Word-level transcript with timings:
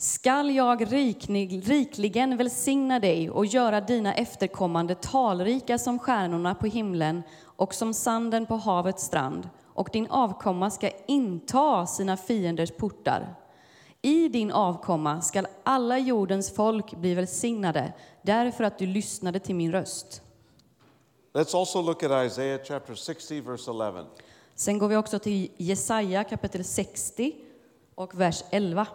Skall 0.00 0.50
jag 0.50 0.92
riklig, 0.92 1.70
rikligen 1.70 2.36
välsigna 2.36 2.98
dig 2.98 3.30
och 3.30 3.46
göra 3.46 3.80
dina 3.80 4.14
efterkommande 4.14 4.94
talrika 4.94 5.78
som 5.78 5.98
stjärnorna 5.98 6.54
på 6.54 6.66
himlen 6.66 7.22
och 7.44 7.74
som 7.74 7.94
sanden 7.94 8.46
på 8.46 8.54
havets 8.54 9.04
strand, 9.04 9.48
och 9.66 9.88
din 9.92 10.06
avkomma 10.10 10.70
ska 10.70 10.90
inta 11.06 11.86
sina 11.86 12.16
fienders 12.16 12.70
portar. 12.70 13.34
I 14.02 14.28
din 14.28 14.52
avkomma 14.52 15.20
skall 15.20 15.46
alla 15.64 15.98
jordens 15.98 16.54
folk 16.54 16.94
bli 16.94 17.14
välsignade, 17.14 17.92
därför 18.22 18.64
att 18.64 18.78
du 18.78 18.86
lyssnade 18.86 19.38
till 19.38 19.54
min 19.54 19.72
röst. 19.72 20.22
Let's 21.34 21.58
also 21.58 21.82
look 21.82 22.02
at 22.02 22.26
Isaiah 22.26 22.60
chapter 22.64 22.94
60, 22.94 23.40
verse 23.40 23.70
11. 23.70 24.06
Sen 24.54 24.78
går 24.78 24.88
vi 24.88 24.96
också 24.96 25.18
till 25.18 25.50
Jesaja 25.56 26.24
kapitel 26.24 26.64
60 26.64 27.34
och 27.94 28.20
vers 28.20 28.44
11. 28.50 28.86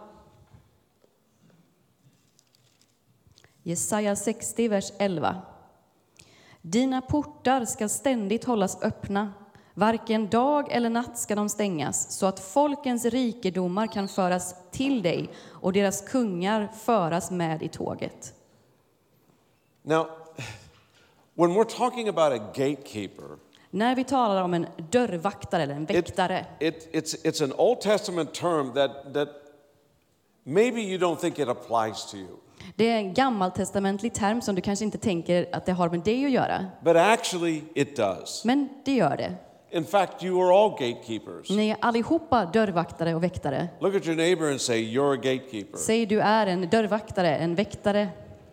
Jesaja 3.66 4.16
60, 4.16 4.68
vers 4.68 4.92
11. 4.98 5.42
Dina 6.62 7.00
portar 7.00 7.64
ska 7.64 7.88
ständigt 7.88 8.44
hållas 8.44 8.82
öppna, 8.82 9.32
varken 9.74 10.28
dag 10.28 10.72
eller 10.72 10.90
natt 10.90 11.18
ska 11.18 11.34
de 11.34 11.48
stängas, 11.48 12.18
så 12.18 12.26
att 12.26 12.40
folkens 12.40 13.04
rikedomar 13.04 13.86
kan 13.86 14.08
föras 14.08 14.54
till 14.70 15.02
dig 15.02 15.30
och 15.48 15.72
deras 15.72 16.00
kungar 16.00 16.68
föras 16.84 17.30
med 17.30 17.62
i 17.62 17.68
tåget. 17.68 18.34
Now, 19.82 20.06
when 21.34 21.50
we're 21.50 21.76
talking 21.78 22.08
about 22.08 22.32
a 22.32 22.44
gatekeeper, 22.54 23.38
När 23.70 23.94
vi 23.94 24.04
talar 24.04 24.42
om 24.42 24.54
en 24.54 24.66
dörrvaktare 24.90 25.62
eller 25.62 25.74
en 25.74 25.82
it, 25.82 25.90
väktare, 25.90 26.46
it, 26.60 26.88
it's, 26.92 27.24
it's 27.24 27.44
an 27.44 27.52
Old 27.52 27.80
Testament 27.80 28.34
term 28.34 28.72
that, 28.72 29.14
that 29.14 29.28
maybe 30.42 30.80
you 30.80 30.98
don't 30.98 31.20
think 31.20 31.38
it 31.38 31.48
applies 31.48 32.06
to 32.10 32.16
you. 32.16 32.43
Det 32.76 32.90
är 32.90 32.96
en 32.96 33.14
gammaltestamentlig 33.14 34.14
term 34.14 34.40
som 34.42 34.54
du 34.54 34.60
kanske 34.60 34.84
inte 34.84 34.98
tänker 34.98 35.46
att 35.52 35.66
det 35.66 35.72
har 35.72 35.88
med 35.88 36.00
dig 36.00 36.24
att 36.24 36.30
göra, 36.30 36.66
But 36.84 36.96
actually, 36.96 37.62
it 37.74 37.96
does. 37.96 38.44
men 38.44 38.68
det 38.84 38.94
gör 38.94 39.16
det. 39.16 39.34
In 39.70 39.84
fact, 39.84 40.22
you 40.22 40.42
are 40.44 40.64
all 40.64 40.70
gatekeepers. 40.70 41.50
Ni 41.50 41.68
är 41.68 41.76
allihopa 41.80 42.44
dörrvaktare 42.44 43.14
och 43.14 43.22
väktare. 43.22 43.68
Look 43.80 43.94
at 43.94 44.06
your 44.06 44.16
neighbor 44.16 44.50
and 44.50 44.60
say, 44.60 44.76
You're 44.96 45.12
a 45.12 45.16
gatekeeper. 45.16 45.78
Säg 45.78 46.06
du 46.06 46.20
är 46.20 46.46
en 46.46 46.68
dörrvaktare, 46.70 47.36
en 47.36 47.54
väktare. 47.54 48.08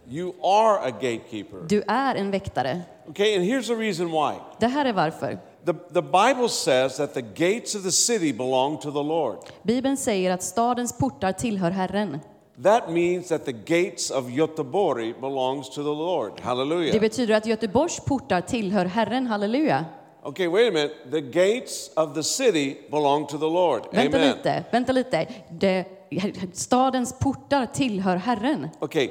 You 0.10 0.34
are 0.44 0.80
a 0.80 0.90
gatekeeper. 0.90 1.58
Du 1.70 1.84
är 1.88 2.16
en 2.16 2.32
väktare. 2.32 2.82
Okay, 3.08 3.36
and 3.36 3.46
here's 3.46 3.68
the 3.68 3.74
reason 3.76 4.06
why. 4.12 4.34
Det 4.60 4.68
här 4.68 4.86
är 4.86 4.94
varför. 4.94 5.40
The, 5.66 5.74
the 5.74 6.02
Bible 6.02 6.50
says 6.50 6.98
that 6.98 7.14
the 7.14 7.22
gates 7.22 7.76
of 7.76 7.84
the 7.84 7.92
city 7.92 8.34
belong 8.34 8.78
to 8.78 8.92
the 8.92 9.04
Lord. 9.04 9.38
Bibeln 9.64 9.98
säger 9.98 10.32
att 10.32 10.44
stadens 10.44 10.98
portar 10.98 11.32
tillhör 11.32 11.72
Herren. 11.72 12.20
That 12.64 12.90
means 12.90 13.28
that 13.28 13.46
the 13.46 13.52
gates 13.52 14.12
of 14.12 14.30
Göteborg 14.30 15.14
belongs 15.22 15.70
to 15.70 15.76
the 15.76 15.90
Lord. 15.90 16.32
Det 16.36 16.44
Hallelujah. 16.44 17.02
betyder 17.02 17.36
att 17.36 17.46
Göteborgs 17.46 18.00
portar 18.00 18.42
tillhör 18.42 18.86
Herren, 18.86 19.28
halleluja. 19.28 19.86
Okay, 20.24 20.48
wait 20.48 20.70
a 20.70 20.72
minute. 20.72 20.96
The 21.12 21.22
gates 21.22 21.92
of 21.96 22.14
the 22.14 22.24
city 22.24 22.78
belong 22.92 23.26
to 23.28 23.38
the 23.38 23.46
Lord. 23.46 23.82
Vänta 23.92 24.18
Amen. 24.18 24.36
lite, 24.38 24.64
vänta 24.72 24.92
lite. 24.92 25.28
Det, 25.52 25.86
stadens 26.54 27.20
portar 27.20 27.66
tillhör 27.66 28.16
Herren. 28.16 28.68
Okay, 28.80 29.10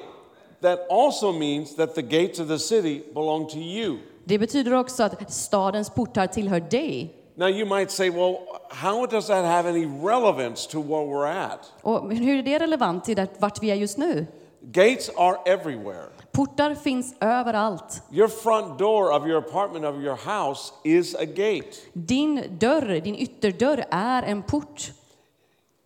that 0.62 0.78
also 0.90 1.32
means 1.32 1.76
that 1.76 1.94
the 1.94 2.02
gates 2.02 2.40
of 2.40 2.48
the 2.48 2.58
city 2.58 3.02
belong 3.14 3.48
to 3.48 3.56
you. 3.56 3.98
Det 4.24 4.38
betyder 4.38 4.74
också 4.74 5.02
att 5.02 5.32
stadens 5.32 5.90
portar 5.90 6.26
tillhör 6.26 6.60
dig. 6.60 7.14
Now 7.34 7.48
you 7.48 7.66
might 7.66 7.90
say, 7.90 8.10
well, 8.10 8.36
how 8.70 9.06
does 9.06 9.26
that 9.26 9.44
have 9.44 9.68
any 9.68 9.86
relevance 9.86 10.66
to 10.68 10.80
where 10.80 11.06
we're 11.06 11.26
at? 11.26 11.72
Och 11.82 12.12
hur 12.14 12.38
är 12.38 12.42
det 12.42 12.58
relevant 12.58 13.04
till 13.04 13.16
det- 13.16 13.40
vart 13.40 13.62
vi 13.62 13.70
är 13.70 13.74
just 13.74 13.98
nu? 13.98 14.26
Gates 14.62 15.10
are 15.16 15.36
everywhere. 15.46 16.04
Portar 16.32 16.74
finns 16.74 17.14
överallt. 17.20 18.02
Your 18.10 18.28
front 18.28 18.78
door 18.78 19.12
of 19.16 19.26
your 19.26 19.38
apartment 19.38 19.84
of 19.84 19.94
your 20.02 20.16
house 20.16 20.72
is 20.84 21.14
a 21.14 21.24
gate. 21.24 21.70
Din 21.92 22.42
dörr, 22.58 23.00
din 23.00 23.14
ytterdörr 23.14 23.84
är 23.90 24.22
en 24.22 24.42
port. 24.42 24.92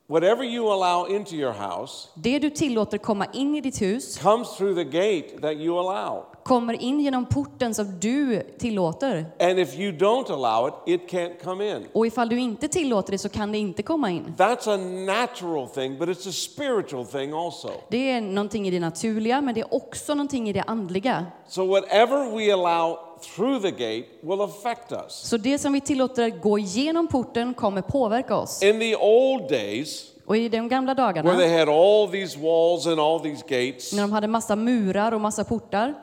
Whatever 0.06 0.44
you 0.44 0.70
allow 0.72 1.06
into 1.16 1.34
your 1.34 1.52
house 1.52 2.08
Det 2.14 2.38
du 2.38 2.50
tillåter 2.50 2.98
komma 2.98 3.26
in 3.32 3.54
i 3.56 3.60
ditt 3.60 3.82
hus 3.82 4.18
comes 4.18 4.56
through 4.56 4.74
the 4.76 4.84
gate 4.84 5.40
that 5.40 5.52
you 5.56 5.78
allow. 5.78 6.24
kommer 6.42 6.82
in 6.82 7.00
genom 7.00 7.26
porten 7.26 7.74
som 7.74 8.00
du 8.00 8.42
tillåter. 8.58 9.26
And 9.40 9.58
if 9.58 9.78
you 9.78 9.92
don't 9.92 10.32
allow 10.32 10.68
it, 10.68 10.74
it 10.86 11.10
can't 11.10 11.44
come 11.44 11.70
in. 11.76 11.86
Och 11.92 12.06
ifall 12.06 12.28
du 12.28 12.38
inte 12.38 12.68
tillåter 12.68 13.12
det 13.12 13.18
så 13.18 13.28
kan 13.28 13.52
det 13.52 13.58
inte 13.58 13.82
komma 13.82 14.10
in. 14.10 14.34
That's 14.36 14.74
a 14.74 14.76
natural 15.06 15.68
thing, 15.68 15.98
but 15.98 16.08
it's 16.08 16.28
a 16.28 16.32
spiritual 16.32 17.06
thing 17.06 17.32
also. 17.32 17.70
Det 17.88 18.10
är 18.10 18.20
någonting 18.20 18.68
i 18.68 18.70
det 18.70 18.80
naturliga, 18.80 19.40
men 19.40 19.54
det 19.54 19.60
är 19.60 19.74
också 19.74 20.14
någonting 20.14 20.48
i 20.48 20.52
det 20.52 20.62
andliga. 20.66 21.26
So 21.48 21.66
whatever 21.66 22.36
we 22.36 22.52
allow 22.52 22.98
through 23.26 23.62
the 23.62 23.70
gate 23.70 24.06
will 24.22 24.40
affect 24.40 24.92
us. 24.92 25.12
Så 25.12 25.36
det 25.36 25.58
som 25.58 25.72
vi 25.72 25.80
tillåter 25.80 26.30
gå 26.30 26.58
igenom 26.58 27.06
porten 27.06 27.54
kommer 27.54 27.82
påverka 27.82 28.36
oss. 28.36 28.62
In 28.62 28.80
the 28.80 28.96
old 28.96 29.48
days, 29.48 30.10
Och 30.26 30.36
i 30.36 30.48
de 30.48 30.68
gamla 30.68 30.94
where 30.94 31.06
dagarna, 31.12 31.36
they 31.36 31.58
had 31.58 31.68
all 31.68 32.08
these 32.10 32.38
walls 32.38 32.86
and 32.86 33.00
all 33.00 33.20
these 33.20 33.42
gates, 33.48 33.92
när 33.92 34.02
de 34.02 34.12
hade 34.12 34.28
massa 34.28 34.56
murar 34.56 35.12
och 35.12 35.20
massa 35.20 35.44
portar, 35.44 35.94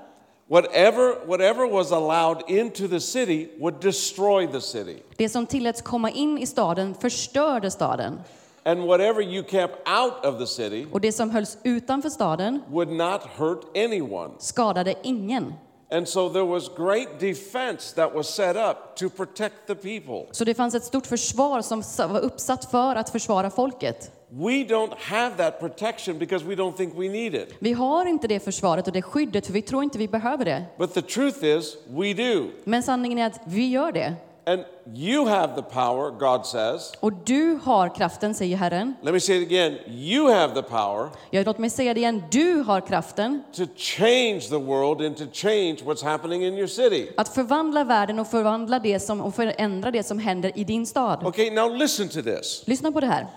whatever, 0.47 1.27
whatever 1.27 1.71
was 1.71 1.91
allowed 1.91 2.43
into 2.47 2.87
the 2.87 2.99
city 2.99 3.49
would 3.59 3.75
destroy 3.81 4.47
the 4.47 4.61
city. 4.61 4.97
det 5.17 5.29
som 5.29 5.45
tilläts 5.45 5.81
komma 5.81 6.09
in 6.09 6.37
i 6.37 6.45
staden 6.45 6.95
förstörde 6.95 7.71
staden. 7.71 8.19
And 8.63 8.79
whatever 8.83 9.21
you 9.21 9.43
kept 9.43 9.75
out 9.89 10.25
of 10.25 10.39
the 10.39 10.47
city 10.47 10.87
Och 10.91 11.01
det 11.01 11.11
som 11.11 11.29
hölls 11.29 11.57
utanför 11.63 12.09
staden 12.09 12.61
would 12.69 12.91
not 12.91 13.21
hurt 13.37 13.77
anyone. 13.77 14.29
skadade 14.39 14.93
ingen. 15.03 15.53
And 15.93 16.07
so 16.07 16.29
there 16.29 16.45
was 16.45 16.69
great 16.77 17.19
defense 17.19 17.95
that 17.95 18.15
was 18.15 18.35
set 18.35 18.55
up 18.55 18.95
to 18.95 19.09
protect 19.09 19.55
the 19.67 19.75
people. 19.75 20.25
Så 20.31 20.43
det 20.43 20.53
fanns 20.53 20.75
ett 20.75 20.83
stort 20.83 21.07
försvar 21.07 21.61
som 21.61 21.83
var 21.97 22.19
uppsatt 22.19 22.71
för 22.71 22.95
att 22.95 23.09
försvara 23.09 23.49
folket. 23.49 24.11
We 24.29 24.63
don't 24.63 24.93
have 24.97 25.37
that 25.37 25.59
protection 25.59 26.17
because 26.17 26.45
we 26.45 26.55
don't 26.55 26.77
think 26.77 26.93
we 26.95 27.09
need 27.09 27.35
it. 27.35 27.55
Vi 27.59 27.73
har 27.73 28.05
inte 28.05 28.27
det 28.27 28.39
försvaret 28.39 28.87
och 28.87 28.93
det 28.93 29.01
skyddet 29.01 29.45
för 29.45 29.53
vi 29.53 29.61
tror 29.61 29.83
inte 29.83 29.97
vi 29.97 30.07
behöver 30.07 30.45
det. 30.45 30.65
But 30.77 30.93
the 30.93 31.01
truth 31.01 31.43
is, 31.43 31.77
we 31.87 32.13
do. 32.13 32.47
Men 32.63 32.83
sanningen 32.83 33.17
är 33.17 33.25
att 33.25 33.39
vi 33.45 33.69
gör 33.69 33.91
det. 33.91 34.15
And 34.45 34.63
you 34.93 35.25
have 35.27 35.55
the 35.55 35.61
power, 35.61 36.11
God 36.11 36.45
says. 36.45 36.91
Och 36.99 37.13
du 37.13 37.59
har 37.63 37.95
kraften, 37.95 38.35
säger 38.35 38.57
Herren. 38.57 38.95
Let 39.01 39.13
me 39.13 39.19
say 39.19 39.35
it 39.41 39.47
again. 39.47 39.77
You 39.87 40.33
have 40.33 40.53
the 40.53 40.61
power 40.61 41.09
Ja, 41.29 41.43
låt 41.45 41.57
mig 41.57 41.69
säga 41.69 41.93
det 41.93 41.99
igen. 41.99 42.23
Du 42.31 42.53
har 42.53 42.81
kraften 42.81 43.43
to 43.53 43.63
change 43.75 44.39
the 44.39 44.57
world 44.57 45.05
and 45.05 45.17
to 45.17 45.23
change 45.33 45.77
what's 45.83 46.03
happening 46.03 46.45
in 46.45 46.53
your 46.53 46.67
city. 46.67 47.09
att 47.17 47.29
förvandla 47.29 47.83
världen 47.83 48.19
och 48.19 48.27
förvandla 48.27 48.79
det 48.79 48.99
som, 48.99 49.21
och 49.21 49.35
förändra 49.35 49.91
det 49.91 50.03
som 50.03 50.19
händer 50.19 50.51
i 50.55 50.63
din 50.63 50.85
stad. 50.85 51.25
Okay, 51.25 51.51
now 51.51 51.75
listen 51.75 52.09
to 52.09 52.21
this. 52.21 52.63
Lyssna 52.65 52.91
på 52.91 52.99
det 52.99 53.07
här. 53.07 53.27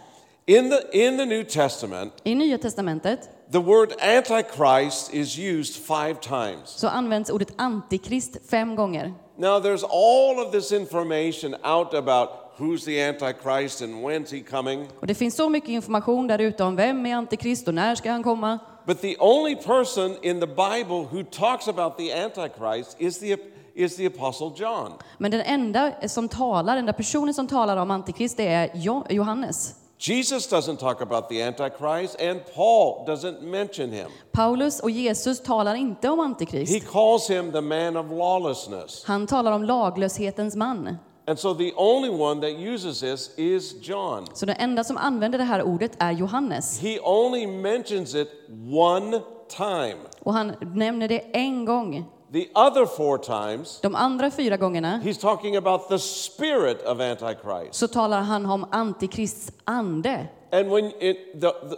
In 0.47 0.71
the, 0.71 0.83
in 0.93 1.17
the 1.17 1.25
New 1.27 1.43
Testament, 1.45 2.13
I 2.27 2.35
Nya 2.35 2.59
Testamentet 2.59 3.29
the 3.51 3.61
word 3.61 3.95
Antichrist 4.01 5.15
is 5.15 5.39
used 5.39 5.75
five 5.77 6.21
times. 6.21 6.69
så 6.77 6.89
används 6.89 7.31
ordet 7.31 7.53
antikrist 7.59 8.37
fem 8.51 8.77
gånger. 8.77 9.13
Now, 9.37 9.59
there's 9.61 9.85
all 9.85 10.47
of 10.47 10.53
this 10.53 10.73
information 10.73 11.55
out 11.65 11.95
about 11.95 12.29
who's 12.59 12.85
the 12.85 13.01
Antichrist 13.03 13.83
and 13.83 13.95
when's 14.05 14.31
he 14.31 14.41
coming. 14.41 14.89
Och 15.01 15.07
det 15.07 15.15
finns 15.15 15.35
så 15.37 15.49
mycket 15.49 15.69
information 15.71 16.27
där 16.27 16.39
ute 16.39 16.65
om 16.65 16.77
vem 16.77 17.07
är 17.07 17.15
antikrist 17.17 17.69
och 17.69 17.75
när 17.75 17.95
ska 17.95 18.11
han 18.11 18.23
komma. 18.23 18.59
But 18.87 19.01
the 19.01 19.17
only 19.19 19.57
person 19.57 20.17
in 20.23 20.41
the 20.41 20.47
Bible 20.47 21.07
who 21.11 21.23
talks 21.31 21.69
about 21.69 21.97
the 21.97 22.13
Antichrist 22.13 22.97
is 23.01 23.19
the, 23.19 23.37
is 23.75 23.97
the 23.97 24.07
Apostle 24.07 24.53
John. 24.57 24.93
Men 25.19 25.31
den 25.31 25.41
enda 25.41 26.09
som 26.09 26.29
talar, 26.29 26.73
den 26.75 26.79
enda 26.79 26.93
personen 26.93 27.35
som 27.35 27.47
talar 27.47 27.77
om 27.77 27.91
antikrist 27.91 28.37
det 28.37 28.47
är 28.49 28.71
Jo- 28.75 29.05
Johannes. 29.11 29.75
Jesus 29.99 30.47
doesn't 30.47 30.77
talk 30.77 31.01
about 31.01 31.29
the 31.29 31.43
Antichrist, 31.43 32.21
and 32.21 32.41
Paul 32.55 33.05
doesn't 33.07 33.43
mention 33.43 33.93
him. 33.93 34.11
Paulus 34.33 34.81
och 34.81 34.91
Jesus 34.91 35.43
talar 35.43 35.75
inte 35.75 36.09
om 36.11 36.19
He 36.19 36.25
antikrist. 36.25 36.89
calls 36.89 37.31
him 37.31 37.53
the 37.53 37.61
man 37.61 37.97
of 37.97 38.07
lawlessness. 38.11 39.05
Han 39.05 39.27
talar 39.27 39.53
om 39.53 39.65
laglöshetens 39.65 40.57
man. 40.57 40.97
And 41.27 41.39
so 41.39 41.55
the 41.55 41.73
only 41.77 42.11
one 42.11 42.41
that 42.41 42.61
uses 42.61 43.01
this 43.01 43.31
is 43.37 43.75
John. 43.89 44.27
Så 44.35 44.47
den 44.47 44.57
enda 44.59 44.85
som 44.85 44.97
använder 44.97 45.39
det 45.39 45.45
här 45.45 45.63
ordet 45.63 45.93
är 45.99 46.13
Johannes. 46.13 46.81
He 46.81 47.01
only 47.01 47.47
mentions 47.47 48.15
it 48.15 48.29
one 48.73 49.21
time. 49.49 49.97
Och 50.23 50.33
han 50.35 50.53
nämner 50.75 51.09
det 51.09 51.19
en 51.37 51.65
gång. 51.65 52.05
The 52.35 52.49
other 52.55 52.87
four 52.87 53.19
times, 53.19 53.81
De 53.81 53.95
andra 53.97 54.31
fyra 54.31 54.57
gångerna 54.57 55.01
he's 55.05 55.21
talking 55.21 55.57
about 55.57 55.89
the 55.89 55.99
spirit 55.99 56.83
of 56.83 57.01
Antichrist. 57.01 57.75
så 57.75 57.89
talar 57.89 58.21
han 58.21 58.47
om 58.47 58.67
antikrists 58.71 59.53
ande. 59.65 60.29
And 60.53 60.71
when 60.71 60.85
it, 61.01 61.41
the, 61.41 61.53
the 61.69 61.77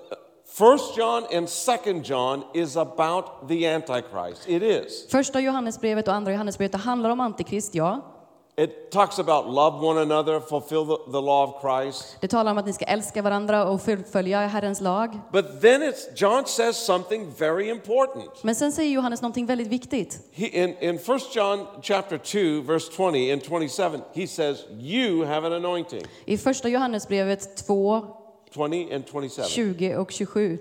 First 0.48 0.96
John 0.96 1.26
and 1.34 1.48
Second 1.48 2.04
John 2.10 2.44
is 2.54 2.76
about 2.76 3.48
the 3.48 3.74
Antichrist. 3.74 4.48
It 4.48 4.62
is. 4.62 5.06
Första 5.10 5.40
Johannesbrevet 5.40 6.08
och 6.08 6.14
andra 6.14 6.32
Johannesbrevet 6.32 6.80
handlar 6.80 7.10
om 7.10 7.20
antikrist, 7.20 7.74
ja. 7.74 8.00
It 8.58 8.90
talks 8.90 9.18
about 9.18 9.46
love 9.46 9.86
one 9.86 9.98
another, 9.98 10.40
fulfill 10.40 10.86
the, 10.86 11.12
the 11.12 11.20
law 11.20 11.44
of 11.44 11.60
Christ. 11.60 12.16
Det 12.20 12.28
talar 12.28 12.50
om 12.50 12.58
att 12.58 12.66
ni 12.66 12.72
ska 12.72 12.84
älska 12.84 13.22
varandra 13.22 13.68
och 13.68 13.82
fullfölja 13.82 14.46
Herrens 14.46 14.80
lag. 14.80 15.20
But 15.32 15.60
then 15.60 15.82
it's 15.82 16.06
John 16.16 16.46
says 16.46 16.76
something 16.76 17.32
very 17.38 17.68
important. 17.70 18.42
Men 18.44 18.54
sen 18.54 18.72
säger 18.72 18.90
Johannes 18.90 19.22
någonting 19.22 19.46
väldigt 19.46 19.68
viktigt. 19.68 20.18
He, 20.32 20.46
in, 20.46 20.76
in 20.80 20.96
1 20.96 21.06
John 21.34 21.66
chapter 21.82 22.18
2, 22.18 22.72
verse 22.72 22.92
20 22.96 23.32
and 23.32 23.42
27, 23.44 24.00
he 24.14 24.26
says, 24.26 24.64
You 24.78 25.24
have 25.24 25.46
an 25.46 25.52
anointing. 25.52 26.02
I 26.24 26.38
första 26.38 26.68
Johannesbrevet 26.68 27.56
2, 27.66 28.06
20 28.54 28.94
and 28.94 29.04
27. 29.12 29.42
20 29.48 29.96
och 29.96 30.10
27. 30.10 30.58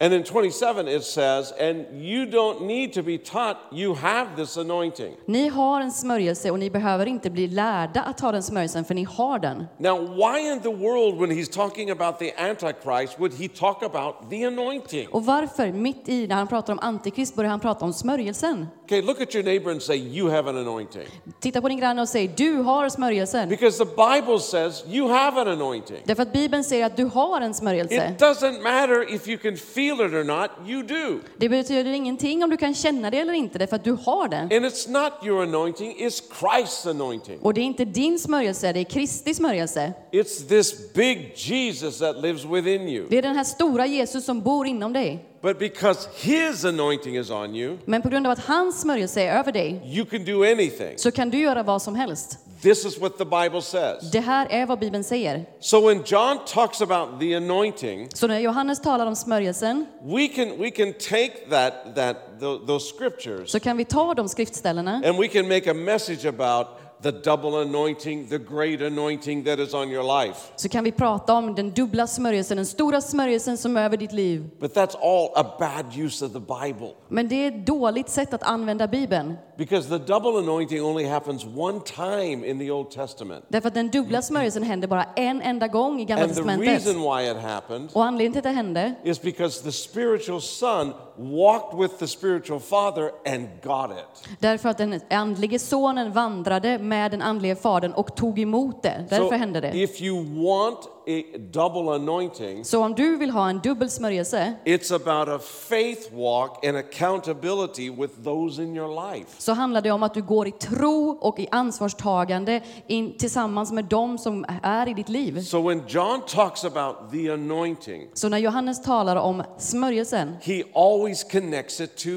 And 0.00 0.14
in 0.14 0.22
27 0.22 0.88
it 0.88 1.04
says, 1.04 1.52
And 1.60 1.86
you 1.92 2.26
don't 2.26 2.62
need 2.62 2.92
to 2.92 3.02
be 3.02 3.18
taught, 3.18 3.56
you 3.72 3.94
have 3.94 4.36
this 4.36 4.56
anointing. 4.56 5.16
Ni 5.26 5.48
har 5.48 5.80
en 5.80 5.92
smörjelse 5.92 6.50
och 6.50 6.58
ni 6.58 6.70
behöver 6.70 7.06
inte 7.06 7.30
bli 7.30 7.46
lärda 7.48 8.02
att 8.02 8.20
ha 8.20 8.32
den 8.32 8.42
smörjelsen 8.42 8.84
för 8.84 8.94
ni 8.94 9.04
har 9.04 9.38
den. 9.38 9.64
Now, 9.78 10.16
why 10.16 10.52
in 10.52 10.60
the 10.60 10.68
world, 10.68 11.20
when 11.20 11.30
he's 11.30 11.52
talking 11.52 11.90
about 11.90 12.18
the 12.18 12.32
Antichrist, 12.32 13.18
would 13.18 13.34
he 13.34 13.48
talk 13.48 13.82
about 13.82 14.30
the 14.30 14.44
anointing? 14.44 15.08
Och 15.08 15.24
varför, 15.24 15.72
mitt 15.72 16.08
i 16.08 16.26
när 16.26 16.36
han 16.36 16.46
pratar 16.46 16.72
om 16.72 16.78
antikrist, 16.78 17.34
börjar 17.34 17.50
han 17.50 17.60
prata 17.60 17.84
om 17.84 17.92
smörjelsen? 17.92 18.66
Okay, 18.88 19.02
look 19.02 19.20
at 19.20 19.34
your 19.34 19.44
neighbor 19.44 19.70
and 19.70 19.82
say, 19.82 19.96
You 19.96 20.30
have 20.30 20.50
an 20.50 20.56
anointing. 20.56 21.06
Titta 21.40 21.60
på 21.60 21.68
din 21.68 21.78
granne 21.78 22.02
och 22.02 22.08
säg 22.08 22.28
du 22.36 22.56
har 22.56 22.88
smörjelsen. 22.88 23.48
Because 23.48 23.84
the 23.84 23.90
Bible 23.90 24.40
says 24.40 24.84
you 24.88 25.08
have 25.08 25.40
an 25.40 25.48
anointing. 25.48 25.96
Därför 26.04 26.22
att 26.22 26.32
Bibeln 26.32 26.64
säger 26.64 26.86
att 26.86 26.96
du 26.96 27.04
har 27.04 27.40
en 27.40 27.54
smörjelse. 27.54 27.94
It 27.94 28.22
doesn't 28.22 28.62
matter 28.62 29.14
if 29.14 29.28
you 29.28 29.38
can 29.38 29.56
feel 29.56 29.94
it 29.94 30.12
or 30.12 30.24
not, 30.24 30.50
you 30.66 30.82
do. 30.82 31.20
Det 31.36 31.48
betyder 31.48 31.90
ingenting 31.90 32.44
om 32.44 32.50
du 32.50 32.56
kan 32.56 32.74
känna 32.74 33.10
det 33.10 33.18
eller 33.18 33.32
inte, 33.32 33.58
därför 33.58 33.76
att 33.76 33.84
du 33.84 33.92
har 33.92 34.28
den. 34.28 34.42
And 34.42 34.52
it's 34.52 34.90
not 34.90 35.12
your 35.24 35.42
anointing, 35.42 35.96
it's 35.98 36.22
Christ's 36.40 36.90
anointing. 36.90 37.38
Och 37.42 37.54
det 37.54 37.60
är 37.60 37.64
inte 37.64 37.84
din 37.84 38.18
smörjelse, 38.18 38.72
det 38.72 38.80
är 38.80 38.84
Kristi 38.84 39.34
smörjelse. 39.34 39.92
It's 40.12 40.48
this 40.48 40.92
big 40.94 41.32
Jesus 41.36 41.98
that 41.98 42.22
lives 42.22 42.44
within 42.44 42.88
you. 42.88 43.06
Det 43.10 43.18
är 43.18 43.22
den 43.22 43.36
här 43.36 43.44
stora 43.44 43.86
Jesus 43.86 44.24
som 44.24 44.40
bor 44.40 44.66
inom 44.66 44.92
dig. 44.92 45.24
But 45.42 45.58
because 45.58 46.08
his 46.16 46.64
anointing 46.64 47.16
is 47.16 47.30
on 47.30 47.54
you, 47.56 47.78
Men 47.84 48.02
på 48.02 48.08
grund 48.08 48.26
av 48.26 48.32
att 48.32 48.38
hans 48.46 48.80
smörjelse 48.80 49.22
är 49.22 49.38
över 49.38 49.52
dig 49.52 49.80
you 49.84 50.04
can 50.06 50.24
do 50.24 50.42
anything. 50.44 50.98
så 50.98 51.10
kan 51.10 51.30
du 51.30 51.38
göra 51.38 51.62
vad 51.62 51.82
som 51.82 51.94
helst. 51.94 52.38
This 52.62 52.84
is 52.84 52.98
what 53.00 53.18
the 53.18 53.24
Bible 53.24 53.62
says. 53.62 54.10
Det 54.10 54.20
här 54.20 54.46
är 54.50 54.66
vad 54.66 54.78
Bibeln 54.78 55.04
säger. 55.04 55.44
So 55.60 55.88
when 55.88 56.02
John 56.06 56.38
talks 56.46 56.80
about 56.82 57.20
the 57.20 57.34
anointing, 57.34 58.08
Så 58.14 58.26
när 58.26 58.38
Johannes 58.40 58.80
talar 58.82 59.06
om 59.06 59.16
smörjelsen 59.16 59.86
we 60.02 60.28
can 60.28 60.58
we 60.58 60.70
can 60.70 60.92
take 60.92 61.32
that 61.50 61.72
that 61.96 62.16
tho- 62.40 62.66
those 62.66 62.94
scriptures 62.96 63.50
så 63.50 63.60
kan 63.60 63.76
vi 63.76 63.84
ta 63.84 64.14
de 64.14 64.28
skriftställena 64.28 65.02
and 65.04 65.18
we 65.18 65.28
can 65.28 65.48
make 65.48 65.70
a 65.70 65.74
message 65.74 66.24
about 66.28 66.66
the 67.02 67.10
double 67.12 67.62
anointing, 67.62 68.28
the 68.28 68.38
great 68.38 68.82
anointing 68.82 69.44
that 69.44 69.58
is 69.58 69.74
on 69.74 69.90
your 69.90 70.24
life. 70.24 70.38
så 70.56 70.68
kan 70.68 70.84
vi 70.84 70.92
prata 70.92 71.34
om 71.34 71.54
den 71.54 71.70
dubbla 71.70 72.06
smörjelsen, 72.06 72.56
den 72.56 72.66
stora 72.66 73.00
smörjelsen 73.00 73.56
som 73.58 73.76
är 73.76 73.84
över 73.84 73.96
ditt 73.96 74.12
liv. 74.12 74.44
But 74.60 74.74
that's 74.76 74.96
all 75.02 75.44
a 75.44 75.56
bad 75.58 75.96
use 76.04 76.26
of 76.26 76.32
the 76.32 76.40
Bible 76.40 76.90
Men 77.08 77.28
det 77.28 77.34
är 77.34 77.48
ett 77.48 77.66
dåligt 77.66 78.08
sätt 78.08 78.34
att 78.34 78.42
använda 78.42 78.86
Bibeln. 78.88 79.34
because 79.58 79.88
the 79.88 79.98
double 80.12 80.38
anointing 80.38 80.84
only 80.84 81.04
happens 81.04 81.44
one 81.56 81.80
time 81.80 82.46
in 82.50 82.58
the 82.58 82.70
Old 82.70 82.90
Testament. 82.90 83.44
Därför 83.48 83.68
att 83.68 83.74
den 83.74 83.88
dubbla 83.90 84.22
smörjelsen 84.22 84.62
händer 84.62 84.88
bara 84.88 85.04
en 85.16 85.42
enda 85.42 85.68
gång 85.68 86.00
i 86.00 86.04
Gamla 86.04 86.24
And 86.24 86.32
the 86.32 86.36
Testamentet. 86.36 86.86
reason 86.86 87.02
why 87.02 87.30
it 87.30 87.36
happened 87.36 87.88
Och 87.92 88.04
anledningen 88.04 88.32
till 88.32 88.38
att 88.38 88.44
det 88.54 88.56
hände 88.56 88.94
is 89.04 89.22
because 89.22 89.62
the 89.62 89.72
spiritual 89.72 90.40
son 90.40 90.92
walked 91.18 91.78
with 91.80 91.98
the 91.98 92.06
spiritual 92.06 92.60
father 92.60 93.10
and 93.26 93.48
got 93.62 93.90
it. 93.90 94.28
Därför 94.38 94.68
att 94.68 94.78
den 94.78 95.00
andlige 95.10 95.58
sonen 95.58 96.12
vandrade 96.12 96.78
med 96.78 97.10
den 97.10 97.22
andlige 97.22 97.56
fadern 97.56 97.92
och 97.92 98.16
tog 98.16 98.38
emot 98.38 98.82
det. 98.82 99.06
Därför 99.10 99.36
hände 99.36 99.60
det. 99.60 99.78
if 99.78 100.02
you 100.02 100.24
want 100.24 100.78
a 101.08 101.22
double 101.52 101.94
anointing, 101.94 102.64
Så 102.64 102.84
om 102.84 102.94
du 102.94 103.16
vill 103.16 103.30
ha 103.30 103.48
en 103.50 103.58
dubbel 103.58 103.90
smörjelse 103.90 104.54
it's 104.64 104.94
about 104.94 105.28
a 105.28 105.38
faith 105.68 106.12
walk 106.14 106.66
and 106.66 106.76
accountability 106.76 107.90
with 107.90 108.14
those 108.24 108.62
in 108.62 108.76
your 108.76 109.12
life. 109.12 109.26
så 109.38 109.52
handlar 109.52 109.80
det 109.80 109.90
om 109.90 110.02
att 110.02 110.14
du 110.14 110.22
går 110.22 110.48
i 110.48 110.50
tro 110.52 111.10
och 111.20 111.38
i 111.38 111.48
ansvarstagande 111.50 112.60
in, 112.86 113.18
tillsammans 113.18 113.72
med 113.72 113.84
dem 113.84 114.18
som 114.18 114.44
är 114.62 114.88
i 114.88 114.94
ditt 114.94 115.08
liv. 115.08 115.40
So 115.42 115.68
when 115.68 115.82
John 115.88 116.20
talks 116.26 116.64
about 116.64 116.96
the 117.12 117.30
anointing, 117.30 118.08
Så 118.14 118.28
när 118.28 118.38
Johannes 118.38 118.82
talar 118.82 119.16
om 119.16 119.42
smörjelsen 119.58 120.36
he 120.42 120.62
always 120.74 121.24
connects 121.24 121.80
it 121.80 121.96
to 121.96 122.08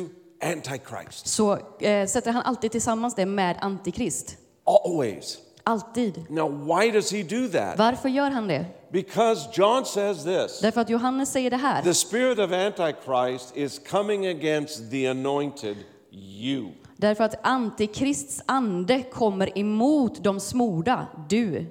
Antichrist. 0.43 1.27
så 1.27 1.57
eh, 1.79 2.07
sätter 2.07 2.31
han 2.31 2.41
alltid 2.43 2.71
tillsammans 2.71 3.15
det 3.15 3.25
med 3.25 3.57
antikrist. 3.61 4.37
Always. 4.85 5.37
Alltid. 5.63 6.25
Now, 6.29 6.47
why 6.49 6.91
does 6.91 7.11
he 7.13 7.23
do 7.23 7.47
that? 7.47 7.77
Varför 7.77 8.09
gör 8.09 8.31
han 8.31 8.47
det? 8.47 8.65
Because 8.91 9.49
John 9.53 9.85
says 9.85 10.23
this 10.23 10.59
Därför 10.61 10.81
att 10.81 10.89
Johannes 10.89 11.31
säger 11.31 11.49
det 11.49 11.57
här. 11.57 11.81
the 11.81 11.93
spirit 11.93 12.39
of 12.39 12.51
Antichrist 12.51 13.57
is 13.57 13.81
coming 13.91 14.27
against 14.27 14.91
the 14.91 15.07
anointed, 15.07 15.77
you. 16.11 16.67
Därför 16.97 17.23
att 17.23 17.35
antikrists 17.47 18.41
ande 18.45 19.03
kommer 19.03 19.57
emot 19.59 20.23
de 20.23 20.39
smorda, 20.39 21.07
du. 21.29 21.65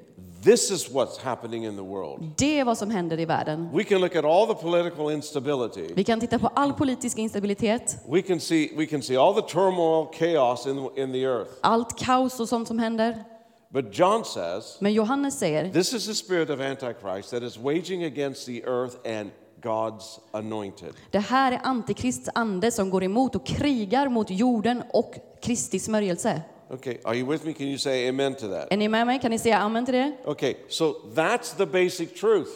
This 0.45 0.71
is 0.71 0.91
what's 0.91 1.21
happening 1.23 1.64
in 1.67 1.76
the 1.76 1.83
world. 1.83 2.31
Det 2.38 2.61
är 2.61 2.64
vad 2.64 2.79
som 2.79 2.91
händer 2.91 3.21
i 3.21 3.25
världen. 3.25 3.69
We 3.73 3.85
can 3.85 4.00
look 4.00 4.17
at 4.17 4.25
all 4.25 4.47
the 4.47 4.55
political 4.55 5.11
instability. 5.12 5.95
Vi 5.95 6.05
kan 6.05 6.21
titta 6.21 6.38
på 6.38 6.50
all 6.55 6.73
politisk 6.73 7.19
instabilitet, 7.19 7.97
We 8.09 8.23
can 8.23 8.41
see, 8.41 8.71
we 8.76 8.87
can 8.87 9.03
see 9.03 9.17
all 9.17 9.35
the 9.35 9.43
turmoil, 9.43 10.07
chaos 10.19 10.67
in, 10.67 10.79
in 10.97 11.12
the 11.12 11.23
earth. 11.25 11.50
allt 11.61 11.99
kaos 11.99 12.41
och 12.41 12.49
sånt 12.49 12.69
som 12.69 12.79
händer. 12.79 13.25
But 13.73 13.93
John 13.93 14.25
says 14.25 14.77
Men 14.81 14.93
Johannes 14.95 15.39
säger, 15.39 15.73
this 15.73 15.93
is 15.93 16.07
the 16.07 16.15
spirit 16.15 16.50
of 16.50 16.61
Antichrist 16.61 17.31
that 17.31 17.43
is 17.43 17.57
waging 17.59 18.05
against 18.05 18.47
the 18.47 18.65
earth 18.65 18.97
and 19.21 19.31
God's 19.62 20.19
anointed. 20.33 20.95
det 21.11 21.19
här 21.19 21.53
är 21.53 21.61
antikrists 21.62 22.29
ande 22.35 22.71
som 22.71 22.91
går 22.91 23.05
emot 23.05 23.35
och 23.37 23.47
krigar 23.47 24.09
mot 24.09 24.31
jorden 24.31 24.83
och 24.93 25.15
Kristi 25.43 25.79
smörjelse. 25.79 26.43
Okay, 26.71 26.99
are 27.05 27.17
you 27.17 27.31
with 27.31 27.47
me? 27.47 27.53
Can 27.53 27.67
you 27.67 27.79
say 27.79 28.09
amen 28.09 28.35
to 28.35 28.49
that? 28.49 28.73
Är 28.73 28.77
ni 28.77 28.89
med 28.89 29.07
mig? 29.07 29.19
Kan 29.19 29.31
ni 29.31 29.39
säga 29.39 29.59
amen 29.59 29.85
till 29.85 29.95
det? 29.95 30.12
Okay, 30.25 30.55
so 30.69 30.95
that's 31.15 31.57
the 31.57 31.67
basic 31.67 32.21
truth. 32.21 32.50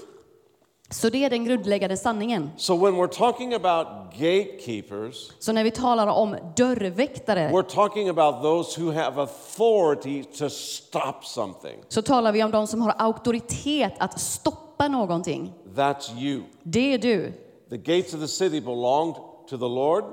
Så 0.94 1.08
det 1.10 1.24
är 1.24 1.30
den 1.30 1.44
grundläggande 1.44 1.96
sanningen. 1.96 2.50
So 2.56 2.76
when 2.76 2.94
we're 2.94 3.08
talking 3.18 3.54
about 3.54 3.86
gatekeepers, 4.18 5.30
Så 5.38 5.52
när 5.52 5.64
vi 5.64 5.70
talar 5.70 6.06
om 6.06 6.36
dörrväktare 6.56 7.50
we're 7.52 7.74
talking 7.74 8.08
about 8.08 8.42
those 8.42 8.80
who 8.80 8.92
have 8.92 9.20
authority 9.20 10.24
to 10.24 10.48
stop 10.50 11.16
something. 11.22 11.78
så 11.88 12.02
talar 12.02 12.32
vi 12.32 12.44
om 12.44 12.50
de 12.50 12.66
som 12.66 12.82
har 12.82 12.94
auktoritet 12.98 13.92
att 13.98 14.20
stoppa 14.20 14.88
någonting. 14.88 15.52
That's 15.74 16.18
you. 16.18 16.42
Det 16.62 16.94
är 16.94 16.98
du. 16.98 17.32
The 17.70 17.76
gates 17.76 18.14
of 18.14 18.20
the 18.20 18.28
city 18.28 18.60
belonged 18.60 19.14
to 19.50 19.56
the 19.58 19.68
Lord, 19.68 20.04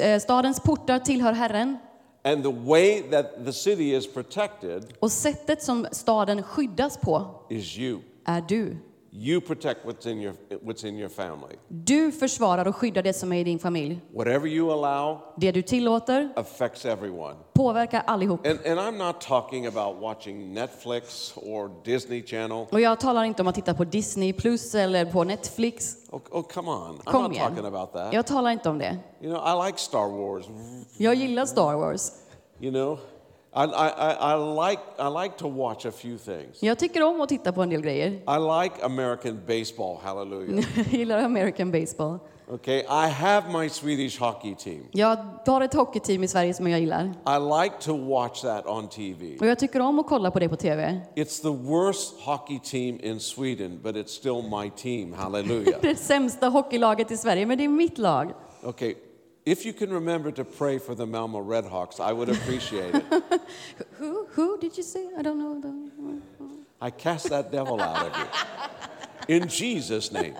eh, 0.00 0.18
Stadens 0.20 0.60
portar 0.60 0.98
tillhör 0.98 1.32
Herren 1.32 1.78
and 2.24 2.42
the 2.42 2.52
way 2.52 3.02
that 3.02 3.44
the 3.44 3.52
city 3.52 3.94
is 3.94 4.12
protected 4.14 4.84
och 5.00 5.12
sättet 5.12 5.62
som 5.62 5.86
staden 5.92 6.42
skyddas 6.42 6.98
på 6.98 7.30
is 7.48 7.78
you. 7.78 7.98
är 8.26 8.40
du. 8.48 8.76
You 9.12 9.40
protect 9.40 9.84
what's 9.86 10.06
in 10.06 10.20
your, 10.20 10.34
what's 10.62 10.84
in 10.88 10.98
your 10.98 11.08
family. 11.08 11.56
Du 11.68 12.12
försvarar 12.12 12.68
och 12.68 12.76
skyddar 12.76 13.02
det 13.02 13.12
som 13.12 13.32
är 13.32 13.40
i 13.40 13.44
din 13.44 13.58
familj. 13.58 14.00
Whatever 14.14 14.46
you 14.48 14.72
allow 14.72 15.18
Det 15.36 15.52
du 15.52 15.62
tillåter 15.62 16.32
affects 16.36 16.84
everyone. 16.84 17.34
påverkar 17.52 18.02
allihop. 18.06 18.46
And, 18.46 18.58
and 18.66 18.78
I'm 18.80 18.98
not 19.06 19.20
talking 19.20 19.66
about 19.66 19.96
watching 20.02 20.52
Netflix 20.54 21.32
or 21.36 21.70
Disney 21.84 22.22
Channel. 22.26 22.66
Och 22.70 22.80
jag 22.80 23.00
talar 23.00 23.24
inte 23.24 23.42
om 23.42 23.48
att 23.48 23.54
titta 23.54 23.74
på 23.74 23.84
Disney 23.84 24.32
Plus 24.32 24.74
eller 24.74 25.04
på 25.04 25.24
Netflix. 25.24 25.96
Oh, 26.10 26.20
oh 26.30 26.42
come 26.42 26.70
on. 26.70 26.98
I'm 26.98 27.10
Kom 27.12 27.22
not 27.22 27.32
igen. 27.32 27.48
talking 27.48 27.66
about 27.66 27.92
that. 27.92 28.12
Jag 28.12 28.26
talar 28.26 28.50
inte 28.50 28.68
om 28.68 28.78
det. 28.78 28.98
You 29.22 29.34
know, 29.34 29.42
I 29.64 29.66
like 29.66 29.78
Star 29.78 30.08
Wars. 30.18 30.44
Jag 30.96 31.14
gillar 31.14 31.46
Star 31.46 31.76
Wars. 31.76 32.12
You 32.60 32.72
know, 32.72 32.98
I, 33.52 33.64
I, 33.64 33.88
I, 33.88 34.32
I, 34.32 34.34
like, 34.36 34.80
I 34.98 35.08
like 35.08 35.36
to 35.38 35.48
watch 35.48 35.84
a 35.84 35.90
few 35.90 36.18
things. 36.18 36.62
Jag 36.62 36.78
tycker 36.78 37.02
om 37.02 37.20
att 37.20 37.28
titta 37.28 37.52
på 37.52 37.62
en 37.62 37.70
del 37.70 37.80
grejer. 37.80 38.08
I 38.10 38.62
like 38.62 38.84
American 38.84 39.40
baseball, 39.46 39.98
hallelujah. 40.02 40.64
Jag 40.76 40.86
gillar 40.86 41.18
American 41.18 41.70
baseball. 41.70 42.18
Okay, 42.48 42.78
I 42.80 43.08
have 43.08 43.52
my 43.52 43.68
Swedish 43.68 44.18
hockey 44.20 44.54
team. 44.54 44.86
Jag 44.92 45.16
har 45.46 45.60
ett 45.60 45.74
hockeyteam 45.74 46.24
i 46.24 46.28
Sverige 46.28 46.54
som 46.54 46.68
jag 46.68 46.80
gillar. 46.80 47.04
I 47.26 47.64
like 47.64 47.74
to 47.80 47.96
watch 47.96 48.42
that 48.42 48.66
on 48.66 48.88
TV. 48.88 49.36
Och 49.40 49.46
jag 49.46 49.58
tycker 49.58 49.80
om 49.80 49.98
att 49.98 50.06
kolla 50.06 50.30
på 50.30 50.38
det 50.38 50.48
på 50.48 50.56
TV. 50.56 51.00
It's 51.14 51.42
the 51.42 51.70
worst 51.70 52.20
hockey 52.20 52.58
team 52.58 53.00
in 53.02 53.20
Sweden, 53.20 53.80
but 53.82 53.96
it's 53.96 54.08
still 54.08 54.42
my 54.60 54.70
team, 54.70 55.12
hallelujah. 55.12 55.78
Det 55.82 55.96
sämsta 55.96 56.48
hockeylaget 56.48 57.10
i 57.10 57.16
Sverige, 57.16 57.46
men 57.46 57.58
det 57.58 57.64
är 57.64 57.68
mitt 57.68 57.98
lag. 57.98 58.32
Okay, 58.62 58.94
if 59.50 59.66
you 59.66 59.72
can 59.72 59.92
remember 59.92 60.30
to 60.30 60.44
pray 60.44 60.78
for 60.78 60.94
the 60.94 61.06
Malmo 61.06 61.42
Redhawks, 61.42 61.98
I 61.98 62.12
would 62.12 62.28
appreciate 62.28 62.94
it. 62.94 63.04
Who, 63.98 64.26
who 64.36 64.58
did 64.60 64.76
you 64.78 64.84
say? 64.84 65.08
I 65.18 65.22
don't 65.22 65.38
know. 65.38 65.60
The... 65.60 65.72
I 66.80 66.90
cast 66.90 67.28
that 67.30 67.50
devil 67.50 67.80
out 67.80 68.06
of 68.06 68.16
you. 68.16 69.36
In 69.36 69.48
Jesus' 69.48 70.12
name. 70.12 70.34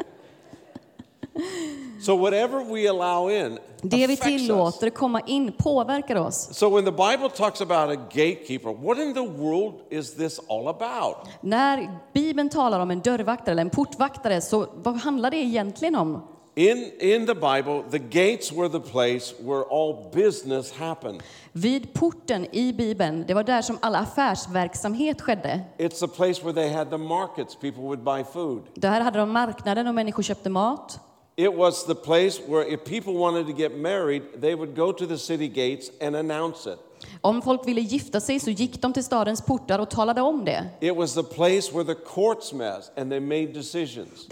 So 2.00 2.14
whatever 2.14 2.62
we 2.62 2.88
allow 2.88 3.29
in 3.29 3.59
Det 3.83 4.07
vi 4.07 4.17
tillåter 4.17 4.90
komma 4.90 5.21
in 5.21 5.52
påverkar 5.52 6.17
oss. 6.17 6.49
So 6.52 6.69
when 6.69 6.85
the 6.85 6.93
Bible 6.93 7.29
talks 7.29 7.61
about 7.61 7.90
a 7.90 7.97
gatekeeper, 7.97 8.71
what 8.71 8.99
in 8.99 9.14
the 9.14 9.23
world 9.23 9.75
is 9.90 10.14
this 10.14 10.40
all 10.49 10.69
about? 10.69 11.17
När 11.40 11.99
Bibeln 12.12 12.49
talar 12.49 12.81
om 12.81 12.90
en 12.90 13.00
dörrvaktare 13.00 13.52
eller 13.52 13.62
en 13.62 13.71
portvaktare, 13.71 14.40
så 14.40 14.67
vad 14.75 14.95
handlar 14.95 15.31
det 15.31 15.37
egentligen 15.37 15.97
om? 15.97 16.23
In, 16.57 16.92
in 17.00 17.26
the 17.26 17.35
Bible, 17.35 17.85
the 17.90 17.99
gates 17.99 18.52
were 18.52 18.69
the 18.69 18.80
place 18.80 19.35
where 19.45 19.62
all 19.62 20.11
business 20.12 20.73
happened. 20.73 21.23
Vid 21.52 21.95
porten 21.95 22.47
i 22.52 22.73
Bibeln, 22.73 23.25
det 23.26 23.35
var 23.35 23.42
där 23.42 23.62
som 23.62 23.78
all 23.83 23.95
affärsverksamhet 23.95 25.21
skedde. 25.21 25.64
It's 25.78 26.00
the 26.00 26.09
place 26.09 26.42
where 26.45 26.52
they 26.52 26.69
had 26.69 26.90
the 26.90 26.99
markets, 26.99 27.54
people 27.54 27.83
would 27.83 28.04
buy 28.04 28.25
food. 28.33 28.62
Där 28.75 29.00
hade 29.00 29.19
de 29.19 29.30
marknaden 29.30 29.87
och 29.87 29.95
människor 29.95 30.23
köpte 30.23 30.50
mat. 30.50 31.00
It 31.37 31.54
was 31.54 31.85
the 31.87 31.95
place 31.95 32.42
where 32.47 32.75
if 32.75 32.85
people 32.85 33.12
wanted 33.12 33.47
to 33.47 33.52
get 33.52 33.76
married, 33.76 34.23
they 34.40 34.54
would 34.54 34.76
go 34.76 34.92
to 34.92 35.07
the 35.07 35.19
city 35.19 35.49
gates 35.49 35.90
and 36.00 36.16
announce 36.16 36.66
it. 36.73 36.78
Om 37.21 37.42
folk 37.42 37.69
ville 37.69 37.80
gifta 37.80 38.21
sig 38.21 38.40
så 38.40 38.50
gick 38.50 38.83
de 38.83 38.92
till 38.92 39.04
stadens 39.04 39.42
portar 39.42 39.78
och 39.78 39.90
talade 39.90 40.21
om 40.21 40.45
det. 40.45 40.64
Det 40.80 40.90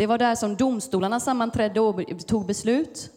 var 0.06 0.18
där 0.18 0.34
som 0.34 0.56
domstolarna 0.56 1.20
sammanträdde 1.20 1.80
och 1.80 2.26
tog 2.26 2.46
beslut. 2.46 3.10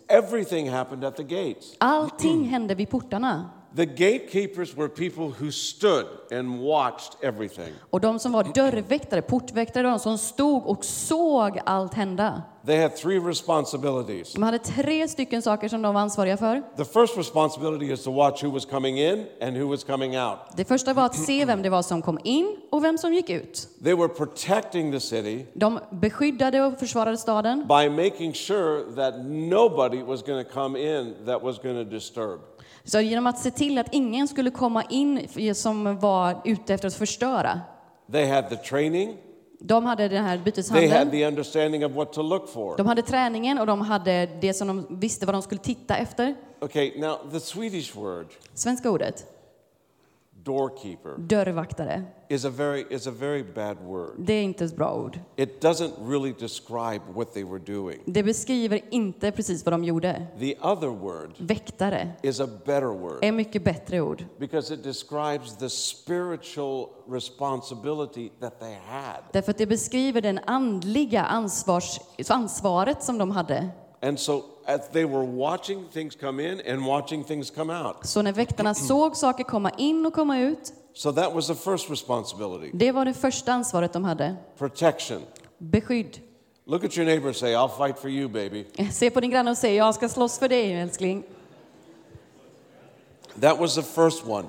Allting 1.77 2.49
hände 2.49 2.75
vid 2.75 2.89
portarna. 2.89 3.49
The 3.75 3.85
gatekeepers 3.85 4.75
were 4.75 4.89
people 4.89 5.29
who 5.39 5.51
stood 5.51 6.05
and 6.31 6.59
watched 6.59 7.15
everything. 7.21 7.73
Och 7.89 8.01
de 8.01 8.19
som 8.19 8.31
var 8.31 8.43
dörrväktare, 8.43 9.21
portväktare, 9.21 9.83
de 9.87 9.99
som 9.99 10.17
stod 10.17 10.65
och 10.65 10.85
såg 10.85 11.59
allt 11.65 11.93
hända. 11.93 12.41
They 12.65 12.81
had 12.81 12.95
three 12.95 13.19
responsibilities. 13.19 14.33
De 14.33 14.43
hade 14.43 14.59
tre 14.59 15.07
stycken 15.07 15.41
saker 15.41 15.67
som 15.67 15.81
de 15.81 15.93
var 15.93 16.01
ansvariga 16.01 16.37
för. 16.37 16.61
The 16.77 16.85
first 16.85 17.17
responsibility 17.17 17.93
is 17.93 18.03
to 18.03 18.11
watch 18.11 18.43
who 18.43 18.51
was 18.51 18.65
coming 18.65 18.99
in 18.99 19.25
and 19.41 19.57
who 19.57 19.69
was 19.69 19.83
coming 19.83 20.17
out. 20.17 20.37
Det 20.55 20.65
första 20.65 20.93
var 20.93 21.05
att 21.05 21.15
se 21.15 21.45
vem 21.45 21.61
det 21.61 21.69
var 21.69 21.81
som 21.81 22.01
kom 22.01 22.19
in 22.23 22.57
och 22.71 22.83
vem 22.83 22.97
som 22.97 23.13
gick 23.13 23.29
ut. 23.29 23.67
They 23.83 23.93
were 23.93 24.07
protecting 24.07 24.91
the 24.91 24.99
city 24.99 25.45
De 25.53 25.79
beskyddade 25.91 26.61
och 26.61 26.79
försvarade 26.79 27.17
staden 27.17 27.67
by 27.67 27.89
making 27.89 28.33
sure 28.33 28.81
that 28.95 29.25
nobody 29.25 30.03
was 30.03 30.21
going 30.21 30.45
to 30.45 30.51
come 30.53 30.79
in 30.79 31.15
that 31.25 31.43
was 31.43 31.59
going 31.59 31.85
to 31.85 31.91
disturb. 31.91 32.39
Så 32.83 32.99
genom 32.99 33.27
att 33.27 33.39
se 33.39 33.51
till 33.51 33.77
att 33.77 33.93
ingen 33.93 34.27
skulle 34.27 34.51
komma 34.51 34.83
in 34.83 35.27
som 35.55 35.99
var 35.99 36.41
ute 36.45 36.73
efter 36.73 36.87
att 36.87 36.93
förstöra. 36.93 37.61
They 38.11 38.27
had 38.27 38.49
the 38.49 38.55
training, 38.55 39.17
De 39.59 39.85
hade 39.85 40.07
den 40.07 40.23
här 40.23 40.37
byteshandeln, 40.37 41.11
de 42.77 42.87
hade 42.87 43.01
träningen 43.01 43.59
och 43.59 43.65
de 43.65 43.81
hade 43.81 44.25
det 44.41 44.53
som 44.53 44.67
de 44.67 44.99
visste 44.99 45.25
vad 45.25 45.35
de 45.35 45.41
skulle 45.41 45.61
titta 45.61 45.95
efter. 45.95 46.35
Okay, 46.61 46.99
now 46.99 47.17
the 47.31 47.39
Swedish 47.39 47.95
word, 47.95 48.27
Svenska 48.53 48.89
ordet, 48.89 49.25
doorkeeper, 50.43 51.15
dörrvaktare, 51.17 52.03
is 52.29 52.45
a 52.45 52.49
very, 52.49 52.85
is 52.89 53.07
a 53.07 53.11
very 53.11 53.43
bad 53.43 53.77
word. 53.85 54.11
det 54.17 54.33
är 54.33 54.43
inte 54.43 54.65
ett 54.65 54.75
bra 54.75 54.93
ord. 54.95 55.19
It 55.35 55.63
doesn't 55.63 55.91
really 56.09 56.33
describe 56.39 57.01
what 57.15 57.33
they 57.33 57.43
were 57.43 57.59
doing. 57.59 57.99
Det 58.05 58.23
beskriver 58.23 58.81
inte 58.89 59.31
precis 59.31 59.65
vad 59.65 59.73
de 59.73 59.83
gjorde. 59.83 60.27
The 60.39 60.55
other 60.61 60.87
word 60.87 61.31
Väktare 61.37 62.11
is 62.21 62.39
a 62.39 62.47
better 62.65 62.87
word 62.99 63.19
är 63.23 63.31
mycket 63.31 63.63
bättre 63.63 64.01
ord. 64.01 64.25
because 64.39 64.73
it 64.73 64.83
describes 64.83 65.57
the 65.57 65.69
spiritual 65.69 66.89
responsibility 67.09 68.29
that 68.39 68.59
they 68.59 68.73
had. 68.87 69.23
Därför 69.33 69.51
att 69.51 69.57
det 69.57 69.65
beskriver 69.67 70.21
den 70.21 70.39
andliga 70.45 71.23
ansvars, 71.23 71.99
ansvaret 72.29 73.03
som 73.03 73.17
de 73.17 73.31
hade. 73.31 73.69
And 74.01 74.19
so 74.19 74.41
as 74.65 74.89
they 74.89 75.05
were 75.05 75.25
watching 75.25 75.85
things 75.93 76.15
come 76.15 76.51
in 76.51 76.61
and 76.73 76.85
watching 76.85 77.23
things 77.23 77.51
come 77.51 77.73
out. 77.73 77.95
Så 78.03 78.21
när 78.21 78.33
väktarna 78.33 78.73
såg 78.87 79.15
saker 79.17 79.43
komma 79.43 79.69
in 79.77 80.05
och 80.05 80.13
komma 80.13 80.39
ut, 80.39 80.73
So 80.93 81.11
that 81.13 81.33
was 81.33 81.47
the 81.47 81.55
first 81.55 81.89
responsibility 81.89 82.69
det 82.73 82.91
var 82.91 83.05
det 83.05 83.13
första 83.13 83.53
ansvaret 83.53 83.93
de 83.93 84.03
hade. 84.03 84.35
protection. 84.57 85.21
Beskydd. 85.57 86.19
Look 86.65 86.83
at 86.83 86.97
your 86.97 87.05
neighbor 87.05 87.27
and 87.27 87.35
say, 87.35 87.53
I'll 87.53 87.77
fight 87.87 87.99
for 87.99 88.09
you, 88.09 88.27
baby. 88.29 88.65
Se 88.91 89.09
på 89.09 89.19
din 89.19 89.31
granne 89.31 89.51
och 89.51 89.57
säg, 89.57 89.75
jag 89.75 89.95
ska 89.95 90.09
slåss 90.09 90.39
för 90.39 90.49
dig 90.49 90.73
älskling. 90.73 91.23
That 93.41 93.59
was 93.59 93.75
the 93.75 93.81
first 93.83 94.27
one. 94.27 94.47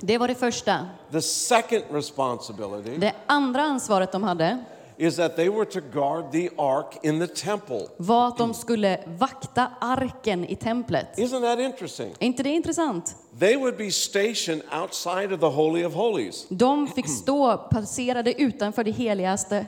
Det 0.00 0.18
var 0.18 0.28
det 0.28 0.34
första. 0.34 0.88
The 1.12 1.22
second 1.22 1.82
responsibility 1.90 2.96
Det 2.96 3.12
andra 3.26 3.62
ansvaret 3.62 4.12
de 4.12 4.22
hade 4.22 4.64
is 4.98 5.16
that 5.16 5.36
they 5.36 5.48
were 5.48 5.64
to 5.64 5.80
guard 5.80 6.32
the 6.32 6.50
ark 6.58 6.98
in 7.02 7.20
the 7.20 7.26
temple. 7.26 7.80
var 7.96 8.28
att 8.28 8.38
de 8.38 8.54
skulle 8.54 9.00
vakta 9.18 9.70
arken 9.80 10.44
i 10.44 10.56
templet. 10.56 11.18
Isn't 11.18 11.42
that 11.42 11.58
interesting? 11.58 12.10
Är 12.18 12.26
inte 12.26 12.42
det 12.42 12.50
intressant? 12.50 13.16
They 13.38 13.56
would 13.56 13.76
be 13.76 13.90
stationed 13.90 14.62
outside 14.82 15.32
of 15.32 15.40
the 15.40 15.46
Holy 15.46 15.84
of 15.84 15.94
Holies. 15.94 16.46
De 16.48 16.88
fick 16.88 17.08
stå 17.08 17.56
passerade 17.56 18.42
utanför 18.42 18.84
det 18.84 18.90
heligaste. 18.90 19.66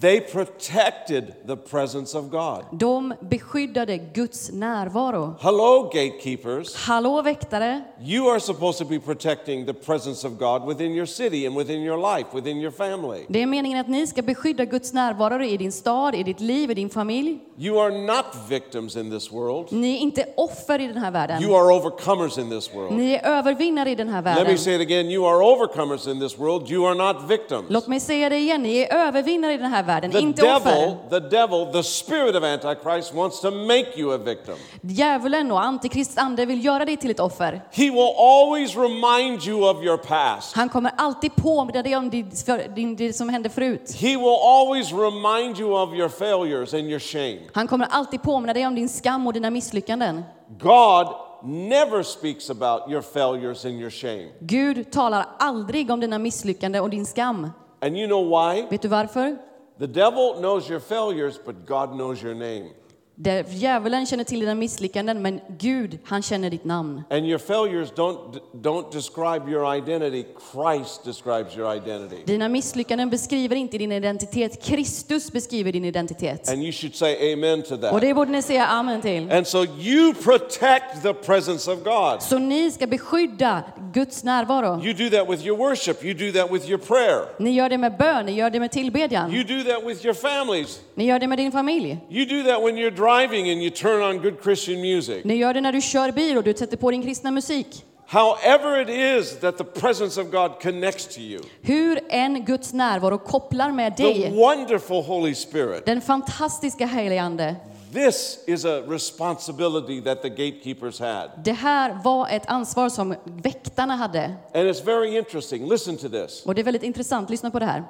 They 0.00 0.20
protected 0.20 1.34
the 1.46 1.56
presence 1.56 2.18
of 2.18 2.30
God. 2.30 2.64
De 2.78 3.14
beskyddade 3.20 3.98
Guds 3.98 4.50
närvaro. 4.52 5.34
Hello, 5.40 5.90
gatekeepers. 5.92 6.74
Hallå 6.86 7.22
väktare! 7.22 7.82
You 8.00 8.30
are 8.30 8.40
supposed 8.40 8.78
to 8.78 8.84
be 8.84 9.00
protecting 9.00 9.66
the 9.66 9.72
presence 9.74 10.26
of 10.26 10.38
God 10.38 10.66
within 10.68 10.92
your 10.94 11.06
city 11.06 11.46
and 11.46 11.56
within 11.56 11.80
your 11.82 12.16
life, 12.16 12.26
within 12.34 12.60
your 12.60 12.70
family. 12.70 13.24
Det 13.28 13.42
är 13.42 13.46
meningen 13.46 13.80
att 13.80 13.88
ni 13.88 14.06
ska 14.06 14.22
beskydda 14.22 14.64
Guds 14.64 14.92
närvaro 14.92 15.42
i 15.44 15.56
din 15.56 15.72
stad, 15.72 16.14
i 16.14 16.22
ditt 16.22 16.40
liv, 16.40 16.70
i 16.70 16.74
din 16.74 16.90
familj. 16.90 17.38
You 17.58 17.80
are 17.80 17.98
not 18.06 18.24
victims 18.48 18.96
in 18.96 19.10
this 19.10 19.32
world. 19.32 19.66
Ni 19.72 19.94
är 19.94 19.98
inte 19.98 20.26
offer 20.36 20.80
i 20.80 20.86
den 20.86 20.96
här 20.98 21.10
världen. 21.10 21.42
You 21.42 21.54
are 21.56 21.74
overcomers 21.74 22.38
in 22.38 22.50
this 22.50 22.74
world. 22.74 22.92
Ni 22.92 23.12
är 23.12 23.26
övervinnare 23.26 23.90
i 23.90 23.94
den 23.94 24.08
här 24.08 24.22
Let 24.22 24.34
me 24.34 24.42
världen. 24.42 24.58
say 24.58 24.74
it 24.74 24.80
again. 24.80 25.06
You 25.10 25.26
are 25.26 25.44
overcomers 25.44 26.06
in 26.06 26.20
this 26.20 26.38
world. 26.38 26.70
You 26.70 26.86
are 26.86 26.94
not 27.12 27.30
victims. 27.30 27.64
Låt 27.68 27.86
mig 27.88 28.00
säga 28.00 28.28
det 28.28 28.38
igen, 28.38 28.62
ni 28.62 28.78
är 28.78 28.94
övervinnare 28.94 29.52
i 29.52 29.56
den 29.56 29.70
här 29.70 29.85
världen, 29.86 30.10
The 30.12 30.18
inte 30.18 30.42
devil, 30.42 30.56
offer. 30.56 30.96
the 31.20 31.20
devil, 31.36 31.72
the 31.72 31.82
spirit 31.82 32.36
of 32.36 32.42
Antichrist 32.44 33.14
wants 33.14 33.40
to 33.40 33.50
make 33.50 33.86
you 33.96 34.14
a 34.14 34.18
victim. 34.18 34.54
Djävulen 34.80 35.52
och 35.52 35.62
Antikrists 35.64 36.18
ande 36.18 36.46
vill 36.46 36.64
göra 36.64 36.84
dig 36.84 36.96
till 36.96 37.10
ett 37.10 37.20
offer. 37.20 37.52
He 37.72 37.90
will 37.90 38.14
always 38.18 38.76
remind 38.76 39.46
you 39.46 39.70
of 39.70 39.84
your 39.84 39.96
past. 39.96 40.56
Han 40.56 40.68
kommer 40.68 40.90
alltid 40.96 41.36
påminna 41.36 41.82
dig 41.82 41.96
om 41.96 42.10
det 42.96 43.12
som 43.16 43.28
hände 43.28 43.48
förut. 43.48 43.92
He 44.00 44.16
will 44.16 44.36
always 44.44 44.92
remind 44.92 45.60
you 45.60 45.82
of 45.82 45.94
your 45.94 46.08
failures 46.08 46.74
and 46.74 46.82
your 46.82 47.00
shame. 47.00 47.38
Han 47.52 47.66
kommer 47.68 47.86
alltid 47.90 48.22
påminna 48.22 48.52
dig 48.52 48.66
om 48.66 48.74
din 48.74 48.88
skam 48.88 49.26
och 49.26 49.32
dina 49.32 49.50
misslyckanden. 49.50 50.22
God 50.58 51.06
never 51.44 52.02
speaks 52.02 52.50
about 52.50 52.90
your 52.90 53.02
failures 53.02 53.64
and 53.64 53.74
your 53.80 53.90
shame. 53.90 54.28
Gud 54.40 54.90
talar 54.92 55.26
aldrig 55.38 55.90
om 55.90 56.00
dina 56.00 56.18
misslyckanden 56.18 56.82
och 56.82 56.90
din 56.90 57.06
skam. 57.06 57.50
And 57.80 57.96
you 57.96 58.06
know 58.06 58.28
why? 58.28 58.66
Vet 58.70 58.82
du 58.82 58.88
varför? 58.88 59.36
The 59.78 59.86
devil 59.86 60.40
knows 60.40 60.68
your 60.68 60.80
failures, 60.80 61.38
but 61.42 61.66
God 61.66 61.94
knows 61.94 62.22
your 62.22 62.34
name. 62.34 62.72
Där 63.18 63.44
djävulen 63.48 64.06
känner 64.06 64.24
till 64.24 64.40
dina 64.40 64.54
misslyckanden, 64.54 65.22
men 65.22 65.40
Gud, 65.58 65.98
han 66.04 66.22
känner 66.22 66.50
ditt 66.50 66.64
namn. 66.64 67.02
And 67.10 67.26
your 67.26 67.38
failures 67.38 67.92
don't, 67.92 68.40
don't 68.52 68.92
describe 68.92 69.50
your 69.50 69.76
identity, 69.76 70.24
Christ 70.52 71.04
describes 71.04 71.56
your 71.56 71.76
identity. 71.76 72.22
Dina 72.26 72.48
misslyckanden 72.48 73.10
beskriver 73.10 73.56
inte 73.56 73.78
din 73.78 73.92
identitet, 73.92 74.62
Kristus 74.62 75.32
beskriver 75.32 75.72
din 75.72 75.84
identitet. 75.84 76.48
And 76.48 76.62
you 76.62 76.72
should 76.72 76.94
say 76.94 77.32
amen 77.32 77.62
to 77.62 77.74
Och 77.74 77.80
that. 77.80 78.00
det 78.00 78.14
borde 78.14 78.30
ni 78.30 78.42
säga 78.42 78.66
amen 78.66 79.00
till. 79.00 79.32
And 79.32 79.46
so 79.46 79.64
you 79.64 80.14
protect 80.14 81.02
the 81.02 81.14
presence 81.14 81.70
of 81.70 81.84
God. 81.84 82.22
Så 82.22 82.38
ni 82.38 82.70
ska 82.70 82.86
beskydda 82.86 83.62
Guds 83.94 84.24
närvaro. 84.24 84.84
You 84.84 84.92
do 84.92 85.16
that 85.16 85.28
with 85.30 85.46
your 85.46 85.58
worship, 85.58 86.04
you 86.04 86.14
do 86.14 86.38
that 86.40 86.50
with 86.52 86.68
your 86.70 86.78
prayer, 86.78 87.20
Ni 87.38 87.50
gör 87.50 87.68
det 87.68 87.78
med 87.78 87.96
bön, 87.96 88.26
ni 88.26 88.32
gör 88.32 88.50
det 88.50 88.60
med 88.60 88.70
tillbedjan, 88.72 89.34
you 89.34 89.44
do 89.44 89.70
that 89.70 89.84
with 89.86 90.04
your 90.06 90.14
families. 90.14 90.80
Ni 90.96 91.04
gör 91.04 91.18
det 91.18 91.26
med 91.26 91.38
din 91.38 91.52
familj. 91.52 91.98
You 92.10 92.24
do 92.24 92.50
that 92.50 92.62
when 92.62 92.76
you're 92.76 92.90
driving 92.90 93.50
and 93.50 93.62
you 93.62 93.70
turn 93.70 94.02
on 94.02 94.22
good 94.22 94.42
Christian 94.42 94.80
music. 94.80 95.24
Ni 95.24 95.34
gör 95.34 95.54
det 95.54 95.60
när 95.60 95.72
du 95.72 95.80
kör 95.80 96.12
bil 96.12 96.36
och 96.36 96.44
du 96.44 96.54
sätter 96.54 96.76
på 96.76 96.90
din 96.90 97.02
kristna 97.02 97.30
musik. 97.30 97.84
However, 98.08 98.80
it 98.80 98.88
is 98.88 99.40
that 99.40 99.58
the 99.58 99.64
presence 99.64 100.20
of 100.20 100.30
God 100.30 100.62
connects 100.62 101.14
to 101.14 101.20
you, 101.20 101.40
Hur 101.62 102.00
en 102.08 102.44
Guds 102.44 102.72
närvaro 102.72 103.18
kopplar 103.18 103.72
med 103.72 103.96
the 103.96 104.02
dig, 104.02 104.32
wonderful 104.34 105.02
Holy 105.02 105.34
Spirit, 105.34 105.86
den 105.86 106.00
fantastiska 106.00 106.86
helige 106.86 107.22
Ande. 107.22 107.56
this 107.92 108.38
is 108.46 108.64
a 108.64 108.82
responsibility 108.88 110.00
that 110.00 110.22
the 110.22 110.28
gatekeepers 110.28 111.00
had. 111.00 111.30
Det 111.44 111.52
här 111.52 111.98
var 112.04 112.28
ett 112.28 112.46
ansvar 112.46 112.88
som 112.88 113.14
väktarna 113.24 113.96
hade. 113.96 114.24
And 114.54 114.68
it's 114.68 114.84
very 114.84 115.16
interesting. 115.16 115.68
Listen 115.68 115.96
to 115.96 116.08
this. 116.08 116.42
Och 116.46 116.54
det 116.54 116.62
är 116.62 116.64
väldigt 116.64 116.82
intressant, 116.82 117.30
lyssna 117.30 117.50
på 117.50 117.58
det 117.58 117.66
här. 117.66 117.84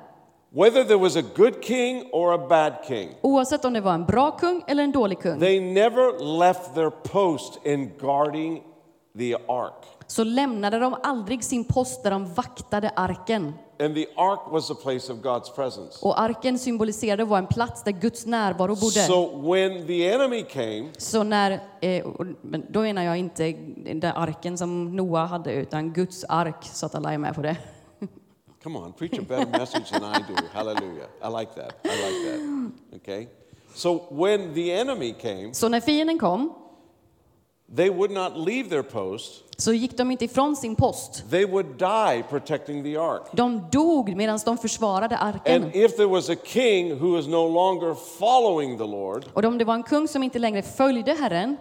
Whether 0.56 0.84
there 0.84 0.96
was 0.96 1.16
a 1.16 1.22
good 1.36 1.62
king 1.62 2.08
or 2.12 2.32
a 2.32 2.48
bad 2.48 2.72
king, 2.88 3.08
Oavsett 3.20 3.64
om 3.64 3.72
det 3.72 3.80
var 3.80 3.94
en 3.94 4.04
bra 4.04 4.30
kung 4.30 4.64
eller 4.66 4.82
en 4.82 4.92
dålig 4.92 5.20
kung, 5.20 5.40
they 5.40 5.60
never 5.60 6.38
left 6.38 6.75
their 6.75 6.90
post 6.90 7.58
in 7.66 7.92
guarding 8.00 8.62
the 9.18 9.34
ark. 9.48 9.84
så 10.06 10.25
lämnade 10.25 10.78
de 10.78 10.96
aldrig 11.02 11.44
sin 11.44 11.64
post 11.64 12.02
där 12.02 12.10
de 12.10 12.34
vaktade 12.34 12.90
arken. 12.96 13.52
And 13.80 13.94
the 13.94 14.06
ark 14.16 14.40
was 14.52 14.70
a 14.70 14.75
place 14.82 15.12
of 15.12 15.18
God's 15.18 15.54
presence. 15.54 15.98
Och 16.06 16.20
arken 16.20 16.58
symboliserade 16.58 17.25
var 17.25 17.38
en 17.38 17.46
plats 17.46 17.82
där 17.82 17.92
Guds 17.92 18.26
närvaro 18.26 18.75
bodde. 18.75 19.00
So 19.00 19.52
when 19.52 19.86
the 19.86 20.12
enemy 20.12 20.42
came, 20.42 20.88
Så 20.98 21.22
när, 21.22 21.60
eh, 21.80 22.06
då 22.68 22.80
menar 22.80 23.02
jag 23.02 23.16
inte 23.16 23.52
den 23.94 24.12
arken 24.16 24.58
som 24.58 24.96
Noa 24.96 25.25
hade, 25.25 25.52
utan 25.52 25.92
Guds 25.92 26.25
ark, 26.28 26.64
så 26.72 26.86
att 26.86 26.94
alla 26.94 27.12
är 27.12 27.18
med 27.18 27.34
på 27.34 27.42
det. 27.42 27.56
Come 28.66 28.78
on, 28.78 28.92
preach 28.92 29.18
a 29.18 29.23
better 29.23 29.46
message 29.46 29.90
than 29.90 30.02
I 30.02 30.18
do. 30.18 30.35
Hallelujah. 30.52 31.06
I 31.23 31.28
like 31.28 31.54
that. 31.54 31.73
I 31.85 31.88
like 32.06 32.18
that. 32.26 32.73
Okay? 32.96 33.28
So 33.75 34.06
when 34.11 34.54
the 34.54 34.73
enemy 34.73 35.12
came, 35.12 35.54
Så 35.54 35.68
när 35.68 35.80
fienden 35.80 36.18
kom, 36.18 36.52
they 37.76 37.90
would 37.90 38.11
not 38.11 38.37
leave 38.37 38.68
their 38.68 38.82
post, 38.82 39.42
så 39.56 39.73
gick 39.73 39.96
de 39.96 40.11
inte 40.11 40.25
ifrån 40.25 40.56
sin 40.56 40.76
post. 40.76 41.25
they 41.30 41.44
would 41.46 41.66
die 41.78 42.23
protecting 42.30 42.82
the 42.85 42.96
ark. 42.96 43.23
De 43.32 43.62
dog 43.73 44.16
medan 44.16 44.38
de 44.44 44.58
försvarade 44.58 45.16
arken. 45.16 45.62
And 45.62 45.76
if 45.76 45.96
there 45.96 46.08
was 46.08 46.30
a 46.30 46.37
king 46.44 46.99
who 46.99 47.12
was 47.16 47.26
no 47.26 47.49
longer 47.49 47.94
following 48.18 48.78
the 48.78 48.85
Lord, 48.85 49.25
Och 49.32 49.44
om 49.44 49.58
det 49.58 49.64
var 49.64 49.75
en 49.75 49.82
kung 49.82 50.08
som 50.08 50.23
inte 50.23 50.38
längre 50.38 50.62
följde 50.62 51.12
Herren, 51.12 51.56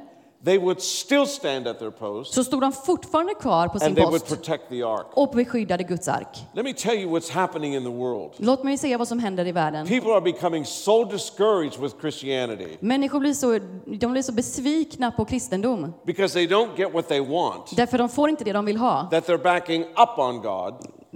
they 0.45 0.57
would 0.57 0.81
still 0.81 1.25
stand 1.25 1.67
at 1.67 1.79
their 1.79 1.91
post 1.91 2.33
så 2.33 2.43
stod 2.43 2.61
de 2.61 2.71
fortfarande 2.71 3.33
kvar 3.33 3.67
på 3.67 3.79
sin 3.79 3.87
and 3.87 3.95
they 3.95 4.05
would 4.05 4.21
post 4.21 4.35
protect 4.35 4.69
the 4.69 4.83
ark. 4.83 5.05
och 5.13 5.29
beskyddade 5.35 5.83
Guds 5.83 6.07
ark. 6.07 6.27
Let 6.53 6.65
me 6.65 6.73
tell 6.73 6.95
you 6.95 7.19
what's 7.19 7.31
happening 7.31 7.75
in 7.75 7.83
the 7.83 7.89
world. 7.89 8.33
Låt 8.37 8.63
mig 8.63 8.77
se 8.77 8.97
vad 8.97 9.07
som 9.07 9.19
händer 9.19 9.47
i 9.47 9.51
världen. 9.51 9.87
People 9.87 10.11
are 10.11 10.21
becoming 10.21 10.65
so 10.65 11.05
discouraged 11.05 11.79
with 11.81 11.95
Christianity 12.01 12.77
Människor 12.79 13.19
blir 13.19 13.33
så, 13.33 13.59
de 13.85 14.11
blir 14.11 14.21
så 14.21 14.31
besvikna 14.31 15.11
på 15.11 15.25
kristendom, 15.25 15.93
because 16.05 16.33
they 16.33 16.47
don't 16.47 16.77
get 16.77 16.93
what 16.93 17.07
they 17.07 17.19
want, 17.19 17.75
därför 17.75 17.97
de 17.97 18.09
får 18.09 18.29
inte 18.29 18.43
det 18.43 18.53
de 18.53 18.65
vill 18.65 18.77
ha. 18.77 19.07
that 19.11 19.27
they're 19.27 19.43
backing 19.43 19.81
up 19.83 20.19
on 20.19 20.41
God 20.41 20.73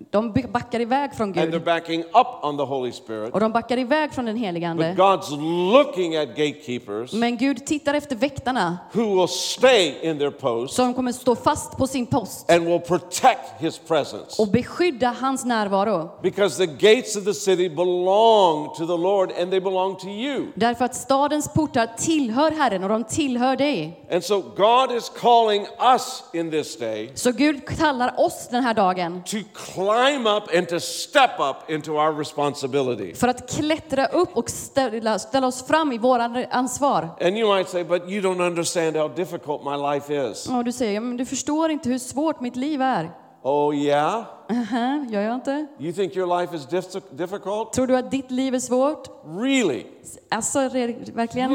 De 0.09 0.33
backar 0.51 0.79
iväg 0.79 1.13
från 1.13 1.27
and 1.27 1.37
they're 1.37 1.51
Gud 1.51 1.63
backing 1.63 1.99
up 2.01 2.43
on 2.43 2.57
the 2.57 2.63
Holy 2.63 2.91
Spirit. 2.91 3.33
och 3.33 3.39
de 3.39 3.51
backar 3.51 3.77
iväg 3.77 4.13
från 4.13 4.25
den 4.25 4.35
helige 4.37 4.75
But 4.75 4.85
Ande. 4.85 5.03
God's 5.03 5.71
looking 5.71 6.15
at 6.15 6.27
gatekeepers 6.29 7.13
Men 7.13 7.37
Gud 7.37 7.65
tittar 7.65 7.93
efter 7.93 8.15
väktarna 8.15 8.77
who 8.93 9.15
will 9.19 9.27
stay 9.27 9.95
in 10.01 10.19
their 10.19 10.31
post 10.31 10.73
som 10.75 10.93
kommer 10.93 11.11
stå 11.11 11.35
fast 11.35 11.77
på 11.77 11.87
sin 11.87 12.05
post 12.05 12.51
and 12.51 12.65
will 12.65 12.79
protect 12.79 13.39
his 13.59 13.79
presence. 13.79 14.41
och 14.41 14.47
beskydda 14.47 15.15
hans 15.21 15.45
närvaro. 15.45 16.09
Because 16.21 16.67
the 16.67 16.73
gates 16.95 17.15
of 17.15 17.23
the 17.25 17.33
city 17.33 17.69
belong 17.69 18.69
to 18.75 18.85
the 18.85 18.97
Lord 19.03 19.31
and 19.41 19.51
they 19.51 19.59
belong 19.61 19.95
to 19.95 20.07
you. 20.07 20.45
Därför 20.55 20.85
att 20.85 20.95
stadens 20.95 21.53
portar 21.53 21.87
tillhör 21.97 22.51
Herren 22.51 22.83
och 22.83 22.89
de 22.89 23.03
tillhör 23.03 23.55
dig. 23.55 24.05
And 24.11 24.23
so 24.23 24.41
God 24.41 24.97
is 24.97 25.11
calling 25.21 25.65
us 25.95 26.23
in 26.33 26.51
this 26.51 26.77
day 26.77 27.11
Så 27.15 27.31
Gud 27.31 27.67
kallar 27.67 28.19
oss 28.19 28.47
den 28.51 28.63
här 28.63 28.73
dagen 28.73 29.23
to 29.25 29.37
climb 29.53 29.88
up 30.27 30.55
and 30.57 30.67
to 30.69 30.79
step 30.79 31.39
up 31.39 31.69
into 31.69 31.91
our 31.91 32.17
responsibility. 32.17 33.13
för 33.13 33.27
att 33.27 33.49
klättra 33.49 34.05
upp 34.05 34.29
och 34.37 34.49
ställa, 34.49 35.19
ställa 35.19 35.47
oss 35.47 35.67
fram 35.67 35.91
i 35.91 35.97
våra 35.97 36.45
ansvar. 36.51 37.09
And 37.21 37.37
you 37.37 37.55
might 37.57 37.69
say, 37.69 37.83
but 37.83 38.01
you 38.09 38.21
don't 38.21 38.47
understand 38.47 38.95
how 38.97 39.07
difficult 39.07 39.63
my 39.63 39.93
life 39.93 40.29
is. 40.31 40.49
Och 40.49 40.63
du 40.63 40.71
säger, 40.71 40.93
"Ja, 40.93 41.01
men 41.01 41.17
du 41.17 41.25
förstår 41.25 41.69
inte 41.71 41.89
hur 41.89 41.97
svårt 41.97 42.41
mitt 42.41 42.55
liv 42.55 42.81
är. 42.81 43.11
Oh, 43.43 43.75
yeah? 43.75 44.23
Aha, 44.49 45.05
gör 45.09 45.21
jag 45.21 45.35
inte? 45.35 45.67
You 45.79 45.93
think 45.93 46.15
your 46.15 46.39
life 46.41 46.55
is 46.55 46.67
dif- 46.67 47.01
difficult? 47.11 47.73
Tror 47.73 47.87
du 47.87 47.97
att 47.97 48.11
ditt 48.11 48.31
liv 48.31 48.55
är 48.55 48.59
svårt? 48.59 49.07
Really? 49.39 49.85
Alltså, 50.31 50.59
verkligen? 50.59 51.51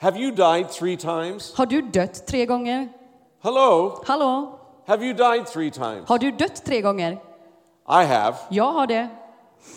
Have 0.00 0.18
you 0.18 0.30
died 0.30 0.68
three 0.70 0.96
times? 0.96 1.54
Har 1.56 1.66
du 1.66 1.82
dött 1.82 2.26
tre 2.26 2.46
gånger? 2.46 2.88
Hello? 3.42 4.02
Hallå? 4.06 4.57
Have 4.88 5.02
you 5.02 5.12
died 5.12 5.46
three 5.46 5.70
times? 5.70 6.08
Har 6.08 6.18
du 6.18 6.30
dött 6.30 6.64
tre 6.64 6.80
gånger? 6.80 7.18
I 7.88 8.04
have. 8.04 8.36
Jag 8.50 8.72
har 8.72 8.86
det. 8.86 9.08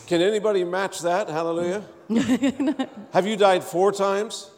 Can 0.07 0.21
anybody 0.21 0.65
match 0.65 1.01
that? 1.01 1.29
Hallelujah. 1.29 1.81
have 3.11 3.27
you 3.27 3.35
died 3.37 3.63
four 3.63 3.91
times? 3.91 4.51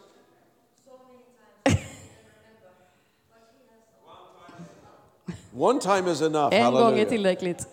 One 5.53 5.79
time 5.79 6.11
is 6.11 6.21
enough. 6.21 6.53
En 6.53 6.73
gång 6.73 6.99
är 6.99 7.05
tillräckligt. 7.05 7.67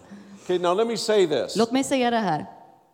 Okay, 0.44 0.58
now 0.58 0.74
let 0.74 0.86
me 0.86 0.96
say 0.96 1.26
this. 1.26 1.56
Låt 1.56 1.72
mig 1.72 1.84
säga 1.84 2.10
det 2.10 2.18
här. 2.18 2.46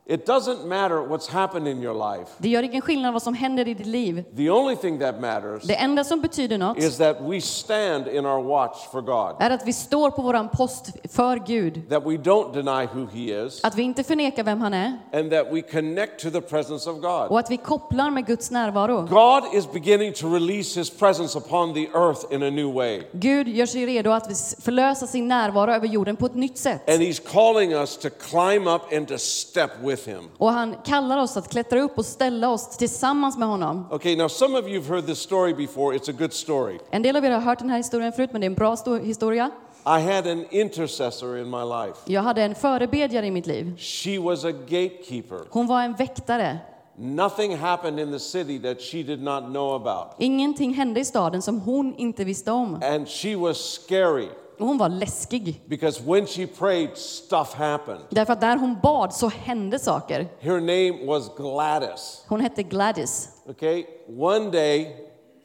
It 0.09 0.27
doesn't 0.27 0.67
matter 0.67 1.09
what's 1.09 1.27
happened 1.29 1.69
in 1.69 1.83
your 1.83 1.95
life. 2.17 2.31
Det 2.39 2.49
gör 2.49 2.63
ingen 2.63 2.81
skillnad 2.83 3.13
vad 3.13 3.23
som 3.23 3.35
händer 3.35 3.69
i 3.69 3.75
ditt 3.75 3.87
liv. 3.87 4.25
The 4.37 4.51
only 4.51 4.77
thing 4.77 4.99
that 4.99 5.21
matters 5.21 5.63
Det 5.63 5.75
enda 5.75 6.05
som 6.05 6.21
betyder 6.21 6.59
något 6.59 6.79
is 6.79 6.97
that 6.97 7.17
we 7.21 7.41
stand 7.41 8.09
in 8.09 8.27
our 8.27 8.43
watch 8.43 8.77
for 8.93 9.01
God. 9.01 9.37
är 9.43 9.51
att 9.51 9.67
vi 9.67 9.73
står 9.73 10.11
på 10.11 10.23
våran 10.23 10.49
post 10.49 10.87
för 11.13 11.37
Gud. 11.47 11.89
That 11.91 12.03
we 12.07 12.11
don't 12.17 12.53
deny 12.55 12.87
who 12.95 13.07
He 13.13 13.47
is, 13.47 13.65
Att 13.65 13.75
vi 13.75 13.83
inte 13.83 14.05
förnekar 14.05 14.45
vem 14.45 14.61
han 14.61 14.75
är 14.75 14.99
and 15.13 15.31
that 15.31 15.47
we 15.53 15.63
connect 15.63 16.21
to 16.23 16.31
the 16.31 16.41
presence 16.41 16.91
of 16.91 16.97
God. 17.01 17.31
och 17.31 17.39
att 17.39 17.51
vi 17.51 17.57
kopplar 17.57 18.11
med 18.11 18.27
Guds 18.27 18.51
närvaro. 18.51 19.07
God 19.07 19.55
is 19.55 19.73
beginning 19.73 20.13
to 20.13 20.35
release 20.35 20.81
His 20.81 20.91
presence 20.91 21.39
upon 21.39 21.75
the 21.75 21.87
earth 21.95 22.35
in 22.35 22.43
a 22.43 22.51
new 22.51 22.75
way. 22.75 23.03
Gud 23.13 23.49
gör 23.49 23.67
sig 23.67 23.87
redo 23.87 24.11
att 24.11 24.55
förlösa 24.61 25.07
sin 25.07 25.29
närvaro 25.29 25.71
över 25.73 25.87
jorden 25.87 26.17
på 26.17 26.27
ett 26.27 26.35
nytt 26.35 26.59
sätt. 26.59 26.91
And 26.91 26.99
He's 27.01 27.23
calling 27.33 27.73
us 27.73 27.97
to 27.97 28.09
climb 28.11 28.67
up 28.67 28.83
and 28.93 29.09
to 29.09 29.19
step 29.19 29.71
with 29.83 29.96
Him. 30.05 30.29
Och 30.39 30.51
han 30.53 30.75
kallar 30.85 31.19
oss 31.19 31.37
att 31.37 31.49
klättra 31.49 31.81
upp 31.81 31.99
och 31.99 32.05
ställa 32.07 32.49
oss 32.51 32.77
tillsammans 32.77 33.39
med 33.39 33.49
honom. 33.49 33.87
Okay, 33.91 34.17
now 34.17 34.29
some 34.29 34.59
of 34.59 34.67
you 34.67 34.81
have 34.83 34.89
heard 34.95 35.07
this 35.07 35.19
story 35.19 35.55
before. 35.55 35.97
It's 35.97 36.11
a 36.11 36.15
good 36.19 36.33
story. 36.33 36.79
En 36.91 37.03
del 37.03 37.17
av 37.17 37.25
er 37.25 37.31
har 37.31 37.41
hört 37.41 37.59
den 37.59 37.71
här 37.71 37.77
historien 37.77 38.13
förut, 38.13 38.31
men 38.33 38.41
det 38.41 38.45
är 38.45 38.51
en 38.51 38.55
bra 38.55 38.75
sto- 38.75 39.05
historia. 39.05 39.51
I 39.87 40.01
had 40.15 40.27
an 40.27 40.45
intercessor 40.51 41.39
in 41.39 41.51
my 41.51 41.63
life. 41.65 41.99
Jag 42.05 42.23
hade 42.23 42.43
en 42.43 42.55
förebedjare 42.55 43.27
i 43.27 43.31
mitt 43.31 43.47
liv. 43.47 43.77
She 43.79 44.19
was 44.19 44.45
a 44.45 44.53
gatekeeper. 44.53 45.39
Hon 45.51 45.67
var 45.67 45.83
en 45.83 45.95
väktare. 45.95 46.59
Nothing 46.99 47.57
happened 47.57 48.01
in 48.01 48.13
the 48.13 48.19
city 48.19 48.59
that 48.59 48.81
she 48.83 49.03
did 49.03 49.23
not 49.23 49.45
know 49.45 49.75
about. 49.75 50.15
Ingenting 50.19 50.75
hände 50.75 51.01
i 51.01 51.05
staden 51.05 51.43
som 51.43 51.61
hon 51.61 51.95
inte 51.97 52.25
visste 52.25 52.53
om. 52.53 52.75
And 52.83 53.09
she 53.09 53.37
was 53.37 53.59
scary 53.59 54.29
hon 54.59 54.79
var 54.79 54.89
läskig. 54.89 55.63
because 55.67 56.03
when 56.03 56.27
she 56.27 56.47
prayed, 56.47 56.97
stuff 56.97 57.55
happened. 57.55 58.01
Därför 58.11 58.33
att 58.33 58.41
där 58.41 58.57
hon 58.57 58.77
bad 58.83 59.15
så 59.15 59.29
hände 59.29 59.79
saker. 59.79 60.27
Her 60.41 60.61
name 60.61 61.07
was 61.07 61.31
Gladys. 61.37 62.25
Hon 62.29 62.41
hette 62.41 62.63
Gladys. 62.63 63.29
Okay, 63.49 63.85
one 64.19 64.51
day, 64.51 64.97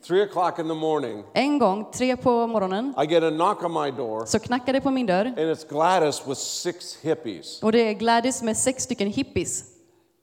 three 0.08 0.26
o'clock 0.28 0.60
in 0.60 0.67
the 0.67 0.74
morning, 0.74 1.24
En 1.34 1.60
gång, 1.60 1.86
tre 1.93 2.15
på 2.17 2.47
morgonen, 2.47 2.93
I 3.04 3.06
get 3.13 3.24
a 3.24 3.30
knock 3.30 3.63
on 3.63 3.74
my 3.84 3.91
door, 3.91 4.26
så 4.26 4.39
knackade 4.39 4.71
det 4.78 4.82
på 4.82 4.91
min 4.91 5.06
dörr. 5.06 5.26
and 5.26 5.38
it's 5.38 5.69
Gladys 5.69 6.21
with 6.28 6.39
six 6.39 6.97
hippies. 7.02 7.63
Och 7.63 7.71
det 7.71 7.89
är 7.89 7.93
Gladys 7.93 8.41
med 8.43 8.58
sex 8.58 8.84
stycken 8.84 9.08
hippies. 9.08 9.63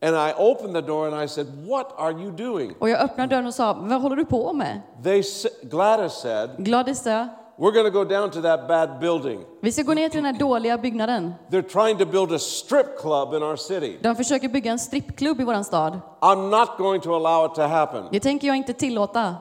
And 0.03 0.17
I 0.17 0.33
opened 0.39 0.75
the 0.75 0.81
door 0.81 1.07
and 1.15 1.25
I 1.25 1.29
said, 1.29 1.47
What 1.69 1.93
are 1.97 2.13
you 2.13 2.31
doing? 2.31 2.75
Och 2.79 2.89
jag 2.91 3.01
öppnade 3.01 3.35
dörren 3.35 3.47
och 3.47 3.55
sa, 3.55 3.73
vad 3.73 4.03
håller 4.03 4.17
du 4.17 4.25
på 4.25 4.53
med? 4.53 4.81
They, 5.05 5.23
Gladys 5.63 6.13
said, 6.13 6.51
Gladys 6.59 7.03
sa, 7.03 7.29
We're 7.61 7.73
going 7.73 7.87
to 7.87 7.91
go 7.91 8.05
down 8.05 8.31
to 8.31 8.41
that 8.43 8.69
bad 8.69 9.01
building. 9.01 9.45
Vi 9.61 9.73
ska 9.73 9.83
gå 9.83 9.95
ner 9.95 10.09
till 10.09 10.23
den 10.23 10.35
här 10.35 10.41
dåliga 10.41 10.79
byggnaden. 10.79 11.35
They're 11.51 11.69
trying 11.69 11.99
to 11.99 12.07
build 12.07 12.33
a 12.33 12.39
strip 12.39 12.99
club 13.01 13.35
in 13.35 13.43
our 13.43 13.57
city. 13.57 13.99
De 14.03 14.17
försöker 14.17 14.49
bygga 14.49 14.71
en 14.73 14.79
strippklubb 14.79 15.41
i 15.41 15.45
våran 15.45 15.65
stad. 15.65 16.01
I'm 16.21 16.51
not 16.51 16.79
going 16.79 17.01
to 17.01 17.15
allow 17.15 17.47
it 17.47 17.55
to 17.55 17.63
happen. 17.63 18.05
Det 18.13 18.21
tänker 18.21 18.47
jag 18.49 18.57
inte 18.57 18.73
tillåta. 18.73 19.37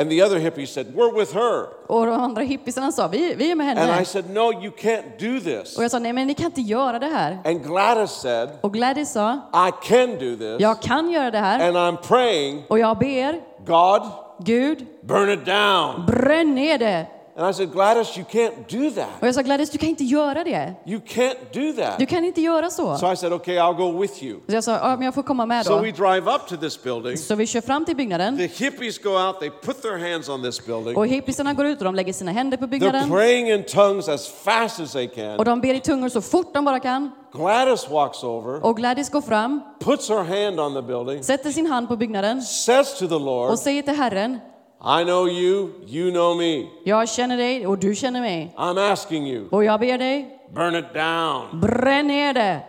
And 0.00 0.10
the 0.10 0.22
other 0.22 0.38
hippie 0.38 0.66
said, 0.66 0.86
We're 0.94 1.18
with 1.18 1.34
her. 1.34 1.66
Och 1.86 2.06
de 2.06 2.12
andra 2.20 2.42
hippisarna 2.42 2.92
sa, 2.92 3.08
vi, 3.08 3.34
vi 3.34 3.50
är 3.50 3.54
med 3.54 3.68
And 3.70 3.78
henne. 3.78 4.02
I 4.02 4.04
said, 4.04 4.30
No, 4.30 4.52
you 4.52 4.70
can't 4.70 5.18
do 5.18 5.40
this. 5.40 5.76
Och 5.78 5.84
jag 5.84 5.90
sa, 5.90 5.98
nej 5.98 6.12
men 6.12 6.26
ni 6.26 6.34
kan 6.34 6.46
inte 6.46 6.60
göra 6.60 6.98
det 6.98 7.06
här. 7.06 7.38
And 7.44 7.64
Gladys 7.64 8.10
said, 8.10 8.48
Och 8.60 8.72
Gladys 8.72 9.12
sa, 9.12 9.32
I 9.52 9.88
can 9.88 10.10
do 10.10 10.36
this. 10.36 10.60
jag 10.60 10.82
kan 10.82 11.10
göra 11.10 11.30
det 11.30 11.38
här. 11.38 11.68
And 11.68 11.76
I'm 11.76 11.96
praying, 12.08 12.64
Och 12.68 12.78
jag 12.78 12.98
ber, 12.98 13.40
God, 13.66 14.02
Gud, 14.44 14.86
burn 15.02 15.30
it 15.30 15.44
down. 15.44 16.06
bränn 16.06 16.54
ner 16.54 16.78
det. 16.78 17.06
And 17.38 17.50
I 17.50 17.52
said, 17.52 17.72
Gladys, 17.72 18.16
you 18.16 18.24
can't 18.32 18.52
do 18.68 18.90
that. 18.90 19.08
Och 19.20 19.26
jag 19.28 19.34
sa, 19.34 19.42
Gladys, 19.42 19.70
du 19.70 19.78
kan 19.78 19.88
inte 19.88 20.04
göra 20.04 20.44
det. 20.44 20.74
You 20.86 21.00
can't 21.08 21.36
do 21.52 21.60
Du 21.60 21.72
that. 21.72 22.08
kan 22.08 22.24
inte 22.24 22.40
göra 22.40 22.70
så. 22.70 22.96
So 22.96 23.12
I 23.12 23.16
said, 23.16 23.32
Okay, 23.32 23.56
I'll 23.56 23.76
go 23.76 24.00
with 24.00 24.22
you. 24.24 24.40
Så 24.48 24.54
jag 24.54 24.64
sa, 24.64 24.72
ja 24.72 24.96
men 24.96 25.02
jag 25.04 25.14
får 25.14 25.22
komma 25.22 25.46
med 25.46 25.66
So 25.66 25.72
då. 25.76 25.82
we 25.82 25.90
drive 25.90 26.30
up 26.34 26.46
to 26.48 26.56
this 26.56 26.82
building. 26.82 27.16
Så 27.16 27.34
vi 27.34 27.46
kör 27.46 27.60
fram 27.60 27.84
till 27.84 27.96
byggnaden. 27.96 28.36
The 28.36 28.46
hippies 28.46 28.98
go 28.98 29.10
out, 29.10 29.40
they 29.40 29.50
put 29.50 29.82
their 29.82 30.12
hands 30.12 30.28
on 30.28 30.42
this 30.42 30.66
building. 30.66 30.96
Och 30.96 31.06
hippisarna 31.06 31.52
går 31.54 31.66
ut 31.66 31.78
och 31.78 31.84
de 31.84 31.94
lägger 31.94 32.12
sina 32.12 32.32
händer 32.32 32.56
på 32.56 32.64
They're 32.64 32.68
byggnaden. 32.68 33.10
praying 33.10 33.50
in 33.50 33.62
tongues 33.64 34.08
as 34.08 34.28
fast 34.28 34.80
as 34.80 34.92
they 34.92 35.06
Och 35.08 35.14
can. 35.14 35.44
de 35.44 35.60
ber 35.60 35.74
i 35.74 35.80
tungor 35.80 36.08
så 36.08 36.20
fort 36.20 36.54
de 36.54 36.64
bara 36.64 36.80
kan. 36.80 37.10
Gladys 37.32 37.88
walks 37.90 38.24
over, 38.24 38.64
Och 38.66 38.76
Gladys 38.76 39.10
går 39.10 39.20
fram, 39.20 39.60
puts 39.80 40.08
her 40.08 40.22
hand 40.46 40.60
on 40.60 40.74
the 40.74 40.82
building, 40.82 41.22
sätter 41.24 41.50
sin 41.50 41.66
hand 41.66 41.88
på 41.88 41.96
byggnaden 41.96 42.42
says 42.42 42.98
to 42.98 43.06
the 43.08 43.18
Lord, 43.18 43.50
och 43.50 43.58
säger 43.58 43.82
till 43.82 43.94
Herren, 43.94 44.38
I 44.80 45.04
know 45.04 45.28
you, 45.28 45.70
you 45.86 46.10
know 46.10 46.36
me. 46.36 46.66
jag 46.84 47.08
känner 47.08 47.36
dig 47.36 47.66
och 47.66 47.78
du 47.78 47.94
känner 47.94 48.20
mig. 48.20 48.54
I'm 48.56 48.92
asking 48.92 49.26
you, 49.26 49.48
Och 49.50 49.64
jag 49.64 49.80
ber 49.80 49.98
dig, 49.98 50.38
burn 50.54 50.74
it 50.76 50.94
down. 50.94 51.60
bränn 51.60 52.06
ner 52.06 52.34
det. 52.34 52.60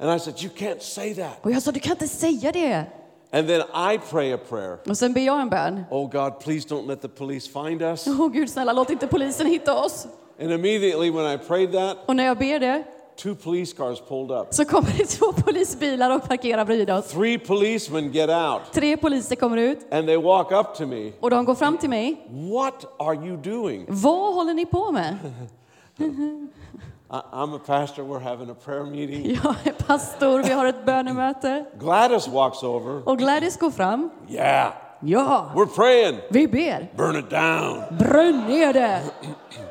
And 0.00 0.16
I 0.16 0.18
said, 0.18 0.34
You 0.42 0.50
can't 0.56 0.80
say 0.80 1.14
that. 1.14 1.38
Och 1.42 1.50
jag 1.50 1.62
sa, 1.62 1.70
du 1.72 1.80
kan 1.80 1.92
inte 1.92 2.08
säga 2.08 2.52
det. 2.52 2.84
And 3.32 3.48
then 3.48 3.60
I 3.60 3.98
pray 4.10 4.32
a 4.32 4.38
prayer. 4.48 4.78
Och 4.88 4.98
sen 4.98 5.12
ber 5.12 5.20
jag 5.20 5.40
en 5.40 5.48
bön. 5.48 5.84
Oh 5.90 6.10
God, 6.10 6.40
please 6.40 6.68
don't 6.68 6.86
let 6.88 7.02
the 7.02 7.08
police 7.08 7.48
find 7.52 7.82
us. 7.82 8.06
Åh 8.06 8.28
Gud 8.28 8.50
snälla, 8.50 8.72
låt 8.72 8.90
inte 8.90 9.06
polisen 9.06 9.46
hitta 9.46 9.84
oss. 9.84 10.06
And 10.40 10.52
immediately 10.52 11.10
when 11.10 11.34
I 11.34 11.38
prayed 11.38 11.72
that, 11.72 11.96
Och 12.06 12.16
när 12.16 12.24
jag 12.24 12.38
ber 12.38 12.58
det 12.58 12.84
two 13.22 13.34
police 13.34 13.72
cars 13.76 14.00
pulled 14.08 14.30
up. 14.40 14.46
så 14.54 14.64
kommer 14.64 14.92
det 14.98 15.04
två 15.04 15.32
polisbilar 15.32 16.16
och 16.16 16.28
parkerar 16.28 16.64
bredvid 16.64 16.90
oss. 16.90 17.06
Three 17.08 17.38
policemen 17.38 18.12
get 18.12 18.30
out 18.30 18.60
Tre 18.72 18.96
poliser 18.96 19.36
kommer 19.36 19.56
ut 19.56 19.92
and 19.92 20.06
they 20.06 20.16
walk 20.16 20.52
up 20.52 20.74
to 20.74 20.86
me. 20.86 21.12
och 21.20 21.30
de 21.30 21.44
går 21.44 21.54
fram 21.54 21.78
till 21.78 21.90
mig. 21.90 22.26
What 22.30 22.84
are 22.98 23.14
you 23.26 23.36
doing? 23.36 23.84
Vad 23.88 24.34
håller 24.34 24.54
ni 24.54 24.66
på 24.66 24.92
med? 24.92 25.16
I'm 27.10 27.54
a 27.54 27.60
pastor, 27.66 28.02
we're 28.02 28.20
having 28.20 28.50
a 28.50 28.54
prayer 28.64 28.84
meeting. 28.84 29.38
Jag 29.44 29.54
är 29.64 29.72
pastor, 29.72 30.42
vi 30.42 30.52
har 30.52 30.66
ett 30.66 30.84
bönemöte. 30.86 31.64
Gladys 31.80 32.28
walks 32.28 32.62
over. 32.62 33.08
Och 33.08 33.18
Gladys 33.18 33.56
går 33.58 33.70
fram. 33.70 34.10
Yeah, 34.28 34.72
Ja, 35.00 35.50
we're 35.54 35.66
praying. 35.66 36.18
vi 36.30 36.48
ber. 36.48 36.92
Burn 36.96 37.16
it 37.16 37.30
down. 37.30 37.82
Bränn 37.98 38.44
ner 38.48 38.72
det! 38.72 39.00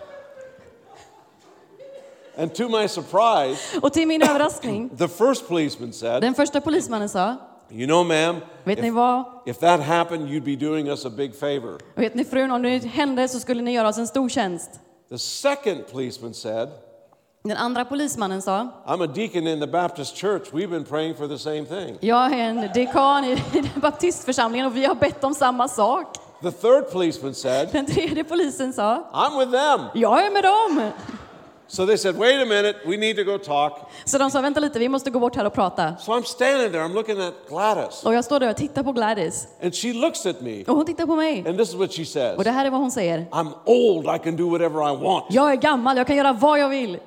And 2.37 2.53
to 2.55 2.69
my 2.69 2.87
surprise, 2.87 3.79
Och 3.81 3.93
till 3.93 4.07
min 4.07 4.21
överraskning, 4.29 4.89
the 4.97 5.07
first 5.07 5.47
policeman 5.47 5.93
said, 5.93 6.21
den 6.21 6.33
första 6.33 6.61
polismannen 6.61 7.09
sa, 7.09 7.35
You 7.71 7.85
know, 7.87 8.05
ma'am, 8.05 8.35
vet 8.63 8.81
ni 8.81 8.87
if, 8.87 8.93
vad? 8.93 9.23
if 9.45 9.57
that 9.59 9.79
happened, 9.79 10.29
you'd 10.29 10.43
be 10.45 10.55
doing 10.55 10.87
us 10.89 11.05
a 11.05 11.09
big 11.09 11.35
favor. 11.35 11.77
Vet 11.95 12.15
ni 12.15 12.23
frun, 12.25 12.51
om 12.51 12.61
det 12.61 12.83
hände 12.85 13.27
så 13.27 13.39
skulle 13.39 13.61
ni 13.61 13.71
göra 13.73 13.87
oss 13.87 13.97
en 13.97 14.07
stor 14.07 14.29
tjänst. 14.29 14.69
The 15.09 15.17
second 15.17 15.83
policeman 15.91 16.33
said, 16.33 16.69
Den 17.43 17.57
andra 17.57 17.85
polismannen 17.85 18.41
sa, 18.41 18.67
I'm 18.85 19.03
a 19.03 19.07
deacon 19.07 19.47
in 19.47 19.59
the 19.59 19.67
Baptist 19.67 20.15
church. 20.17 20.43
We've 20.53 20.69
been 20.69 20.83
praying 20.85 21.15
for 21.15 21.27
the 21.27 21.37
same 21.37 21.65
thing. 21.65 21.97
jag 21.99 22.33
är 22.33 22.37
en 22.37 22.69
dekan 22.73 23.23
i 23.25 23.31
i 23.31 23.35
den 23.53 23.81
baptistförsamlingen 23.81 24.65
och 24.67 24.75
vi 24.75 24.85
har 24.85 24.95
bett 24.95 25.23
om 25.23 25.33
samma 25.33 25.67
sak. 25.67 26.17
The 26.41 26.51
third 26.51 26.91
policeman 26.91 27.33
said, 27.35 27.69
Den 27.71 27.85
tredje 27.85 28.23
polisen 28.23 28.73
sa, 28.73 29.03
I'm 29.13 29.39
with 29.39 29.51
them. 29.51 29.81
jag 29.93 30.25
är 30.25 30.31
med 30.31 30.43
dem. 30.43 30.91
So 31.69 31.85
they 31.85 31.97
said, 31.97 32.15
Wait 32.17 32.41
a 32.41 32.45
minute, 32.45 32.75
we 32.85 32.97
need 32.97 33.17
to 33.17 33.23
go 33.23 33.37
talk. 33.37 33.73
Så 34.05 34.17
de 34.17 34.31
sa, 34.31 34.41
vänta 34.41 34.59
lite, 34.59 34.79
vi 34.79 34.89
måste 34.89 35.09
gå 35.09 35.19
bort 35.19 35.35
här 35.35 35.45
och 35.45 35.53
prata. 35.53 35.95
So 35.97 36.11
I'm 36.11 36.23
standing 36.23 36.71
there, 36.71 36.83
I'm 36.83 36.93
looking 36.93 37.21
at 37.21 37.33
Gladys. 37.49 38.03
Och 38.05 38.13
jag 38.13 38.25
står 38.25 38.39
där 38.39 38.49
och 38.49 38.57
tittar 38.57 38.83
på 38.83 38.91
Gladys. 38.91 39.47
And 39.63 39.75
she 39.75 39.93
looks 39.93 40.25
at 40.25 40.41
me, 40.41 40.63
Och 40.63 40.75
hon 40.75 40.85
tittar 40.85 41.05
på 41.05 41.15
mig. 41.15 41.43
and 41.47 41.57
this 41.57 41.69
is 41.69 41.75
what 41.75 41.91
she 41.93 42.05
says 42.05 42.37
Och 42.37 42.43
det 42.43 42.51
här 42.51 42.65
är 42.65 42.69
vad 42.69 42.79
hon 42.79 42.91
säger. 42.91 43.25
I'm 43.31 43.49
old, 43.65 44.15
I 44.15 44.19
can 44.23 44.35
do 44.35 44.49
whatever 44.49 44.93
I 44.93 45.03
want. 45.03 45.25
Jag 45.29 45.51
är 45.51 45.55
gammal, 45.55 45.97
jag 45.97 46.07
kan 46.07 46.15
göra 46.15 46.33
vad 46.33 46.59
jag 46.59 46.69
vill. 46.69 46.97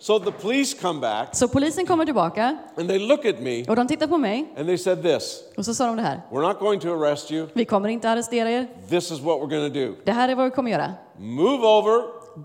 So 0.00 0.18
the 0.18 0.30
police 0.30 0.76
come 0.82 1.00
back, 1.00 1.28
Så 1.32 1.48
polisen 1.48 1.86
kommer 1.86 2.04
tillbaka 2.04 2.56
and 2.76 2.88
they 2.88 2.98
look 2.98 3.24
at 3.26 3.40
me, 3.40 3.64
och 3.64 3.76
de 3.76 3.88
tittar 3.88 4.06
på 4.06 4.18
mig 4.18 4.54
and 4.58 4.66
they 4.66 4.78
said 4.78 5.02
this 5.02 5.42
och 5.56 5.64
så 5.64 5.74
sa 5.74 5.86
de 5.86 5.96
det 5.96 6.02
här. 6.02 6.20
We're 6.30 6.48
not 6.48 6.58
going 6.58 6.80
to 6.80 6.88
arrest 6.92 7.30
you. 7.30 7.46
Vi 7.52 7.64
kommer 7.64 7.88
inte 7.88 8.10
arrestera 8.10 8.50
er. 8.50 8.66
This 8.88 9.10
is 9.10 9.20
what 9.20 9.40
we're 9.40 9.50
going 9.58 9.72
to 9.72 9.78
do. 9.78 9.94
Det 10.04 10.12
här 10.12 10.28
är 10.28 10.34
vad 10.34 10.44
vi 10.44 10.50
kommer 10.50 10.70
göra. 10.70 10.92
Move 11.18 11.66
over, 11.66 12.02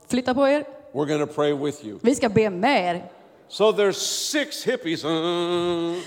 Flytta 0.10 0.34
på 0.34 0.48
er. 0.48 0.66
We're 0.94 1.06
going 1.08 1.28
to 1.28 1.34
pray 1.34 1.54
with 1.54 1.86
you. 1.86 2.00
Vi 2.02 2.16
ska 2.16 2.30
be 2.30 2.50
med 2.50 2.96
er. 2.96 3.02
So 3.50 3.72
there's 3.72 3.98
six 4.32 4.64
hippies. 4.64 5.04
uh, 5.06 5.10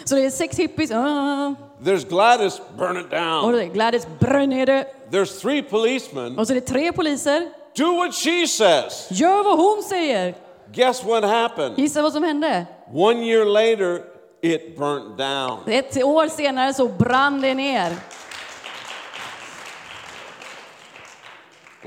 Så 0.05 0.15
det 0.15 0.25
är 0.25 0.31
sex 0.31 0.59
hippies. 0.59 0.91
ah. 0.91 1.55
there's 1.85 2.05
Gladys, 2.09 2.61
burn 2.79 2.97
it 2.97 3.05
Och 3.05 3.11
down. 3.11 3.53
det 3.53 3.63
är 3.63 3.67
Gladys, 3.67 4.07
bränn 4.21 4.49
ner 4.51 4.67
det. 4.67 4.87
There's 5.11 5.41
three 5.41 5.63
policemen. 5.63 6.39
Och 6.39 6.47
så 6.47 6.53
är 6.53 6.55
det 6.55 6.61
tre 6.67 6.93
poliser. 6.93 7.51
Do 7.77 7.97
what 7.97 8.15
she 8.15 8.47
says. 8.47 9.09
Gör 9.11 9.45
vad 9.45 9.59
hon 9.59 9.83
säger. 9.83 10.35
Guess 10.73 11.05
what 11.05 11.25
happened? 11.25 11.79
Gissa 11.79 12.03
vad 12.03 12.13
som 12.13 12.23
hände? 12.23 12.67
One 12.93 13.23
year 13.27 13.45
later, 13.45 14.03
it 14.43 14.79
burnt 14.79 15.19
down. 15.19 15.59
Ett 15.67 16.05
år 16.05 16.29
senare 16.29 16.75
så 16.75 16.89
brann 16.89 17.41
det 17.41 17.55
ner. 17.55 17.93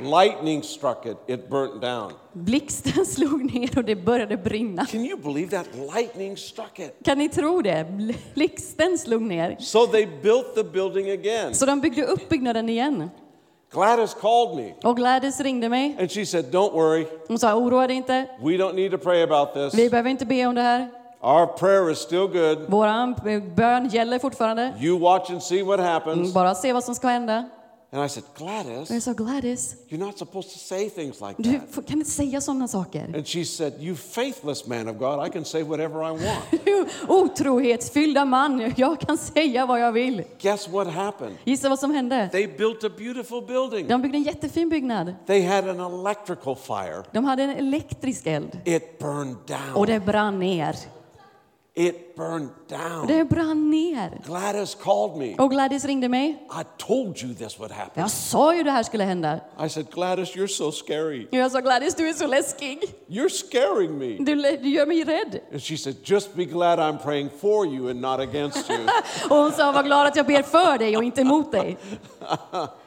Lightning 0.04 0.64
struck 0.64 1.06
it, 1.06 1.18
it 1.28 1.50
burnt 1.50 1.82
down. 1.82 2.12
Blixten 2.34 3.06
slog 3.16 3.54
ner 3.54 3.78
och 3.78 3.84
det 3.84 3.96
började 3.96 4.38
brinna. 4.38 4.86
Can 4.86 5.06
you 5.06 5.18
believe 5.18 5.58
that? 5.58 5.68
Lightning 5.96 6.38
struck 6.38 6.80
it. 6.80 6.96
Kan 7.06 7.18
ni 7.18 7.30
tro 7.30 7.62
det? 7.62 7.86
Blixten 8.36 8.98
slog 8.98 9.22
ner. 9.22 9.56
So 9.60 9.88
they 9.88 10.06
built 10.24 10.56
the 10.56 10.64
building 10.64 11.10
again. 11.12 11.54
Så 11.56 11.66
de 11.66 11.82
byggde 11.82 12.04
upp 12.06 12.30
byggnaden 12.30 12.70
igen. 12.70 13.10
Gladys 13.74 14.14
called 14.14 14.56
me 14.58 14.74
Och 14.84 14.98
Gladys 14.98 15.40
ringde 15.40 15.70
mig. 15.70 15.96
and 16.00 16.12
she 16.12 16.26
said, 16.26 16.46
Don't 16.46 16.74
worry, 16.74 17.06
Hon 17.28 17.40
sa, 17.40 17.56
oroa 17.56 17.88
dig 17.88 17.96
inte. 17.96 18.26
we 18.44 18.52
don't 18.58 18.74
need 18.76 18.92
to 18.92 18.98
pray 18.98 19.22
about 19.24 19.50
Vi 19.56 19.70
this. 19.82 19.92
behöver 19.92 20.10
inte 20.10 20.26
be 20.26 20.46
om 20.46 20.56
det 20.56 20.62
här. 20.62 20.90
Our 21.22 21.46
prayer 21.46 21.92
is 21.92 21.98
still 22.00 22.28
good. 22.28 22.70
Våran 22.70 23.16
bön 23.56 23.88
gäller 23.90 24.20
fortfarande. 24.20 24.74
You 24.80 25.00
watch 25.00 25.30
and 25.32 25.44
see 25.44 25.64
what 25.64 25.80
happens. 25.80 26.34
Bara 26.34 26.56
se 26.56 26.74
vad 26.74 26.84
som 26.84 26.96
ska 26.96 27.08
hända. 27.08 27.50
And 27.92 28.06
I 28.06 28.10
said, 28.10 28.24
Och 28.24 28.38
Gladys, 28.38 28.90
jag 28.92 29.02
sa, 29.04 29.14
Gladys, 29.14 29.76
you're 29.88 29.98
not 30.06 30.18
supposed 30.18 30.52
to 30.52 30.58
say 30.60 30.90
things 30.90 31.22
like 31.22 31.36
du 31.44 31.60
that. 31.60 31.88
kan 31.88 31.98
inte 31.98 32.10
säga 32.12 32.42
sådana 32.42 32.68
saker. 32.68 33.12
And 33.16 33.28
she 33.28 33.46
said, 33.46 33.74
You 33.80 33.96
faithless 33.96 34.68
man 34.68 34.88
of 34.88 34.98
God, 34.98 35.28
I 35.28 35.32
can 35.32 35.46
say 35.46 35.64
whatever 35.64 35.96
I 36.04 36.12
want. 36.26 36.64
Du 36.66 36.86
otrohetsfyllda 37.08 38.26
man, 38.26 38.74
jag 38.78 39.00
kan 39.00 39.18
säga 39.18 39.66
vad 39.66 39.80
jag 39.82 39.92
vill. 39.92 40.24
Guess 40.42 40.68
what 40.68 40.88
happened? 40.88 41.36
Gissa 41.44 41.70
vad 41.70 41.80
som 41.80 41.92
hände? 41.92 42.30
They 42.32 42.48
built 42.48 42.84
a 42.84 42.90
beautiful 42.98 43.42
building. 43.48 43.88
De 43.88 44.02
byggde 44.02 44.18
en 44.18 44.24
jättefin 44.24 44.70
byggnad. 44.70 45.14
They 45.26 45.42
had 45.46 45.68
an 45.70 45.80
electrical 45.80 46.56
fire. 46.56 47.04
De 47.12 47.26
hade 47.26 47.44
en 47.44 47.50
elektrisk 47.50 48.28
eld. 48.28 48.60
It 48.66 49.00
burned 49.00 49.36
Och 49.76 49.86
down. 49.86 49.86
det 49.88 50.00
brann 50.00 50.40
ner. 50.40 50.76
It 51.76 52.16
burned 52.16 52.50
down. 52.68 53.08
Det 53.08 53.26
brann 53.26 53.70
ner. 53.70 54.22
Gladys 54.26 54.76
called 54.76 55.18
me. 55.18 55.36
Och 55.36 55.52
Gladys 55.52 55.86
ringde 55.86 56.10
mig. 56.10 56.48
I 56.52 56.64
told 56.78 57.24
you 57.24 57.34
this 57.34 57.60
would 57.60 57.72
happen. 57.72 58.02
Jag 58.02 58.12
sa 58.12 58.56
ju 58.56 58.64
det 58.64 58.72
här 58.72 58.84
skulle 58.84 59.04
hända. 59.04 59.40
I 59.66 59.70
said, 59.70 59.92
Gladys, 59.92 60.36
you're 60.36 60.48
so 60.48 60.72
scary. 60.72 61.28
Jag 61.32 61.52
sa 61.52 61.60
Gladys, 61.60 61.96
du 61.96 62.10
är 62.10 62.14
så 62.14 62.28
läskig. 62.28 62.80
You're 63.08 63.30
scaring 63.30 63.98
me. 63.98 64.18
Du, 64.20 64.36
du 64.36 64.70
gör 64.70 64.86
mig 64.86 65.04
rädd. 65.04 65.40
And 65.52 65.62
she 65.62 65.78
said, 65.78 65.96
Just 66.04 66.36
be 66.36 66.46
glad 66.46 66.80
I'm 66.80 66.98
praying 67.04 67.30
for 67.42 67.66
you 67.66 67.90
and 67.90 68.02
not 68.02 68.20
against 68.20 68.70
you. 68.70 68.80
Och 69.30 69.36
hon 69.38 69.52
sa, 69.52 69.72
var 69.72 69.84
glad 69.84 70.08
att 70.08 70.16
jag 70.16 70.26
ber 70.26 70.42
för 70.42 70.78
dig 70.78 70.98
och 70.98 71.04
inte 71.04 71.22
emot 71.22 71.52
dig. 71.52 71.78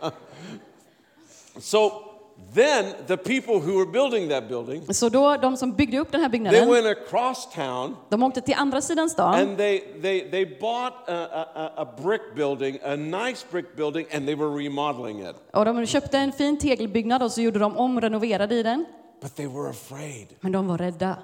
so 1.59 2.12
then 2.55 2.85
the 3.07 3.17
people 3.17 3.55
who 3.61 3.73
were 3.79 3.87
building 3.93 4.29
that 4.29 4.49
building, 4.49 4.95
Så 4.95 5.09
då, 5.09 5.37
de 5.37 5.57
som 5.57 5.73
byggde 5.73 5.99
upp 5.99 6.13
den 6.13 6.21
här 6.21 6.29
they 6.29 6.33
byggnaden, 6.41 6.69
went 6.71 6.87
across 6.87 7.49
town 7.55 7.97
de 8.09 8.23
åkte 8.23 8.41
till 8.41 8.55
andra 8.55 8.81
sidan 8.81 9.11
stan 9.11 9.35
and 9.35 9.57
they, 9.59 9.81
they, 10.03 10.31
they 10.31 10.47
bought 10.61 11.09
a, 11.09 11.27
a- 11.55 11.71
a 11.77 11.87
brick 12.03 12.35
building, 12.37 12.79
a 12.85 12.97
nice 12.97 13.47
brick 13.51 13.77
building, 13.77 14.07
and 14.15 14.27
they 14.27 14.35
were 14.35 14.65
remodeling 14.65 15.21
it. 15.29 15.37
och 15.53 15.65
de 15.65 15.87
köpte 15.87 16.19
en 16.19 16.33
fin 16.33 16.59
tegelbyggnad 16.59 17.23
och 17.23 17.33
så 17.33 17.41
gjorde 17.41 17.59
de 17.59 17.77
om, 17.77 18.01
renoverade 18.01 18.55
i 18.55 18.63
den. 18.63 18.85
But 19.23 19.37
they 19.37 19.47
were 19.47 19.71
afraid. 19.71 20.27
Men 20.41 20.53
de 20.53 20.67
var 20.69 20.79
rädda. 20.79 21.17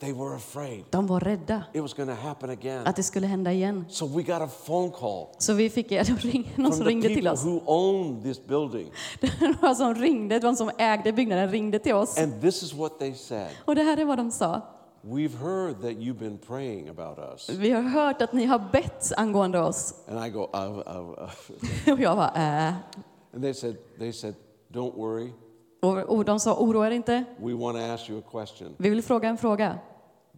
They 0.00 0.12
were 0.12 0.36
afraid 0.36 0.84
De 0.90 1.06
var 1.06 1.20
rädda 1.20 1.62
it 1.72 1.82
was 1.82 1.94
going 1.94 2.08
to 2.08 2.14
happen 2.14 2.50
again. 2.50 2.86
att 2.86 2.96
det 2.96 3.02
skulle 3.02 3.26
hända 3.26 3.52
igen. 3.52 3.84
So 3.88 4.06
we 4.06 4.22
got 4.22 4.42
a 4.42 4.48
phone 4.66 4.90
call 4.90 5.26
Så 5.38 5.52
vi 5.52 5.70
fick 5.70 5.88
de 5.88 5.96
ring, 6.04 6.52
någon 6.56 6.66
from 6.66 6.72
som 6.72 6.84
the 6.84 6.90
ringde 6.90 7.08
till 7.08 7.16
people 7.16 7.30
oss. 7.30 7.44
who 7.44 7.60
owned 7.66 8.22
this 8.22 8.46
building. 8.46 8.92
Var 9.62 9.74
som 9.74 9.94
ringde, 9.94 10.38
de 10.38 10.56
som 10.56 10.70
ägde 10.78 11.12
byggnaden 11.12 11.50
ringde 11.50 11.78
till 11.78 11.94
oss. 11.94 12.18
And 12.18 12.40
this 12.40 12.62
is 12.62 12.74
what 12.74 12.98
they 12.98 13.14
said. 13.14 13.50
Och 13.64 13.74
det 13.74 13.82
här 13.82 13.96
är 13.96 14.04
vad 14.04 14.18
de 14.18 14.30
sa. 14.30 14.60
We've 15.02 15.36
heard 15.36 15.80
that 15.80 15.90
you've 15.90 16.18
been 16.18 16.38
praying 16.38 16.88
about 16.88 17.18
us. 17.18 17.48
Vi 17.50 17.70
har 17.70 17.82
hört 17.82 18.22
att 18.22 18.32
ni 18.32 18.44
har 18.44 18.58
bett 18.72 19.12
angående 19.16 19.60
oss. 19.60 19.94
And 20.08 20.26
I 20.26 20.30
go, 20.30 20.48
uh, 20.54 20.78
uh, 20.78 21.10
uh. 21.10 21.92
Och 21.92 22.00
jag 22.00 22.16
var 22.16 22.30
äh. 22.36 22.74
and 23.34 23.42
they 23.42 23.54
said, 23.54 23.76
they 23.98 24.12
said, 24.12 24.34
don't 24.72 24.96
worry. 24.96 25.32
Och, 25.82 25.98
och 25.98 26.24
de 26.24 26.40
sa, 26.40 26.54
oroa 26.54 26.86
er 26.86 26.90
inte. 26.90 27.24
We 27.38 27.54
want 27.54 27.76
to 27.76 27.82
ask 27.84 28.10
you 28.10 28.18
a 28.18 28.22
question. 28.30 28.74
Vi 28.76 28.90
vill 28.90 29.02
fråga 29.02 29.28
en 29.28 29.38
fråga. 29.38 29.78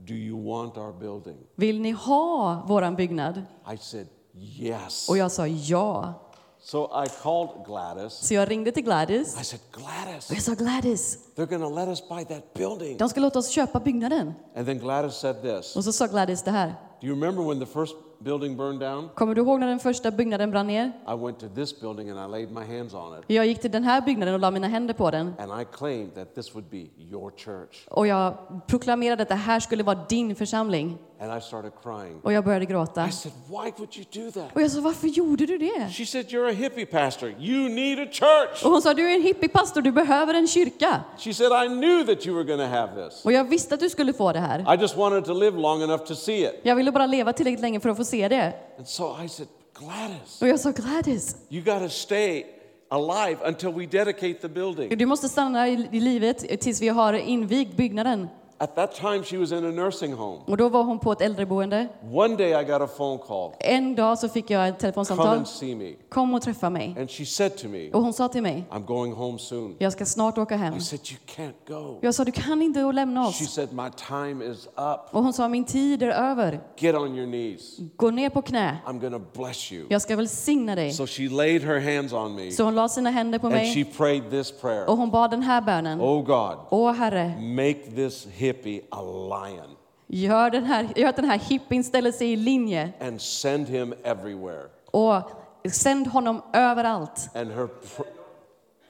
Do 0.06 0.14
you 0.14 0.36
want 0.36 0.76
our 0.76 0.92
building? 0.92 1.36
Vill 1.56 1.80
ni 1.80 1.90
ha 1.90 2.64
våran 2.68 2.96
byggnad? 2.96 3.42
I 3.74 3.76
said, 3.76 4.06
yes. 4.34 5.08
Och 5.08 5.18
jag 5.18 5.32
sa 5.32 5.46
ja. 5.46 6.14
So 6.62 7.04
I 7.04 7.08
called 7.22 7.64
Gladys. 7.66 8.12
Så 8.12 8.34
jag 8.34 8.50
ringde 8.50 8.72
till 8.72 8.84
Gladys. 8.84 9.40
I 9.40 9.44
said, 9.44 9.60
Gladys, 9.72 10.30
Och 10.30 10.36
jag 10.36 10.42
sa 10.42 10.54
Gladys, 10.54 11.18
they're 11.36 11.58
to 11.58 11.74
let 11.74 11.88
us 11.88 12.08
buy 12.08 12.24
that 12.24 12.54
building. 12.54 12.96
de 12.96 13.08
ska 13.08 13.20
låta 13.20 13.38
oss 13.38 13.48
köpa 13.50 13.80
byggnaden. 13.80 14.34
And 14.56 14.66
then 14.66 14.78
Gladys 14.78 15.14
said 15.14 15.42
this 15.42 15.76
Och 15.76 15.84
så 15.84 15.92
sa 15.92 16.06
Gladys 16.06 16.42
det 16.42 16.50
här. 16.50 16.68
Do 17.00 17.06
you 17.06 17.14
remember 17.14 17.42
when 17.48 17.60
the 17.60 17.66
first 17.66 17.94
building 18.20 18.56
burned 18.56 18.80
down? 18.80 19.08
Kommer 19.14 19.34
du 19.34 19.40
ihåg 19.40 19.60
när 19.60 19.66
den 19.66 19.78
första 19.78 20.10
byggnaden 20.10 20.50
brann 20.50 20.66
ner? 20.66 20.92
I 21.08 21.24
went 21.24 21.38
to 21.38 21.46
this 21.54 21.80
building 21.80 22.10
and 22.10 22.18
I 22.18 22.32
laid 22.32 22.50
my 22.52 22.76
hands 22.76 22.94
on 22.94 23.18
it. 23.18 23.24
Jag 23.26 23.46
gick 23.46 23.60
till 23.60 23.70
den 23.70 23.84
här 23.84 24.00
byggnaden 24.00 24.34
och 24.34 24.40
la 24.40 24.50
mina 24.50 24.66
händer 24.66 24.94
på 24.94 25.10
den. 25.10 25.34
And 25.38 25.62
I 25.62 25.64
claimed 25.72 26.14
that 26.14 26.34
this 26.34 26.54
would 26.54 26.70
be 26.70 26.86
your 26.98 27.30
church. 27.36 27.86
Och 27.88 28.06
jag 28.06 28.34
proklamerade 28.66 29.22
att 29.22 29.28
det 29.28 29.34
här 29.34 29.60
skulle 29.60 29.82
vara 29.82 29.98
din 30.08 30.34
församling. 30.34 30.98
And 31.22 31.38
I 31.38 31.40
started 31.40 31.72
crying. 31.82 32.20
Och 32.22 32.32
jag 32.32 32.44
började 32.44 32.64
gråta. 32.66 33.08
I 33.08 33.12
said, 33.12 33.32
Why 33.48 33.72
would 33.78 33.96
you 33.96 34.24
do 34.24 34.30
that? 34.30 34.54
Och 34.54 34.62
jag 34.62 34.70
sa, 34.70 34.80
varför 34.80 35.08
gjorde 35.08 35.46
du 35.46 35.58
det? 35.58 35.88
She 35.90 36.06
said, 36.06 36.26
You're 36.26 36.48
a 36.48 36.52
hippie 36.52 36.86
pastor. 36.86 37.34
You 37.38 37.68
need 37.68 37.98
a 37.98 38.06
church. 38.12 38.64
Och 38.64 38.70
hon 38.70 38.82
sa, 38.82 38.94
du 38.94 39.10
är 39.10 39.14
en 39.14 39.22
hippiepastor, 39.22 39.82
du 39.82 39.92
behöver 39.92 40.34
en 40.34 40.46
kyrka. 40.46 41.04
She 41.18 41.34
said, 41.34 41.52
I 41.52 41.68
knew 41.68 42.04
that 42.14 42.26
you 42.26 42.36
were 42.36 42.44
going 42.44 42.70
to 42.70 42.76
have 42.76 43.04
this. 43.08 43.24
Och 43.24 43.32
jag 43.32 43.44
visste 43.44 43.74
att 43.74 43.80
du 43.80 43.90
skulle 43.90 44.12
få 44.12 44.32
det 44.32 44.38
här. 44.40 44.74
I 44.74 44.80
just 44.80 44.96
wanted 44.96 45.24
to 45.24 45.34
live 45.34 45.58
long 45.58 45.82
enough 45.82 46.04
to 46.04 46.14
see 46.14 46.44
it. 46.44 46.60
Jag 46.62 46.76
ville 46.76 46.92
bara 46.92 47.06
leva 47.06 47.32
tillräckligt 47.32 47.60
länge 47.60 47.80
för 47.80 47.88
att 47.88 47.96
få 47.96 48.04
se 48.04 48.28
det. 48.28 48.52
And 48.78 48.88
so 48.88 49.16
I 49.24 49.28
said, 49.28 49.48
Gladys, 49.78 50.42
Och 50.42 50.48
jag 50.48 50.60
sa, 50.60 50.70
Gladys, 50.70 51.36
you 51.48 51.62
got 51.64 51.82
to 51.82 51.88
stay 51.88 52.46
alive 52.88 53.36
until 53.44 53.72
we 53.72 53.86
dedicate 53.86 54.34
the 54.34 54.48
building. 54.48 54.98
du 54.98 55.06
måste 55.06 55.28
stanna 55.28 55.68
i, 55.68 55.88
i 55.92 56.00
livet 56.00 56.60
tills 56.60 56.82
vi 56.82 56.88
har 56.88 57.12
invigt 57.12 57.76
byggnaden. 57.76 58.28
At 58.62 58.74
that 58.74 58.94
time, 58.94 59.24
she 59.24 59.38
was 59.38 59.52
in 59.52 59.64
a 59.64 59.70
nursing 59.70 60.12
home. 60.12 60.40
Och 60.46 60.56
då 60.56 60.68
var 60.68 60.82
hon 60.82 60.98
på 60.98 61.12
ett 61.12 61.20
äldreboende. 61.20 61.88
One 62.12 62.36
day, 62.36 62.50
I 62.62 62.64
got 62.64 62.80
a 62.82 62.86
phone 62.96 63.18
call 63.18 63.52
En 63.60 63.94
dag 63.94 64.18
så 64.18 64.28
fick 64.28 64.50
jag 64.50 64.68
ett 64.68 64.74
come 64.74 64.80
telefonsamtal. 64.80 65.26
and 65.36 65.48
see 65.48 65.74
me. 65.74 65.92
Kom 66.08 66.34
och 66.34 66.42
träffa 66.42 66.70
mig. 66.70 66.96
And 66.98 67.10
she 67.10 67.24
said 67.26 67.56
to 67.56 67.68
me, 67.68 67.90
Och 67.90 68.02
hon 68.02 68.12
sa 68.12 68.28
till 68.28 68.42
mig, 68.42 68.64
I'm 68.70 68.84
going 68.84 69.12
home 69.12 69.38
soon. 69.38 69.76
jag 69.78 69.92
ska 69.92 70.04
snart 70.06 70.38
åka 70.38 70.56
hem. 70.56 70.74
I 70.74 70.80
said, 70.80 71.00
You 71.04 71.18
can't 71.36 71.68
go. 71.68 71.98
Jag 72.02 72.14
sa, 72.14 72.24
du 72.24 72.32
kan 72.32 72.62
inte 72.62 72.92
lämna 72.92 73.24
She 73.24 73.44
oss. 73.44 73.54
said, 73.54 73.72
My 73.72 73.90
time 74.08 74.44
is 74.44 74.66
up. 74.66 75.00
Och 75.10 75.22
hon 75.22 75.32
sa, 75.32 75.48
min 75.48 75.64
tid 75.64 76.02
är 76.02 76.08
över. 76.10 76.60
Get 76.76 76.94
on 76.94 77.14
your 77.18 77.26
knees. 77.26 77.78
Gå 77.96 78.10
ner 78.10 78.30
på 78.30 78.42
knä. 78.42 78.78
I'm 78.86 79.10
to 79.10 79.40
bless 79.42 79.72
you. 79.72 79.86
Jag 79.88 80.02
ska 80.02 80.16
välsigna 80.16 80.74
dig. 80.74 80.92
So 80.92 81.06
she 81.06 81.28
laid 81.28 81.62
her 81.62 81.96
hands 81.96 82.12
on 82.12 82.34
me 82.34 82.52
Så 82.52 82.64
hon 82.64 82.74
la 82.74 82.88
sina 82.88 83.10
händer 83.10 83.38
på 83.38 83.46
and 83.46 83.56
she 83.56 83.60
mig 83.60 83.84
prayed 83.84 84.30
this 84.30 84.52
prayer 84.60 84.88
och 84.90 84.96
hon 84.96 85.10
bad 85.10 85.30
den 85.30 85.42
här 85.42 85.60
bönen. 85.60 86.00
Oh 86.00 86.22
God, 86.24 86.58
Åh 86.70 86.92
Herre, 86.92 87.34
make 87.40 87.80
this 87.96 88.26
hippie 88.52 88.82
a 88.90 89.02
lion 89.02 89.76
gör, 90.10 90.50
den 90.50 90.64
här, 90.64 90.88
gör 90.96 91.08
att 91.08 91.16
den 91.16 91.24
här 91.24 91.38
hippien 91.38 91.84
ställer 91.84 92.12
sig 92.12 92.32
i 92.32 92.36
linje 92.36 92.92
and 93.00 93.20
send 93.20 93.68
him 93.68 93.94
everywhere. 94.04 94.68
och 94.90 95.30
sänd 95.72 96.06
honom 96.06 96.42
överallt. 96.52 97.28
And 97.34 97.50
her, 97.50 97.68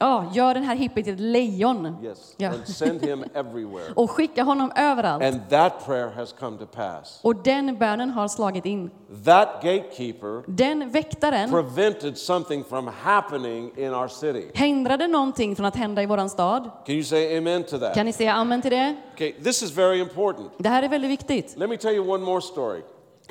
Ja, 0.01 0.25
gör 0.33 0.53
den 0.53 0.63
här 0.63 0.75
hippien 0.75 1.03
till 1.03 1.13
ett 1.13 1.19
lejon. 1.19 1.95
yes, 2.03 2.33
Ja. 2.37 2.49
and 2.49 2.67
send 2.67 3.01
him 3.01 3.23
everywhere. 3.33 3.83
Och 3.95 4.11
skicka 4.11 4.43
honom 4.43 4.71
överallt. 4.75 5.23
And 5.23 5.49
that 5.49 5.85
prayer 5.85 6.09
has 6.09 6.33
come 6.33 6.57
to 6.57 6.65
pass. 6.65 7.19
Och 7.21 7.35
den 7.35 7.77
bönen 7.77 8.09
har 8.09 8.27
slagit 8.27 8.65
in. 8.65 8.89
That 9.25 9.49
gatekeeper 9.63 10.43
Den 10.47 10.89
väktaren 10.89 11.49
prevented 11.51 12.17
something 12.17 12.63
from 12.63 12.87
happening 13.01 13.71
in 13.77 13.93
our 13.93 14.07
city. 14.07 14.51
hindrade 14.53 15.07
någonting 15.07 15.55
från 15.55 15.65
att 15.65 15.75
hända 15.75 16.03
i 16.03 16.05
våran 16.05 16.29
stad. 16.29 16.69
Can 16.85 16.95
you 16.95 17.03
say 17.03 17.37
amen 17.37 17.63
to 17.63 17.77
that? 17.79 17.95
Kan 17.95 18.05
ni 18.05 18.13
säga 18.13 18.33
amen 18.33 18.61
till 18.61 18.71
det? 18.71 18.95
Okay, 19.13 19.31
this 19.33 19.63
is 19.63 19.71
very 19.77 19.99
important. 19.99 20.51
Det 20.57 20.69
här 20.69 20.83
är 20.83 20.89
väldigt 20.89 21.11
viktigt. 21.11 21.53
Let 21.57 21.69
me 21.69 21.77
tell 21.77 21.93
you 21.95 22.09
one 22.13 22.25
more 22.25 22.41
story. 22.41 22.81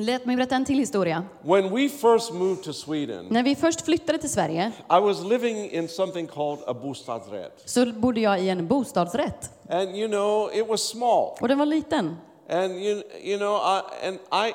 Låt 0.03 0.25
mig 0.27 0.37
berätta 0.37 0.57
en 0.57 0.65
till 0.65 0.79
historia. 0.79 1.25
When 1.43 1.75
we 1.75 1.89
first 1.89 2.33
moved 2.33 2.63
to 2.63 2.73
Sweden, 2.73 3.27
När 3.31 3.43
vi 3.43 3.57
först 3.57 3.81
flyttade 3.81 4.19
till 4.19 4.31
Sverige 4.31 4.73
I 4.91 5.01
was 5.01 5.23
living 5.25 5.71
in 5.71 5.89
something 5.89 6.27
called 6.27 6.59
a 6.67 6.75
bostadsrätt. 6.75 7.63
så 7.65 7.93
bodde 7.93 8.21
jag 8.21 8.41
i 8.41 8.49
en 8.49 8.67
bostadsrätt. 8.67 9.51
And 9.71 9.97
you 9.97 10.09
know, 10.09 10.51
it 10.55 10.69
was 10.69 10.89
small. 10.89 11.37
Och 11.41 11.49
den 11.49 11.59
var 11.59 11.67
liten. 11.67 12.17
And 12.51 12.73
you, 12.73 13.03
you 13.23 13.39
know, 13.39 13.57
I, 13.57 14.07
and 14.07 14.19
I, 14.33 14.55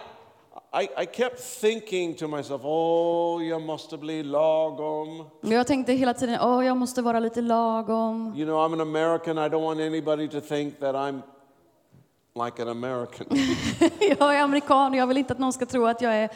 I, 0.83 1.03
I 1.03 1.05
kept 1.13 1.61
thinking 1.61 2.15
to 2.15 2.27
myself, 2.27 2.61
oh, 2.65 3.45
jag 3.47 3.61
måste 3.61 3.97
bli 3.97 4.23
lagom. 4.23 5.25
Jag 5.41 5.67
tänkte 5.67 5.93
hela 5.93 6.13
tiden, 6.13 6.39
åh, 6.41 6.65
jag 6.65 6.77
måste 6.77 7.01
vara 7.01 7.19
lite 7.19 7.41
lagom. 7.41 8.33
You 8.37 8.45
know, 8.45 8.57
I'm 8.57 8.73
an 8.73 8.81
American. 8.81 9.37
I 9.37 9.49
don't 9.49 9.63
want 9.63 9.79
anybody 9.79 10.27
to 10.27 10.41
think 10.41 10.79
that 10.79 10.95
I'm 10.95 11.21
like 12.35 12.61
an 12.61 12.67
American. 12.67 13.27
Jag 14.19 14.35
är 14.35 14.41
amerikan 14.43 14.91
och 14.91 14.97
jag 14.97 15.07
vill 15.07 15.17
inte 15.17 15.33
att 15.33 15.39
någon 15.39 15.53
ska 15.53 15.65
tro 15.65 15.85
att 15.85 16.01
jag 16.01 16.13
är 16.15 16.29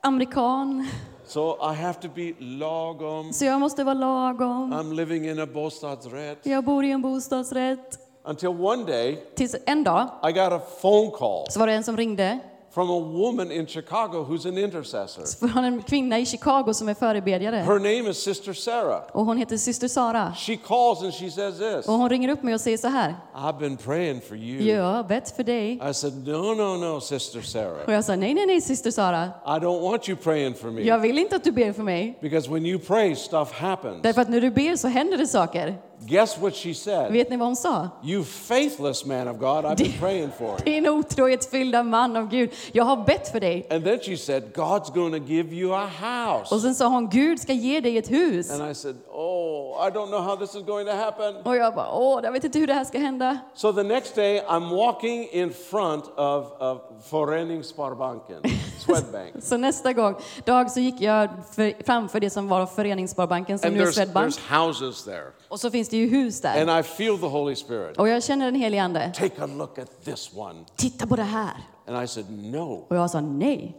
amerikan. 0.00 0.88
so 1.26 1.72
I 1.72 1.74
have 1.74 1.94
to 1.94 2.08
be 2.14 2.32
lagom. 2.38 3.32
Så 3.32 3.44
jag 3.44 3.60
måste 3.60 3.84
vara 3.84 3.94
lagom. 3.94 4.72
I'm 4.74 4.94
living 4.94 5.28
in 5.28 5.40
a 5.40 5.46
bostadsrätt. 5.46 6.38
Jag 6.42 6.64
bor 6.64 6.84
i 6.84 6.90
en 6.90 7.02
bostadsrätt. 7.02 7.98
Until 8.24 8.48
one 8.48 8.84
day, 8.84 9.24
Tills 9.36 9.56
en 9.66 9.84
dag 9.84 10.08
I 10.28 10.32
got 10.32 10.52
a 10.52 10.60
phone 10.80 11.10
call 11.10 11.46
så 11.50 11.60
var 11.60 11.66
det 11.66 11.72
en 11.72 11.84
som 11.84 11.96
ringde 11.96 12.38
from 12.74 12.90
a 12.90 12.98
woman 12.98 13.52
in 13.52 13.66
Chicago 13.66 14.24
who's 14.24 14.48
an 14.48 14.58
intercessor. 14.58 15.48
från 15.48 15.64
en 15.64 15.82
kvinna 15.82 16.18
i 16.18 16.26
Chicago 16.26 16.74
som 16.74 16.88
är 16.88 16.94
förebedjare. 16.94 17.56
Her 17.56 17.78
name 17.78 18.10
is 18.10 18.16
Sister 18.16 18.52
Sarah. 18.52 19.02
Och 19.12 19.24
hon 19.24 19.36
heter 19.36 19.56
syster 19.56 19.88
Sara. 19.88 20.34
She 20.36 20.56
calls 20.56 21.02
and 21.02 21.14
she 21.14 21.30
says 21.30 21.58
this 21.58 21.88
Och 21.88 21.94
hon 21.94 22.08
ringer 22.08 22.28
upp 22.28 22.42
mig 22.42 22.54
och 22.54 22.60
säger 22.60 22.78
så 22.78 22.88
här. 22.88 23.14
I've 23.34 23.58
been 23.58 23.76
praying 23.76 24.20
for 24.20 24.36
you. 24.36 24.76
Jag 24.76 24.84
har 24.84 25.04
bett 25.04 25.36
för 25.36 25.44
dig. 25.44 25.80
I 25.90 25.94
said, 25.94 26.28
No, 26.28 26.54
no, 26.54 26.76
no, 26.76 27.00
Sister 27.00 27.40
Sarah. 27.40 27.84
Och 27.86 27.92
jag 27.92 28.04
sa 28.04 28.16
nej, 28.16 28.34
nej, 28.34 28.46
nej, 28.46 28.60
syster 28.60 28.90
Sara. 28.90 29.24
I 29.46 29.58
don't 29.58 29.80
want 29.80 30.08
you 30.08 30.18
praying 30.18 30.54
for 30.54 30.70
me. 30.70 30.82
Jag 30.82 30.98
vill 30.98 31.18
inte 31.18 31.36
att 31.36 31.44
du 31.44 31.52
ber 31.52 31.72
för 31.72 31.82
mig. 31.82 32.18
Because 32.20 32.50
when 32.50 32.66
you 32.66 32.78
pray, 32.78 33.16
stuff 33.16 33.52
happens. 33.52 34.02
Därför 34.02 34.22
att 34.22 34.28
när 34.28 34.40
du 34.40 34.50
ber 34.50 34.76
så 34.76 34.88
händer 34.88 35.18
det 35.18 35.26
saker. 35.26 35.89
Guess 36.06 36.38
what 36.38 36.54
she 36.54 36.74
said? 36.74 37.12
Vet 37.12 37.30
ni 37.30 37.36
vad 37.36 37.48
hon 37.48 37.56
sa? 37.56 37.88
You 38.02 38.24
faithless 38.24 39.04
man 39.04 39.28
of 39.28 39.38
God, 39.38 39.64
I've 39.64 39.76
been 39.76 39.92
praying 40.00 40.30
for. 40.38 40.56
Din 40.64 40.86
otrohetsfyllda 40.88 41.82
man 41.82 42.16
av 42.16 42.28
Gud. 42.28 42.50
Jag 42.72 42.84
har 42.84 42.96
bett 42.96 43.28
för 43.28 43.40
dig. 43.40 43.66
And 43.70 43.84
then 43.84 43.98
she 44.00 44.16
said, 44.16 44.52
God's 44.54 44.90
going 44.90 45.12
to 45.12 45.32
give 45.32 45.54
you 45.54 45.74
a 45.74 45.86
house. 45.86 46.54
Och 46.54 46.60
sen 46.60 46.74
sa 46.74 46.88
hon, 46.88 47.08
Gud 47.08 47.40
ska 47.40 47.52
ge 47.52 47.80
dig 47.80 47.98
ett 47.98 48.10
hus. 48.10 48.50
And 48.50 48.70
I 48.70 48.74
said, 48.74 48.96
Oh, 49.12 49.86
I 49.86 49.90
don't 49.90 50.08
know 50.08 50.20
how 50.22 50.36
this 50.36 50.54
is 50.54 50.62
going 50.62 50.86
to 50.86 50.92
happen. 50.92 51.36
Och 51.44 51.56
jag 51.56 51.74
bara, 51.74 51.92
åh, 51.92 52.20
jag 52.22 52.32
vet 52.32 52.44
inte 52.44 52.58
hur 52.58 52.66
det 52.66 52.74
här 52.74 52.84
ska 52.84 52.98
hända. 52.98 53.38
So 53.54 53.72
the 53.72 53.82
next 53.82 54.14
day, 54.14 54.40
I'm 54.48 54.70
walking 54.76 55.28
in 55.32 55.52
front 55.52 56.04
of, 56.16 56.46
of 56.58 56.78
Föreningssparbanken, 57.04 58.42
Swedbank. 58.80 59.32
Så 59.42 59.56
nästa 59.56 59.92
gång, 59.92 60.14
dag 60.44 60.70
så 60.70 60.80
gick 60.80 61.00
jag 61.00 61.28
för, 61.52 61.84
framför 61.84 62.20
det 62.20 62.30
som 62.30 62.48
var 62.48 62.66
Föreningssparbanken 62.66 63.58
som 63.58 63.68
And 63.68 63.76
nu 63.76 63.82
är 63.82 63.86
Swedbank. 63.86 64.34
there's 64.34 64.66
houses 64.66 65.04
there. 65.04 65.24
Och 65.48 65.60
så 65.60 65.70
finns 65.70 65.88
det 65.88 65.96
ju 65.96 66.06
hus 66.06 66.40
där. 66.40 66.68
And 66.68 66.80
I 66.80 66.82
feel 66.82 67.18
the 67.18 67.26
Holy 67.26 67.56
Spirit. 67.56 67.96
Och 67.96 68.08
jag 68.08 68.22
känner 68.22 68.44
den 68.44 68.54
helige 68.54 68.82
Ande. 68.82 69.12
Take 69.14 69.42
a 69.42 69.46
look 69.46 69.78
at 69.78 70.04
this 70.04 70.30
one. 70.36 70.64
Titta 70.76 71.06
på 71.06 71.16
det 71.16 71.22
här. 71.22 71.52
And 71.86 72.04
I 72.04 72.06
said, 72.08 72.26
No, 72.30 72.86
Och 72.88 72.96
jag 72.96 73.10
sa 73.10 73.20
nej. 73.20 73.76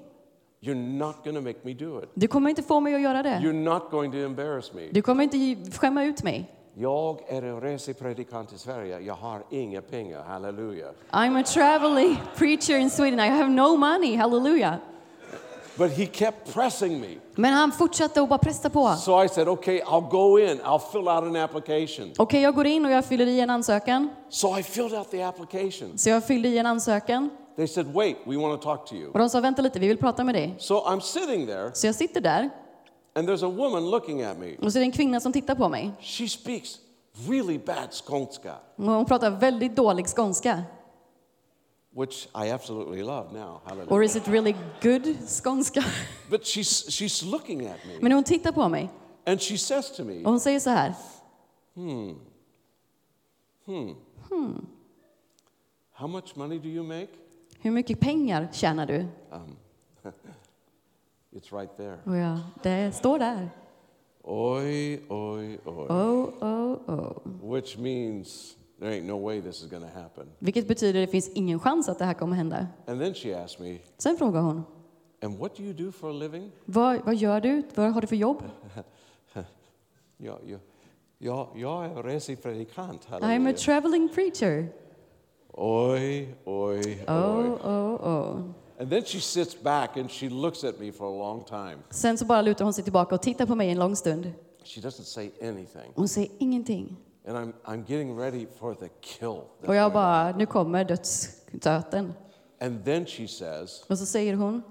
you're 0.62 0.98
not 0.98 1.24
going 1.24 1.36
to 1.36 1.42
make 1.42 1.58
me 1.64 1.74
do 1.74 2.04
it. 2.04 2.10
Du 2.14 2.28
kommer 2.28 2.50
inte 2.50 2.64
få 2.64 2.80
mig 2.80 2.96
att 2.96 3.02
göra 3.02 3.24
det. 3.24 3.40
You're 3.44 3.64
not 3.64 3.92
going 3.92 4.12
to 4.12 4.18
embarrass 4.18 4.74
me. 4.74 4.82
Du 4.92 5.02
kommer 5.02 5.24
inte 5.24 5.72
skämma 5.78 6.04
ut 6.04 6.24
mig. 6.24 6.52
Jag 6.74 7.20
är 7.28 7.42
en 7.42 7.62
resepredikant 7.62 8.54
i 8.54 8.58
Sverige. 8.58 9.00
Jag 9.00 9.14
har 9.14 9.44
inga 9.50 9.82
pengar. 9.82 10.24
Halleluja. 10.24 10.88
I'm 11.12 11.42
a 11.42 11.44
traveling 11.44 12.18
preacher 12.36 12.78
in 12.78 12.90
Sweden. 12.90 13.20
I 13.20 13.28
have 13.30 13.50
no 13.50 13.76
money. 13.78 14.16
Hallelujah. 14.16 14.76
But 15.76 15.92
he 15.98 16.06
kept 16.06 16.54
pressing 16.54 17.02
me. 17.02 17.08
Men 17.36 17.54
han 17.54 17.72
fortsatte 17.72 18.22
att 18.22 18.30
bara 18.30 18.40
pressa 18.40 18.70
på. 18.70 18.96
So 18.96 19.24
I 19.24 19.30
said, 19.30 19.48
okay, 19.48 19.82
I'll 19.82 20.10
go 20.10 20.40
in. 20.40 20.60
I'll 20.62 20.92
fill 20.92 21.02
out 21.08 21.24
an 21.24 21.36
application. 21.36 22.12
Okej, 22.18 22.42
jag 22.42 22.56
går 22.56 22.66
in 22.68 22.86
och 22.86 22.92
jag 22.92 23.06
fyller 23.06 23.26
i 23.26 23.40
en 23.40 23.50
ansökan. 23.50 24.10
So 24.30 24.58
I 24.60 24.64
filled 24.64 24.94
out 24.94 25.12
the 25.12 25.24
application. 25.24 25.98
Så 25.98 26.10
jag 26.10 26.24
fyllde 26.28 26.48
i 26.50 26.58
en 26.58 26.66
ansökan. 26.66 27.30
They 27.56 27.68
said, 27.68 27.94
wait, 27.94 28.18
we 28.26 28.38
want 28.38 28.62
to 28.62 28.68
talk 28.76 28.86
to 28.90 28.96
you. 28.96 29.12
Och 29.12 29.20
de 29.20 29.30
sa, 29.30 29.40
vänta 29.40 29.62
lite, 29.62 29.80
vi 29.80 29.88
vill 29.88 29.98
prata 29.98 30.24
med 30.24 30.36
dig. 30.36 30.56
So 30.60 30.76
I'm 30.76 31.00
sitting 31.00 31.48
there, 31.48 31.72
Så 31.74 31.88
jag 31.88 31.96
sitter 31.96 32.22
där 32.22 32.50
and 33.16 33.30
there's 33.30 33.46
a 33.46 33.50
woman 33.50 33.90
looking 33.92 34.24
at 34.24 34.38
me. 34.38 34.56
och 34.62 34.72
så 34.72 34.78
är 34.78 34.80
det 34.80 34.86
en 34.86 34.92
kvinna 34.92 35.20
som 35.20 35.34
tittar 35.34 35.56
på 35.56 35.70
mig. 35.70 35.92
She 36.02 36.28
speaks 36.30 36.76
really 37.30 37.58
bad 37.60 37.92
skånska. 38.08 38.54
Hon 38.78 39.06
pratar 39.06 39.30
väldigt 39.30 39.76
dålig 39.76 40.08
skånska. 40.08 40.62
Which 41.94 42.28
I 42.34 42.52
absolutely 42.52 43.04
love 43.04 43.34
now. 43.34 43.62
Hallelujah. 43.66 43.92
Or 43.92 44.04
is 44.04 44.16
it 44.16 44.28
really 44.28 44.56
good 44.82 45.04
skånska? 45.26 45.84
But 46.30 46.46
she's, 46.46 46.86
she's 46.90 47.24
looking 47.24 47.66
at 47.68 47.86
me 47.86 48.00
Men 48.02 48.12
hon 48.12 48.24
tittar 48.24 48.52
på 48.52 48.70
mig 48.70 48.90
and 49.26 49.42
she 49.42 49.58
says 49.58 49.92
to 49.92 50.04
me, 50.04 50.24
och 50.24 50.32
hon 50.32 50.40
säger 50.40 50.60
så 50.60 50.70
här. 50.70 50.94
Hmm. 51.76 52.16
Hmm. 53.66 53.96
Hmm. 54.30 54.66
How 55.92 56.08
much 56.08 56.36
money 56.36 56.60
do 56.60 56.70
you 56.70 56.84
make? 56.84 57.10
Hur 57.60 57.72
mycket 57.72 58.00
pengar 58.00 58.50
tjänar 58.52 58.86
du? 58.86 59.08
Um, 59.32 59.58
It's 61.32 61.60
right 61.60 61.78
there. 61.78 61.98
Och 62.06 62.18
jag, 62.18 62.40
det 62.64 62.92
står 62.96 63.20
där. 63.20 63.50
Oi, 64.24 65.00
oi, 65.10 65.60
oi. 65.66 65.88
Oh, 65.90 66.30
oh, 66.42 66.78
oh. 66.88 67.54
Which 67.54 67.78
means 67.78 68.56
there 68.82 68.92
ain't 69.00 69.06
no 69.06 69.18
way 69.26 69.42
this 69.42 69.64
is 69.64 69.70
going 69.70 69.84
to 69.84 70.00
happen. 70.00 70.28
Vilket 70.40 70.68
betyder 70.68 71.00
det 71.02 71.08
finns 71.08 71.30
ingen 71.30 71.60
chans 71.60 71.90
att 71.90 72.00
det 72.00 72.06
här 72.06 72.14
kommer 72.14 72.36
hända. 72.36 72.68
And 72.88 73.02
then 73.02 73.14
she 73.14 73.44
asked 73.44 73.66
me, 73.68 73.80
Sen 73.98 74.18
frågar 74.18 74.42
hon. 74.42 74.64
And 75.24 75.40
what 75.40 75.56
do 75.56 75.64
you 75.64 75.74
do 75.74 75.92
for 75.92 76.10
a 76.10 76.14
living? 76.14 76.52
Vad, 76.66 77.06
vad 77.06 77.16
gör 77.16 77.42
du? 77.42 77.64
Vad 77.76 77.94
har 77.94 78.02
du 78.02 78.08
för 78.08 78.16
jobb? 78.16 78.44
Ja, 80.24 80.40
ja, 80.46 80.58
ja, 81.18 81.50
jag 81.56 81.86
är 81.86 82.04
resepredikant. 82.04 83.08
I'm 83.10 83.50
a 83.50 83.54
traveling 83.58 84.10
preacher. 84.10 84.68
Oj, 85.54 86.36
oj, 86.46 87.04
Oh, 87.08 87.40
oj. 87.40 87.50
oh, 87.64 88.08
oh. 88.08 88.42
And 88.80 88.90
then 88.90 89.04
she 89.06 89.20
sits 89.20 89.62
back 89.64 89.98
and 89.98 90.12
she 90.12 90.30
looks 90.30 90.64
at 90.64 90.80
me 90.80 90.92
for 90.92 91.06
a 91.06 91.18
long 91.18 91.44
time. 91.44 91.78
Sen 91.90 92.18
så 92.18 92.26
bara 92.26 92.42
lutar 92.42 92.66
hon 92.66 92.74
sig 92.74 92.84
tillbaka 92.84 93.16
och 93.16 93.22
tittar 93.22 93.46
på 93.46 93.56
mig 93.56 93.70
en 93.70 93.80
lång 93.80 93.96
stund. 93.96 94.32
She 94.64 94.82
doesn't 94.82 95.04
say 95.04 95.32
anything. 95.42 95.92
Hon 95.96 96.08
säger 96.08 96.30
ingenting. 96.40 96.98
And 97.32 97.38
I'm, 97.40 97.54
I'm 97.66 97.86
getting 97.88 98.20
ready 98.20 98.48
for 98.60 98.76
the 98.76 98.90
kill. 99.02 99.42
Och 99.66 99.76
jag 99.76 99.94
bara, 99.94 100.38
nu 100.38 100.46
kommer 100.46 100.86
dödsstöten. 100.86 102.14
And 102.62 102.86
then 102.86 103.06
she 103.06 103.28
says, 103.28 103.84
Och 103.88 103.98
så 103.98 104.06
säger 104.06 104.34
hon, 104.34 104.64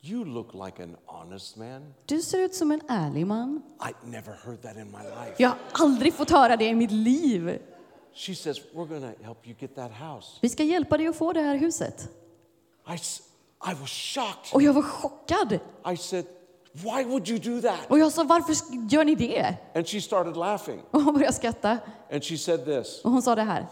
You 0.00 0.24
look 0.24 0.54
like 0.54 0.82
an 0.82 0.96
honest 1.06 1.56
man. 1.56 1.94
du 2.06 2.22
ser 2.22 2.38
ut 2.38 2.54
som 2.54 2.72
en 2.72 2.80
ärlig 2.88 3.26
man. 3.26 3.62
I 3.80 4.06
never 4.06 4.32
heard 4.44 4.62
that 4.62 4.76
in 4.76 4.90
my 4.90 5.02
life. 5.02 5.34
Jag 5.36 5.48
har 5.48 5.58
aldrig 5.72 6.14
fått 6.14 6.30
höra 6.30 6.56
det 6.56 6.64
i 6.64 6.74
mitt 6.74 6.90
liv. 6.90 7.58
She 8.14 8.34
says, 8.34 8.60
We're 8.74 9.00
to 9.16 9.24
help 9.24 9.46
you 9.46 9.56
get 9.58 9.74
that 9.74 9.90
house. 9.92 10.38
Vi 10.40 10.48
ska 10.48 10.62
hjälpa 10.62 10.96
dig 10.96 11.06
att 11.06 11.16
få 11.16 11.32
det 11.32 11.40
här 11.40 11.56
huset. 11.56 12.08
I, 12.88 12.92
I 13.70 13.74
was 13.80 13.90
shocked. 13.90 14.54
Och 14.54 14.62
jag 14.62 14.72
var 14.72 14.82
chockad. 14.82 15.58
I 15.92 15.96
said, 15.96 16.26
Why 16.76 17.04
would 17.04 17.28
you 17.28 17.38
do 17.38 17.68
that? 17.68 17.90
Och 17.90 17.98
jag 17.98 18.12
sa, 18.12 18.24
varför 18.24 18.54
gör 18.90 19.04
ni 19.04 19.14
det? 19.14 19.56
And 19.74 19.88
she 19.88 20.00
started 20.00 20.36
laughing. 20.36 20.82
Och 20.90 21.00
hon 21.02 21.14
började 21.14 21.32
skratta. 21.32 21.78
And 22.12 22.24
she 22.24 22.36
said 22.38 22.64
this 22.64 23.00
Och 23.04 23.10
hon 23.10 23.22
sa 23.22 23.34
det 23.34 23.42
här. 23.42 23.66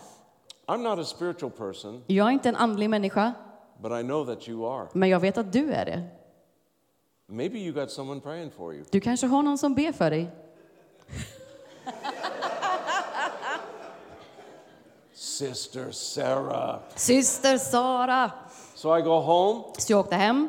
I'm 0.66 0.76
not 0.82 0.98
a 0.98 1.04
spiritual 1.04 1.50
person, 1.50 2.02
Jag 2.06 2.26
är 2.26 2.30
inte 2.30 2.48
en 2.48 2.56
andlig 2.56 2.90
människa, 2.90 3.32
but 3.82 3.92
I 3.92 4.02
know 4.02 4.26
that 4.26 4.48
you 4.48 4.66
are. 4.74 4.88
men 4.92 5.08
jag 5.08 5.20
vet 5.20 5.38
att 5.38 5.52
du 5.52 5.72
är 5.72 5.84
det. 5.84 6.02
Maybe 7.28 7.58
you 7.58 7.72
got 7.72 7.90
someone 7.90 8.20
praying 8.20 8.50
for 8.50 8.74
you. 8.74 8.84
Du 8.90 9.00
kanske 9.00 9.26
har 9.26 9.42
någon 9.42 9.58
som 9.58 9.74
ber 9.74 9.92
för 9.92 10.10
dig. 10.10 10.30
Sister 15.14 15.90
Sarah. 15.90 16.78
Syster 16.96 17.58
Sara. 17.58 18.30
So 18.74 18.98
I 18.98 19.02
go 19.02 19.20
home. 19.20 19.64
Så 19.78 19.92
jag 19.92 20.00
åkte 20.00 20.16
hem 20.16 20.48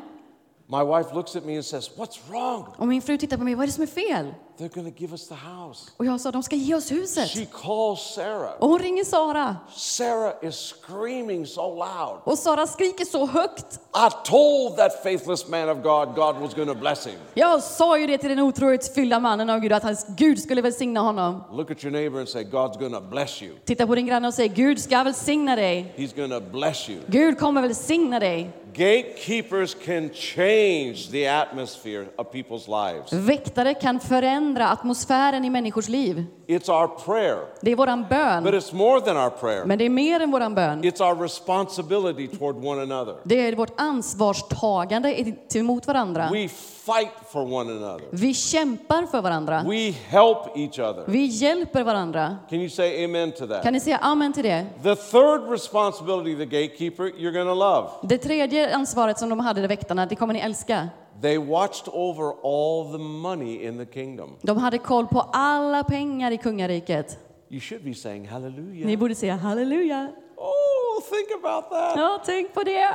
My 0.66 0.82
wife 0.82 1.14
looks 1.14 1.36
at 1.36 1.44
me 1.44 1.54
and 1.54 1.64
says, 1.64 1.90
What's 1.96 2.18
wrong? 2.30 2.66
och 2.78 2.88
min 2.88 3.02
fru 3.02 3.18
tittar 3.18 3.36
på 3.36 3.44
mig. 3.44 3.54
Vad 3.54 3.62
är 3.62 3.66
det 3.66 3.72
som 3.72 3.82
är 3.82 3.86
fel? 3.86 4.34
They're 4.58 4.68
to 4.92 5.00
give 5.00 5.12
us 5.12 5.28
the 5.28 5.34
house. 5.34 5.90
Och 5.96 6.06
jag 6.06 6.20
sa, 6.20 6.30
de 6.30 6.42
ska 6.42 6.56
ge 6.56 6.74
oss 6.74 6.92
huset. 6.92 7.28
She 7.28 7.46
calls 7.46 8.14
Sarah. 8.14 8.52
Och 8.58 8.68
hon 8.68 8.78
ringer 8.78 9.04
Sara. 9.04 9.56
Sarah 9.76 10.32
is 10.42 10.54
screaming 10.54 11.46
so 11.46 11.74
loud. 11.74 12.20
Och 12.24 12.38
Sara 12.38 12.66
skriker 12.66 13.04
så 13.04 13.26
högt. 13.26 13.80
I 13.96 14.08
told 14.24 14.76
that 14.76 15.02
faithless 15.02 15.48
man 15.48 15.68
of 15.68 15.82
God, 15.82 16.14
God 16.14 16.36
was 16.36 16.54
to 16.54 16.74
bless 16.74 17.06
him. 17.06 17.14
Jag 17.34 17.62
sa 17.62 17.98
ju 17.98 18.06
det 18.06 18.18
till 18.18 18.28
den 18.28 18.40
otroligt 18.40 18.94
fyllda 18.94 19.20
mannen 19.20 19.50
av 19.50 19.60
Gud, 19.60 19.72
att 19.72 19.82
hans 19.82 20.06
Gud 20.08 20.38
skulle 20.38 20.62
välsigna 20.62 21.00
honom. 21.00 21.44
Look 21.52 21.70
at 21.70 21.84
your 21.84 21.92
neighbor 21.92 22.18
and 22.18 22.28
say, 22.28 22.44
God's 22.44 22.90
to 22.90 23.00
bless 23.00 23.42
you. 23.42 23.54
Titta 23.64 23.86
på 23.86 23.94
din 23.94 24.06
granne 24.06 24.28
och 24.28 24.34
säg, 24.34 24.48
Gud 24.48 24.80
ska 24.80 25.02
välsigna 25.02 25.56
dig. 25.56 25.94
He's 25.96 26.40
to 26.40 26.50
bless 26.50 26.90
you. 26.90 27.00
Gud 27.06 27.38
kommer 27.38 27.62
välsigna 27.62 28.20
dig. 28.20 28.50
Gatekeepers 28.76 29.74
can 29.74 30.10
change 30.10 31.08
the 31.10 31.28
atmosphere 31.28 32.06
of 32.16 32.32
people's 32.32 32.66
lives. 32.68 33.12
Väktare 33.12 33.74
kan 33.74 34.00
förändra 34.00 34.43
atmosfären 34.52 35.44
i 35.44 35.50
människors 35.50 35.88
liv. 35.88 36.24
It's 36.46 36.70
our 36.70 36.86
prayer, 37.04 37.38
Det 37.60 37.72
är 37.72 37.76
våran 37.76 38.00
but 38.02 38.10
bön. 38.10 38.46
it's 38.46 38.74
more 38.74 39.00
than 39.00 39.16
our 39.16 39.30
prayer. 39.30 39.64
Men 39.64 39.78
det 39.78 39.84
är 39.84 39.90
mer 39.90 40.20
än 40.20 40.30
våran 40.30 40.54
bön. 40.54 40.82
It's 40.82 41.02
our 41.10 41.22
responsibility 41.22 42.28
toward 42.38 42.56
one 42.64 42.82
another. 42.82 43.14
Det 43.24 43.46
är 43.48 43.56
vårt 43.56 43.80
ansvarstagande 43.80 45.20
i- 45.54 45.62
mot 45.62 45.86
varandra. 45.86 46.28
We 46.32 46.48
fight 46.86 47.12
for 47.28 47.52
one 47.52 47.72
another. 47.72 48.06
Vi 48.10 48.34
kämpar 48.34 49.06
för 49.06 49.22
varandra. 49.22 49.64
We 49.68 49.90
help 49.90 50.56
each 50.56 50.78
other. 50.78 51.04
Vi 51.06 51.24
hjälper 51.26 51.84
varandra. 51.84 52.36
Can 52.50 52.58
you 52.60 52.68
say 52.70 53.04
amen 53.04 53.32
to 53.32 53.38
Kan 53.38 53.48
that? 53.48 53.72
ni 53.72 53.80
säga 53.80 53.98
amen 53.98 54.32
till 54.32 54.42
det? 54.44 54.66
The 54.82 54.96
third 54.96 55.50
responsibility 55.50 56.32
of 56.32 56.38
the 56.38 56.62
gatekeeper, 56.62 57.04
you're 57.04 57.32
going 57.32 57.46
to 57.48 57.54
love. 57.54 57.88
Det 58.02 58.18
tredje 58.18 58.74
ansvaret 58.76 59.18
som 59.18 59.28
de 59.28 59.40
hade, 59.40 59.60
de 59.60 59.66
väktarna, 59.68 60.06
det 60.06 60.16
kommer 60.16 60.34
ni 60.34 60.40
älska. 60.40 60.88
They 61.22 61.38
watched 61.38 61.88
over 61.92 62.32
all 62.44 62.92
the 62.92 62.98
money 62.98 63.66
in 63.66 63.78
the 63.78 63.92
kingdom. 63.92 64.36
De 64.42 64.58
hade 64.58 64.78
koll 64.78 65.06
på 65.06 65.20
alla 65.32 65.84
pengar 65.84 66.30
i 66.30 66.38
kungariket. 66.38 67.18
You 67.50 67.60
should 67.60 67.84
be 67.84 67.94
saying 67.94 68.28
hallelujah. 68.28 68.86
Ni 68.86 68.96
borde 68.96 69.14
säga 69.14 69.36
halleluja. 69.36 70.12
Oh, 70.36 71.02
think 71.10 71.44
about 71.44 71.70
that. 71.70 71.96
Ja, 71.96 72.22
tänk 72.26 72.54
på 72.54 72.62
det. 72.62 72.88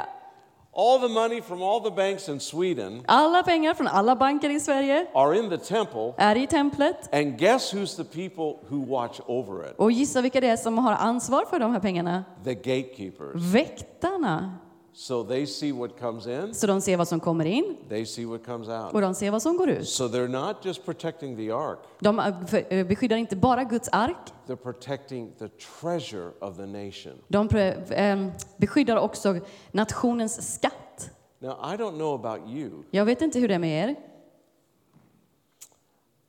All 0.73 0.99
the 0.99 1.07
money 1.07 1.41
from 1.41 1.61
all 1.63 1.81
the 1.83 1.91
banks 1.91 2.29
in 2.29 2.39
Sweden 2.39 3.03
Alla 3.07 3.43
pengar 3.43 3.73
från 3.73 3.87
alla 3.87 4.15
banker 4.15 4.49
i 4.49 4.59
Sverige 4.59 5.07
are 5.13 5.37
in 5.37 5.49
the 5.49 5.57
temple. 5.57 6.13
är 6.17 6.35
i 6.35 6.47
templet. 6.47 7.13
And 7.15 7.39
guess 7.39 7.73
who's 7.73 7.95
the 7.95 8.03
people 8.03 8.67
who 8.69 8.85
watch 8.85 9.19
over 9.25 9.69
it? 9.69 9.75
Och 9.77 9.91
gissa 9.91 10.21
vilka 10.21 10.41
det 10.41 10.47
är 10.47 10.57
som 10.57 10.77
har 10.77 10.93
ansvar 10.93 11.45
för 11.49 11.59
de 11.59 11.71
här 11.71 11.79
pengarna? 11.79 12.23
The 12.43 12.53
gatekeepers. 12.53 13.35
Väktarna. 13.35 14.57
So 14.99 15.23
they 15.23 15.45
see 15.47 15.71
what 15.71 15.99
comes 15.99 16.27
in, 16.27 16.53
Så 16.53 16.67
de 16.67 16.81
ser 16.81 16.97
vad 16.97 17.07
som 17.07 17.19
kommer 17.19 17.45
in 17.45 17.77
they 17.89 18.05
see 18.05 18.25
what 18.25 18.45
comes 18.45 18.67
out. 18.67 18.93
och 18.93 19.01
de 19.01 19.13
ser 19.15 19.31
vad 19.31 19.41
som 19.41 19.57
går 19.57 19.69
ut. 19.69 19.87
So 19.89 20.07
they're 20.07 20.27
not 20.27 20.65
just 20.65 20.85
protecting 20.85 21.37
the 21.37 21.51
ark, 21.51 21.79
De 21.99 22.19
eh, 22.19 22.45
för- 22.47 22.73
eh, 22.73 22.87
beskyddar 22.87 23.17
inte 23.17 23.35
bara 23.35 23.63
Guds 23.63 23.89
ark, 23.91 24.33
they're 24.47 24.55
protecting 24.55 25.31
the 25.39 25.47
treasure 25.47 26.31
of 26.41 26.57
the 26.57 26.65
nation. 26.65 27.13
de 27.27 27.47
pre- 27.49 27.93
eh, 27.93 28.27
beskyddar 28.57 28.97
också 28.97 29.35
nationens 29.71 30.53
skatt. 30.55 31.09
Now, 31.39 31.51
I 31.51 31.77
don't 31.77 31.95
know 31.95 32.25
about 32.25 32.49
you. 32.49 32.71
Jag 32.91 33.05
vet 33.05 33.21
inte 33.21 33.39
hur 33.39 33.47
det 33.47 33.53
är 33.55 33.59
med 33.59 33.89
er. 33.89 33.95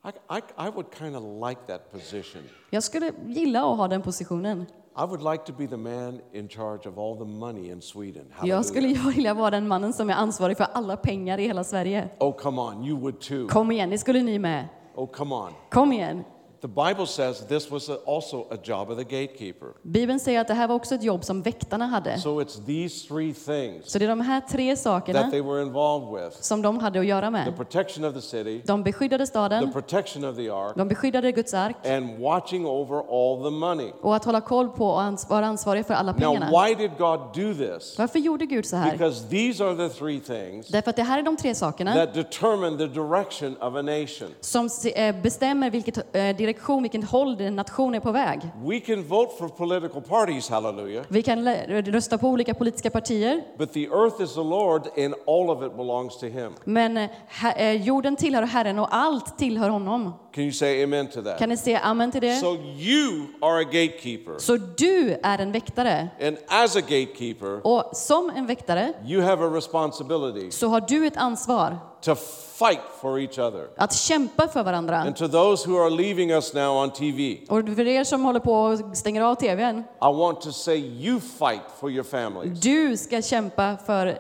I, 0.05 0.09
I, 0.09 0.41
I 0.69 0.71
would 0.75 0.87
kind 0.99 1.17
of 1.17 1.49
like 1.49 1.61
that 1.67 1.93
position. 1.93 2.43
Jag 2.71 2.83
skulle 2.83 3.13
gilla 3.27 3.61
att 3.73 3.77
ha 3.79 3.89
den 3.89 4.03
positionen. 4.03 4.67
I 5.01 5.05
would 5.05 5.23
like 5.23 5.45
to 5.45 5.53
be 5.53 5.67
the 5.67 5.77
man 5.77 6.21
in 6.33 6.49
charge 6.49 6.89
of 6.89 6.99
all 6.99 7.17
the 7.17 7.25
money 7.25 7.71
in 7.71 7.81
Sweden. 7.81 8.33
Jag 8.45 8.65
skulle 8.65 8.89
vilja 8.89 9.35
vara 9.35 9.51
den 9.51 9.69
mannen 9.69 9.93
som 9.93 10.11
är 10.11 10.15
ansvarig 10.15 10.57
för 10.57 10.67
alla 10.73 10.97
pengar 10.97 11.39
i 11.39 11.43
hela 11.43 11.65
Sverige. 11.65 12.09
Oh, 12.19 12.37
come 12.37 12.63
on, 12.63 12.85
you 12.85 13.01
would 13.01 13.21
too. 13.21 13.49
Kom 13.49 13.73
igen, 13.73 13.91
det 13.91 13.99
skulle 13.99 14.23
ni 14.23 14.39
med. 14.39 14.69
Oh, 14.95 15.11
come 15.11 15.35
on. 15.35 15.53
Kom 15.71 15.93
igen. 15.93 16.25
The 16.61 16.69
Bible 16.69 17.07
says 17.07 17.47
this 17.49 17.71
was 17.71 17.91
also 18.07 18.47
a 18.51 18.57
job 18.65 18.91
of 18.91 18.99
the 18.99 19.05
gatekeeper. 19.05 19.69
Bibeln 19.83 20.21
säger 20.21 20.41
att 20.41 20.49
det 20.49 20.55
här 20.55 20.69
var 20.69 20.75
också 20.75 20.95
ett 20.95 21.03
jobb 21.03 21.25
som 21.25 21.43
väktarna 21.43 21.87
hade. 21.87 22.19
So 22.19 22.41
it's 22.43 22.67
these 22.67 23.09
three 23.09 23.35
things 23.35 23.91
Så 23.93 23.99
det 23.99 24.05
är 24.05 24.09
de 24.09 24.21
här 24.21 24.41
tre 24.41 24.71
that 24.75 24.83
sakerna 24.83 25.31
they 25.31 25.41
were 25.41 25.63
involved 25.63 26.25
with 26.25 26.37
som 26.43 26.63
de 26.63 26.79
hade 26.79 27.01
att 27.01 27.07
göra 27.07 27.27
the 27.27 27.31
med. 27.31 27.57
protection 27.57 28.05
of 28.05 28.15
the 28.15 28.21
city, 28.21 28.63
De 28.67 28.83
beskyddade 28.83 29.23
the 29.25 29.27
staden, 29.27 29.73
protection 29.73 30.25
of 30.25 30.37
the 30.37 30.51
ark, 30.51 30.73
de 30.77 30.89
beskyddade 30.89 31.33
Guds 31.33 31.55
ark 31.55 31.77
and 31.87 32.19
watching 32.19 32.67
over 32.67 32.97
all 32.97 33.43
the 33.45 33.51
money. 33.51 33.93
och 34.03 34.17
att 34.17 34.25
hålla 34.25 34.41
koll 34.41 34.69
på 34.69 34.87
och 34.87 35.01
ans- 35.03 35.29
vara 35.31 35.47
ansvarig 35.47 35.87
för 35.87 35.95
alla 35.95 36.13
Now, 36.13 36.19
pengarna. 36.21 36.51
why 36.67 36.75
did 36.75 36.91
God 36.99 37.21
do 37.21 37.55
this? 37.79 37.99
Varför 37.99 38.19
gjorde 38.19 38.47
Gud 38.47 38.67
så 38.67 38.77
här? 38.77 38.93
Because 38.93 39.29
these 39.29 39.65
are 39.65 39.89
the 39.89 39.95
three 39.95 40.21
things 40.21 40.69
Därför 40.69 40.91
att 40.91 40.97
det 40.97 41.03
här 41.03 41.19
är 41.19 41.23
de 41.23 41.37
tre 41.37 41.55
sakerna 41.55 41.95
that 41.95 42.15
determine 42.15 42.79
the 42.79 42.87
direction 42.87 43.57
of 43.57 43.75
a 43.75 43.83
nation. 43.83 44.29
som 44.41 44.69
eh, 44.95 45.17
bestämmer 45.23 45.71
vilket 45.71 45.97
eh, 45.99 46.37
direktion, 46.53 46.83
vilken 46.83 47.03
håll 47.03 47.41
en 47.41 47.57
nation 47.57 47.95
är 47.95 48.01
på 48.01 48.13
väg. 48.13 48.41
We 48.65 48.81
can 48.81 49.03
vote 49.03 49.37
for 49.39 49.49
political 49.49 50.03
parties, 50.03 50.49
hallelujah, 50.49 51.05
Vi 51.09 51.23
kan 51.23 51.49
rösta 51.67 52.19
på 52.19 52.29
olika 52.29 52.55
politiska 52.55 52.91
partier, 52.91 53.43
but 53.59 53.73
the 53.73 53.85
earth 53.85 54.23
is 54.23 54.35
the 54.35 54.41
Lord 54.41 54.83
and 54.99 55.15
all 55.27 55.51
of 55.51 55.63
it 55.63 55.77
belongs 55.77 56.19
to 56.19 56.27
Him. 56.27 56.53
men 56.65 56.97
eh, 56.97 57.11
eh, 57.57 57.83
jorden 57.83 58.17
tillhör 58.17 58.43
Herren 58.43 58.79
och 58.79 58.95
allt 58.95 59.39
tillhör 59.39 59.69
honom. 59.69 60.13
Can 60.35 60.45
you 60.45 60.53
say 60.53 60.85
amen 60.85 61.07
to 61.07 61.23
that? 61.23 61.39
Kan 61.39 61.49
ni 61.49 61.57
säga 61.57 61.79
amen 61.81 62.11
till 62.13 62.21
det? 62.21 62.37
So 62.37 62.57
you 62.79 63.27
are 63.41 63.61
a 63.61 63.65
gatekeeper. 63.65 64.39
Så 64.39 64.57
du 64.57 65.19
är 65.23 65.39
en 65.39 65.53
väktare. 65.53 66.09
And 66.23 66.37
as 66.49 66.77
a 66.77 66.81
gatekeeper, 66.81 67.67
Och 67.67 67.91
som 67.93 68.31
en 68.37 68.47
väktare 68.47 68.93
you 69.07 69.23
have 69.23 69.45
a 69.47 69.49
responsibility 69.49 70.51
så 70.51 70.69
har 70.69 70.81
du 70.81 71.07
ett 71.07 71.17
ansvar 71.17 71.79
to 72.01 72.15
fight 72.59 72.81
for 73.01 73.21
each 73.21 73.39
other. 73.39 73.69
att 73.77 73.93
kämpa 73.95 74.49
för 74.49 74.63
varandra. 74.63 74.97
And 74.97 75.17
to 75.17 75.29
those 75.29 75.71
who 75.71 75.79
are 75.79 75.91
leaving 75.91 76.31
us 76.31 76.55
now 76.55 76.83
on 76.83 76.91
TV, 76.91 77.39
Och 77.49 77.77
för 77.77 77.87
er 77.87 78.05
som 78.05 78.25
håller 78.25 78.41
på 78.41 78.53
och 78.55 78.97
stänger 78.97 79.23
av 79.23 79.35
TVn, 79.35 79.79
I 79.79 79.85
want 80.01 80.41
to 80.41 80.53
say 80.53 80.77
you 80.79 81.21
fight 81.21 81.63
for 81.81 81.91
your 81.91 82.05
families. 82.05 82.61
du 82.61 82.97
ska 82.97 83.23
kämpa 83.23 83.77
för, 83.87 84.07
eh, 84.07 84.15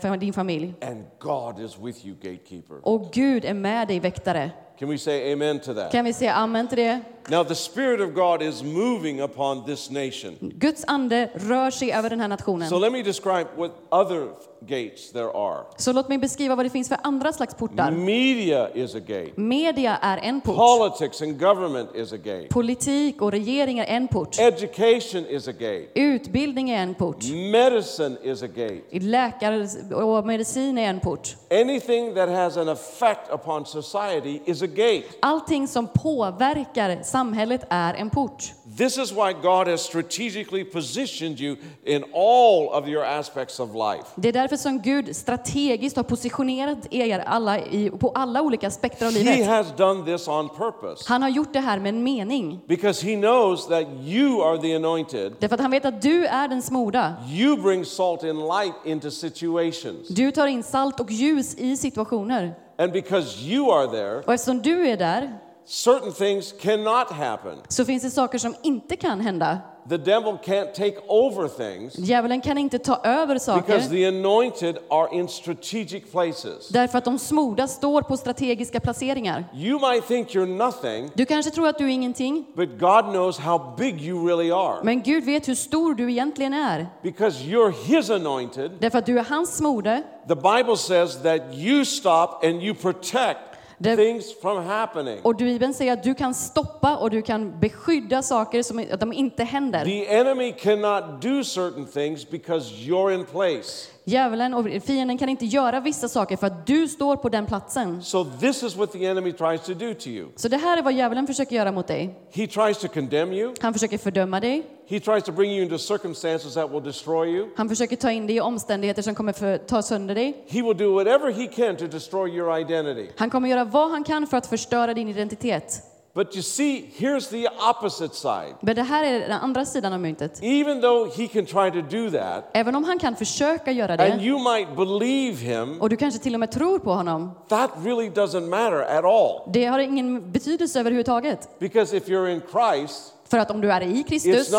för 0.00 0.16
din 0.16 0.32
familj. 0.32 0.74
And 0.82 1.04
God 1.18 1.60
is 1.60 1.78
with 1.78 2.06
you, 2.06 2.16
gatekeeper. 2.16 2.76
Och 2.82 3.10
Gud 3.12 3.44
är 3.44 3.54
med 3.54 3.88
dig, 3.88 4.00
väktare. 4.00 4.50
Can 4.78 4.88
we 4.88 4.98
say 4.98 5.32
amen 5.32 5.60
to 5.60 5.74
that? 5.74 5.92
Kan 5.92 6.04
vi 6.04 6.12
säga 6.12 6.34
amen 6.34 6.68
till 6.68 6.78
det? 6.78 7.00
Now, 7.28 7.44
the 7.44 7.54
Spirit 7.54 8.00
of 8.00 8.14
God 8.14 8.42
is 8.42 8.62
moving 8.62 9.22
upon 9.22 9.64
this 9.64 9.90
nation. 9.90 10.36
Guds 10.40 10.84
ande 10.86 11.30
rör 11.34 11.70
sig 11.70 11.92
över 11.92 12.10
den 12.10 12.20
här 12.20 12.28
nationen. 12.28 12.68
So 12.68 12.78
let 12.78 12.92
me 12.92 13.02
describe 13.02 13.46
what 13.56 13.70
other 13.90 14.28
gates 14.66 15.12
there 15.12 15.30
are. 15.34 15.64
Så 15.76 15.92
låt 15.92 16.08
mig 16.08 16.18
beskriva 16.18 16.54
vad 16.54 16.66
det 16.66 16.70
finns 16.70 16.88
för 16.88 16.98
andra 17.02 17.32
slags 17.32 17.54
portar. 17.54 17.90
Media 17.90 18.70
is 18.74 18.94
a 18.94 18.98
gate. 18.98 19.30
Media 19.34 19.96
är 19.96 20.18
en 20.18 20.40
port. 20.40 20.56
Politics 20.56 21.22
and 21.22 21.40
government 21.40 21.94
is 21.94 22.12
a 22.12 22.16
gate. 22.16 22.46
Politik 22.50 23.22
och 23.22 23.30
regering 23.30 23.78
är 23.78 23.84
en 23.84 24.08
port. 24.08 24.38
Education 24.38 25.26
is 25.26 25.48
a 25.48 25.52
gate. 25.52 25.86
Utbildning 25.94 26.70
är 26.70 26.82
en 26.82 26.94
port. 26.94 27.24
Medicine 27.52 28.16
is 28.22 28.42
a 28.42 28.46
gate. 28.46 28.80
Läkare 28.90 29.68
och 29.94 30.26
medicin 30.26 30.78
är 30.78 30.88
en 30.90 31.00
port. 31.00 31.36
Anything 31.50 32.14
that 32.14 32.28
has 32.28 32.56
an 32.56 32.68
effect 32.68 33.30
upon 33.30 33.66
society 33.66 34.40
is 34.44 34.62
a 34.62 34.66
gate. 34.66 35.04
Allting 35.20 35.68
som 35.68 35.86
påverkar 35.86 37.02
samhället 37.02 37.66
är 37.70 37.94
en 37.94 38.10
port. 38.10 38.52
This 38.78 38.98
is 38.98 39.12
why 39.12 39.32
God 39.42 39.68
has 39.68 39.80
strategically 39.80 40.64
positioned 40.64 41.40
you 41.40 41.56
in 41.84 42.04
all 42.14 42.68
of 42.68 42.88
your 42.88 43.04
aspects 43.04 43.60
of 43.60 43.68
life. 43.74 44.06
Det 44.14 44.28
är 44.28 44.32
därför 44.32 44.53
som 44.56 44.78
Gud 44.82 45.16
strategiskt 45.16 45.96
har 45.96 46.02
positionerat 46.02 46.78
er 46.90 47.18
alla 47.26 47.58
i, 47.58 47.90
på 47.90 48.08
alla 48.14 48.42
olika 48.42 48.66
aspekter 48.66 49.06
av 49.06 49.12
He 49.12 49.18
livet. 49.18 49.46
has 49.46 49.66
done 49.76 50.04
this 50.04 50.28
on 50.28 50.48
purpose 50.48 51.04
Han 51.08 51.22
har 51.22 51.28
gjort 51.28 51.52
det 51.52 51.60
här 51.60 51.78
med 51.80 51.88
en 51.88 52.02
mening. 52.04 52.60
because 52.68 53.06
He 53.06 53.16
knows 53.16 53.66
that 53.66 53.84
you 54.06 54.42
are 54.42 54.58
the 54.58 54.76
anointed. 54.76 55.32
Därför 55.40 55.54
att 55.54 55.60
han 55.60 55.70
vet 55.70 55.84
att 55.84 56.02
du 56.02 56.26
är 56.26 56.48
den 56.48 56.62
smorda. 56.62 57.14
You 57.28 57.56
bring 57.56 57.84
salt 57.84 58.22
and 58.24 58.38
light 58.38 58.74
into 58.84 59.10
situations. 59.10 60.08
Du 60.08 60.30
tar 60.30 60.46
in 60.46 60.62
salt 60.62 61.00
och 61.00 61.10
ljus 61.10 61.54
i 61.54 61.76
situationer. 61.76 62.54
And 62.78 62.92
because 62.92 63.40
you 63.44 63.72
are 63.72 63.86
there, 63.86 64.22
Och 64.26 64.34
eftersom 64.34 64.62
du 64.62 64.88
är 64.88 64.96
där 64.96 65.38
certain 65.66 66.12
things 66.12 66.54
cannot 66.60 67.10
happen. 67.10 67.58
så 67.68 67.84
finns 67.84 68.02
det 68.02 68.10
saker 68.10 68.38
som 68.38 68.54
inte 68.62 68.96
kan 68.96 69.20
hända. 69.20 69.58
The 69.88 69.96
devil 69.98 70.38
can't 70.44 70.72
take 70.74 70.96
over 71.08 71.48
things 71.48 71.98
Djävulen 71.98 72.40
kan 72.40 72.58
inte 72.58 72.78
ta 72.78 73.00
över 73.04 73.26
because 73.34 73.44
saker 73.44 73.88
the 73.88 74.04
anointed 74.06 74.78
are 74.90 75.08
in 75.12 75.28
strategic 75.28 76.12
places. 76.12 76.68
därför 76.68 76.98
att 76.98 77.04
de 77.04 77.18
smorda 77.18 77.66
står 77.68 78.02
på 78.02 78.16
strategiska 78.16 78.80
placeringar. 78.80 79.44
You 79.54 79.92
might 79.92 80.06
think 80.08 80.28
you're 80.28 80.56
nothing, 80.56 81.10
Du 81.14 81.24
kanske 81.24 81.50
tror 81.50 81.68
att 81.68 81.78
du 81.78 81.84
är 81.84 81.88
ingenting, 81.88 82.46
but 82.56 82.68
God 82.78 83.04
knows 83.04 83.38
how 83.38 83.74
big 83.78 84.02
you 84.02 84.26
really 84.28 84.50
are 84.52 84.84
men 84.84 85.02
Gud 85.02 85.24
vet 85.24 85.48
hur 85.48 85.54
stor 85.54 85.94
du 85.94 86.10
egentligen 86.10 86.52
är. 86.54 86.86
because 87.02 87.44
you're 87.44 87.72
His 87.86 88.10
anointed. 88.10 88.70
Därför 88.80 88.98
att 88.98 89.06
du 89.06 89.18
är 89.18 89.24
hans 89.24 89.56
smorde. 89.56 90.02
The 90.28 90.34
Bible 90.34 90.76
says 90.76 91.22
that 91.22 91.40
you 91.54 91.84
stop 91.84 92.44
and 92.44 92.62
you 92.62 92.74
protect 92.74 93.40
Det- 93.84 93.96
things 93.96 94.40
from 94.40 94.64
happening. 94.66 95.18
Och 95.22 95.36
Bibeln 95.36 95.74
säger 95.74 95.92
att 95.92 96.02
du 96.02 96.14
kan 96.14 96.34
stoppa 96.34 96.96
och 96.96 97.10
du 97.10 97.22
kan 97.22 97.60
beskydda 97.60 98.22
saker 98.22 98.62
som 98.62 98.84
att 98.92 99.00
de 99.00 99.12
inte 99.12 99.44
händer. 99.44 99.84
The 99.84 100.14
enemy 100.14 100.52
cannot 100.52 101.22
do 101.22 101.44
certain 101.44 101.86
things 101.86 102.30
because 102.30 102.74
you're 102.74 103.14
in 103.14 103.24
place. 103.24 103.88
Djävulen 104.06 104.54
och 104.54 104.66
fienden 104.86 105.18
kan 105.18 105.28
inte 105.28 105.46
göra 105.46 105.80
vissa 105.80 106.08
saker 106.08 106.36
för 106.36 106.46
att 106.46 106.66
du 106.66 106.88
står 106.88 107.16
på 107.16 107.28
den 107.28 107.46
platsen. 107.46 108.02
So, 108.02 108.24
this 108.24 108.62
is 108.62 108.76
what 108.76 108.92
the 108.92 109.06
enemy 109.06 109.32
tries 109.32 109.60
to 109.60 109.74
do 109.74 109.94
to 109.94 110.08
you. 110.08 110.28
Så 110.36 110.48
det 110.48 110.56
här 110.56 110.78
är 110.78 110.82
vad 110.82 110.92
djävulen 110.92 111.26
försöker 111.26 111.56
göra 111.56 111.72
mot 111.72 111.86
dig. 111.86 112.14
He 112.32 112.46
tries 112.46 112.78
to 112.78 112.88
condemn 112.88 113.32
you, 113.32 113.54
Han 113.60 113.72
försöker 113.72 113.98
fördöma 113.98 114.40
dig. 114.40 114.62
he 114.88 115.00
tries 115.00 115.24
to 115.24 115.32
bring 115.32 115.50
you 115.52 115.62
into 115.62 115.78
circumstances 115.78 116.54
that 116.54 116.70
will 116.70 116.82
destroy 116.82 117.28
you. 117.28 117.48
Han 117.56 117.68
försöker 117.68 117.96
ta 117.96 118.10
in 118.10 118.26
dig 118.26 118.36
i 118.36 118.40
omständigheter 118.40 119.02
som 119.02 119.14
kommer 119.14 119.32
för, 119.32 119.58
ta 119.58 119.82
sönder 119.82 120.14
dig. 120.14 120.44
He 120.48 120.62
will 120.62 120.76
do 120.76 120.94
whatever 120.94 121.32
he 121.32 121.46
can 121.46 121.76
to 121.76 121.86
destroy 121.86 122.30
your 122.36 122.58
identity. 122.58 123.08
Han 123.16 123.30
kommer 123.30 123.48
göra 123.48 123.64
vad 123.64 123.90
han 123.90 124.04
kan 124.04 124.26
för 124.26 124.36
att 124.36 124.46
förstöra 124.46 124.94
din 124.94 125.08
identitet. 125.08 125.82
But 126.14 126.34
you 126.34 126.42
see, 126.42 126.90
here's 126.96 127.28
the 127.28 127.48
opposite 127.48 128.14
side. 128.14 128.54
Men 128.60 128.76
det 128.76 128.82
här 128.82 129.04
är 129.04 129.20
den 129.20 129.32
andra 129.32 129.64
sidan 129.64 129.92
av 129.92 130.00
myntet. 130.00 130.42
Even 130.42 130.80
though 130.80 131.16
he 131.16 131.28
can 131.28 131.46
try 131.46 131.82
to 131.82 131.96
do 131.96 132.10
that, 132.10 132.44
Även 132.52 132.74
om 132.74 132.84
han 132.84 132.98
kan 132.98 133.16
försöka 133.16 133.72
göra 133.72 133.92
and 133.92 134.20
det, 134.20 134.24
you 134.24 134.38
might 134.54 134.76
believe 134.76 135.36
him, 135.36 135.80
och 135.80 135.88
du 135.88 135.96
kanske 135.96 136.20
till 136.20 136.34
och 136.34 136.40
med 136.40 136.52
tror 136.52 136.78
på 136.78 136.92
honom, 136.92 137.30
that 137.48 137.70
really 137.84 138.10
doesn't 138.10 138.48
matter 138.48 138.98
at 138.98 139.04
all. 139.04 139.52
det 139.52 139.64
har 139.64 139.78
ingen 139.78 140.32
betydelse 140.32 140.80
överhuvudtaget. 140.80 141.48
Because 141.58 141.96
if 141.96 142.08
you're 142.08 142.28
in 142.28 142.40
Christ, 142.52 143.12
För 143.28 143.38
att 143.38 143.50
om 143.50 143.60
du 143.60 143.72
är 143.72 143.80
i 143.80 144.02
Kristus 144.02 144.50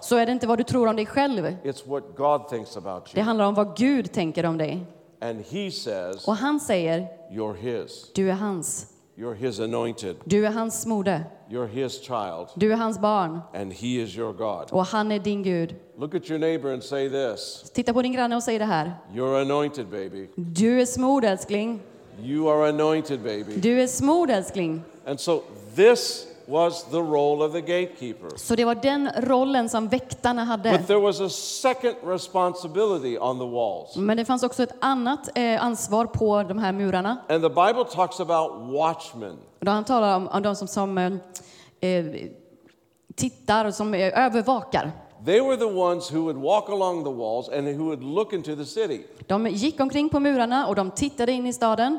så 0.00 0.16
är 0.16 0.26
det 0.26 0.32
inte 0.32 0.46
vad 0.46 0.58
du 0.58 0.64
tror 0.64 0.86
om 0.86 0.96
dig 0.96 1.06
själv. 1.06 1.56
Det 3.14 3.20
handlar 3.20 3.44
om 3.44 3.54
vad 3.54 3.76
Gud 3.76 4.12
tänker 4.12 4.46
om 4.46 4.58
dig. 4.58 4.86
And 5.20 5.44
Och 6.26 6.36
han 6.36 6.60
säger, 6.60 7.06
du 8.14 8.30
är 8.30 8.34
hans. 8.34 8.86
You're 9.18 9.34
his 9.34 9.58
anointed. 9.58 10.16
Du 10.24 10.46
är 10.46 10.50
hans 10.50 10.82
smorde. 10.82 11.24
You're 11.50 11.66
his 11.66 12.00
child. 12.00 12.48
Du 12.54 12.72
är 12.72 12.76
hans 12.76 12.98
barn. 12.98 13.40
And 13.54 13.72
he 13.72 14.02
is 14.02 14.16
your 14.16 14.32
God. 14.32 14.70
Och 14.70 14.86
han 14.86 15.12
är 15.12 15.18
din 15.18 15.42
Gud. 15.42 15.74
Look 15.96 16.14
at 16.14 16.30
your 16.30 16.38
neighbor 16.38 16.72
and 16.72 16.84
say 16.84 17.08
this 17.08 17.70
Titta 17.74 17.92
på 17.92 18.02
din 18.02 18.12
granne 18.12 18.36
och 18.36 18.42
säg 18.42 18.58
det 18.58 18.64
här. 18.64 18.92
You're 19.14 19.42
anointed, 19.42 19.86
baby. 19.86 20.28
Du 20.36 20.80
är 20.80 20.86
smord 20.86 21.24
älskling. 21.24 21.80
You 22.22 22.48
are 22.48 22.68
anointed, 22.68 23.20
baby. 23.20 23.56
Du 23.56 23.82
är 23.82 23.86
smord 23.86 24.30
älskling. 24.30 24.82
And 25.06 25.20
so 25.20 25.42
this 25.74 26.26
was 26.48 26.84
the 26.84 26.96
role 26.96 27.44
of 27.44 27.52
the 27.52 27.60
gatekeeper. 27.60 28.28
Så 28.36 28.56
det 28.56 28.64
var 28.64 28.74
den 28.74 29.10
rollen 29.16 29.68
som 29.68 29.88
väktarna 29.88 30.44
hade. 30.44 30.78
But 30.78 30.86
there 30.86 31.00
was 31.00 31.20
a 31.20 31.28
second 31.28 31.94
responsibility 32.04 33.18
on 33.18 33.38
the 33.38 33.46
walls. 33.46 33.96
Men 33.96 34.16
det 34.16 34.24
fanns 34.24 34.42
också 34.42 34.62
ett 34.62 34.74
annat 34.80 35.28
eh, 35.34 35.64
ansvar 35.64 36.06
på 36.06 36.42
de 36.42 36.58
här 36.58 36.72
murarna. 36.72 37.16
And 37.28 37.42
the 37.42 37.48
Bible 37.48 37.84
talks 37.84 38.20
about 38.20 38.52
watchmen. 38.72 39.36
Då 39.60 39.70
han 39.70 39.84
talar 39.84 40.16
om, 40.16 40.28
om 40.28 40.42
de 40.42 40.56
som, 40.56 40.68
som 40.68 40.98
eh, 40.98 41.12
eh, 41.80 42.04
tittar 43.14 43.64
och 43.64 43.74
som 43.74 43.94
eh, 43.94 44.24
övervakar. 44.24 44.92
They 45.24 45.40
were 45.40 45.56
the 45.56 45.64
ones 45.64 46.12
who 46.12 46.20
would 46.20 46.36
walk 46.36 46.68
along 46.68 47.04
the 47.04 47.10
walls 47.10 47.48
and 47.48 47.68
who 47.68 47.84
would 47.84 48.02
look 48.02 48.32
into 48.32 48.56
the 48.56 48.64
city. 48.64 49.00
De 49.26 49.46
gick 49.46 49.80
omkring 49.80 50.08
på 50.08 50.20
murarna 50.20 50.66
och 50.66 50.74
de 50.74 50.90
tittade 50.90 51.32
in 51.32 51.46
i 51.46 51.52
staden. 51.52 51.98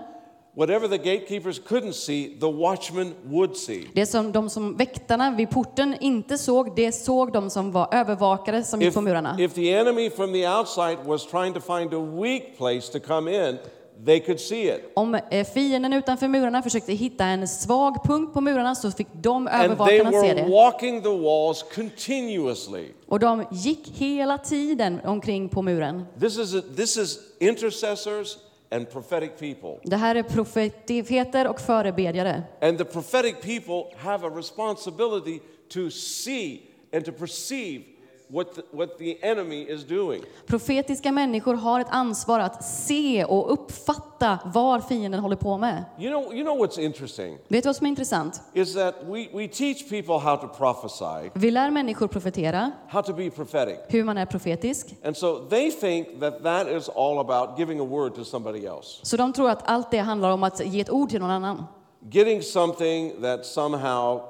Whatever 0.55 0.87
the 0.87 0.97
gatekeepers 0.97 1.59
couldn't 1.67 1.93
see, 1.93 2.37
the 2.39 2.47
watchmen 2.51 3.13
would 3.23 3.57
see. 3.57 3.87
Det 3.93 4.05
som 4.05 4.31
de 4.31 4.49
som 4.49 4.77
väktarna 4.77 5.31
vid 5.31 5.49
porten 5.49 5.95
inte 6.01 6.37
såg, 6.37 6.75
det 6.75 6.91
såg 6.91 7.33
de 7.33 7.49
som 7.49 7.71
var 7.71 7.87
övervakare 7.93 8.63
som 8.63 8.81
gick 8.81 8.93
på 8.93 9.01
murarna. 9.01 9.35
if 9.39 9.53
the 9.53 9.73
enemy 9.73 10.09
from 10.09 10.33
the 10.33 10.47
outside 10.47 10.97
was 11.05 11.25
trying 11.25 11.53
to 11.53 11.59
find 11.59 11.93
a 11.93 11.99
weak 12.21 12.57
place 12.57 12.91
to 12.91 12.99
come 13.07 13.49
in, 13.49 13.57
they 14.05 14.19
could 14.19 14.39
see 14.39 14.61
it. 14.69 14.91
Om 14.95 15.15
eh, 15.31 15.47
fienden 15.47 15.93
utanför 15.93 16.27
murarna 16.27 16.61
försökte 16.61 16.93
hitta 16.93 17.25
en 17.25 17.47
svag 17.47 18.03
punkt 18.03 18.33
på 18.33 18.41
murarna 18.41 18.75
så 18.75 18.91
fick 18.91 19.07
de 19.13 19.47
And 19.47 19.47
they 19.49 19.65
övervakarna 19.65 20.11
se 20.11 20.17
were 20.17 20.33
det. 20.33 20.49
walking 20.51 21.01
the 21.01 21.17
walls 21.17 21.65
continuously. 21.75 22.85
Och 23.07 23.19
de 23.19 23.45
gick 23.51 23.87
hela 23.87 24.37
tiden 24.37 24.99
omkring 25.05 25.49
på 25.49 25.61
muren. 25.61 26.05
This 26.19 26.37
is, 26.37 26.55
a, 26.55 26.61
this 26.75 26.97
is 26.97 27.19
intercessors 27.39 28.37
and 28.71 28.89
prophetic 28.89 29.31
people. 29.39 29.79
Det 29.83 29.95
här 29.95 30.15
är 30.15 30.23
profeter 30.23 31.47
och 31.47 31.61
förebedjare. 31.61 32.43
And 32.61 32.77
the 32.77 32.85
prophetic 32.85 33.35
people 33.41 33.97
have 33.97 34.27
a 34.27 34.31
responsibility 34.35 35.39
to 35.69 35.89
see 35.89 36.61
and 36.93 37.05
to 37.05 37.11
perceive 37.11 37.83
what 38.31 38.55
the, 38.55 38.61
what 38.71 38.97
the 38.97 39.17
enemy 39.21 39.61
is 39.69 39.83
doing. 39.87 40.21
Profetiska 40.47 41.11
människor 41.11 41.53
har 41.53 41.79
ett 41.79 41.87
ansvar 41.89 42.39
att 42.39 42.63
se 42.63 43.25
och 43.25 43.53
uppfatta 43.53 44.39
vad 44.45 44.87
fienden 44.87 45.19
håller 45.19 45.35
på 45.35 45.57
med. 45.57 45.83
You 45.99 46.09
know, 46.21 46.33
you 46.35 46.43
know 46.43 46.57
what's 46.65 46.79
interesting 46.79 47.37
Vet 47.47 47.63
du 47.63 47.67
vad 47.69 47.75
som 47.75 47.85
är 47.85 47.89
intressant? 47.89 48.41
is 48.53 48.73
that 48.73 48.95
we, 49.03 49.27
we 49.33 49.47
teach 49.47 49.89
people 49.89 50.17
how 50.19 50.35
to 50.37 50.47
prophesy, 50.47 51.29
Vi 51.33 51.51
lär 51.51 51.71
människor 51.71 52.07
profetera, 52.07 52.71
how 52.89 53.01
to 53.01 53.13
be 53.13 53.29
prophetic. 53.29 53.77
hur 53.87 54.03
man 54.03 54.17
är 54.17 54.25
profetisk. 54.25 54.95
And 55.05 55.17
so 55.17 55.39
they 55.49 55.71
think 55.71 56.19
that 56.19 56.43
that 56.43 56.67
is 56.67 56.89
all 56.89 57.19
about 57.19 57.59
giving 57.59 57.79
a 57.79 57.85
word 57.85 58.15
to 58.15 58.23
somebody 58.23 58.65
else, 58.65 58.99
Så 59.05 59.17
de 59.17 59.33
tror 59.33 59.49
att 59.49 59.69
allt 59.69 59.91
det 59.91 59.97
handlar 59.99 60.31
om 60.31 60.43
att 60.43 60.65
ge 60.65 60.81
ett 60.81 60.89
ord 60.89 61.09
till 61.09 61.19
någon 61.19 61.29
annan. 61.31 61.63
getting 62.11 62.41
something 62.43 63.21
that 63.21 63.45
somehow 63.45 64.21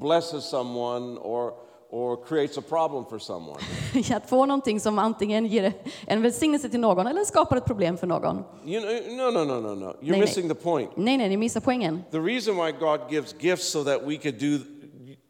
blesses 0.00 0.44
someone 0.44 1.18
or, 1.20 1.52
or 1.96 2.16
creates 2.16 2.58
a 2.58 2.62
problem 2.62 3.04
for 3.04 3.18
someone. 3.18 3.58
Att 4.16 4.28
få 4.28 4.46
någonting 4.46 4.80
som 4.80 4.98
antingen 4.98 5.46
ger 5.46 5.72
en 6.06 6.22
välsignelse 6.22 6.68
till 6.68 6.80
någon 6.80 7.06
eller 7.06 7.24
skapar 7.24 7.56
ett 7.56 7.64
problem 7.64 7.98
för 7.98 8.06
någon. 8.06 8.44
You 8.66 8.80
know, 8.80 9.32
no, 9.32 9.44
no, 9.44 9.44
no, 9.44 9.60
no, 9.60 9.74
no. 9.74 9.86
You're 9.86 10.10
Nej, 10.10 10.20
missing 10.20 10.48
the 10.48 10.54
point. 10.54 10.90
Nej, 10.96 11.16
nej, 11.16 11.28
ni 11.28 11.36
missar 11.36 11.60
poängen. 11.60 12.04
The 12.10 12.18
reason 12.18 12.56
why 12.56 12.72
God 12.72 13.00
gives 13.10 13.34
gifts 13.40 13.68
so 13.68 13.84
that 13.84 14.02
we 14.06 14.16
could 14.16 14.38
do 14.38 14.58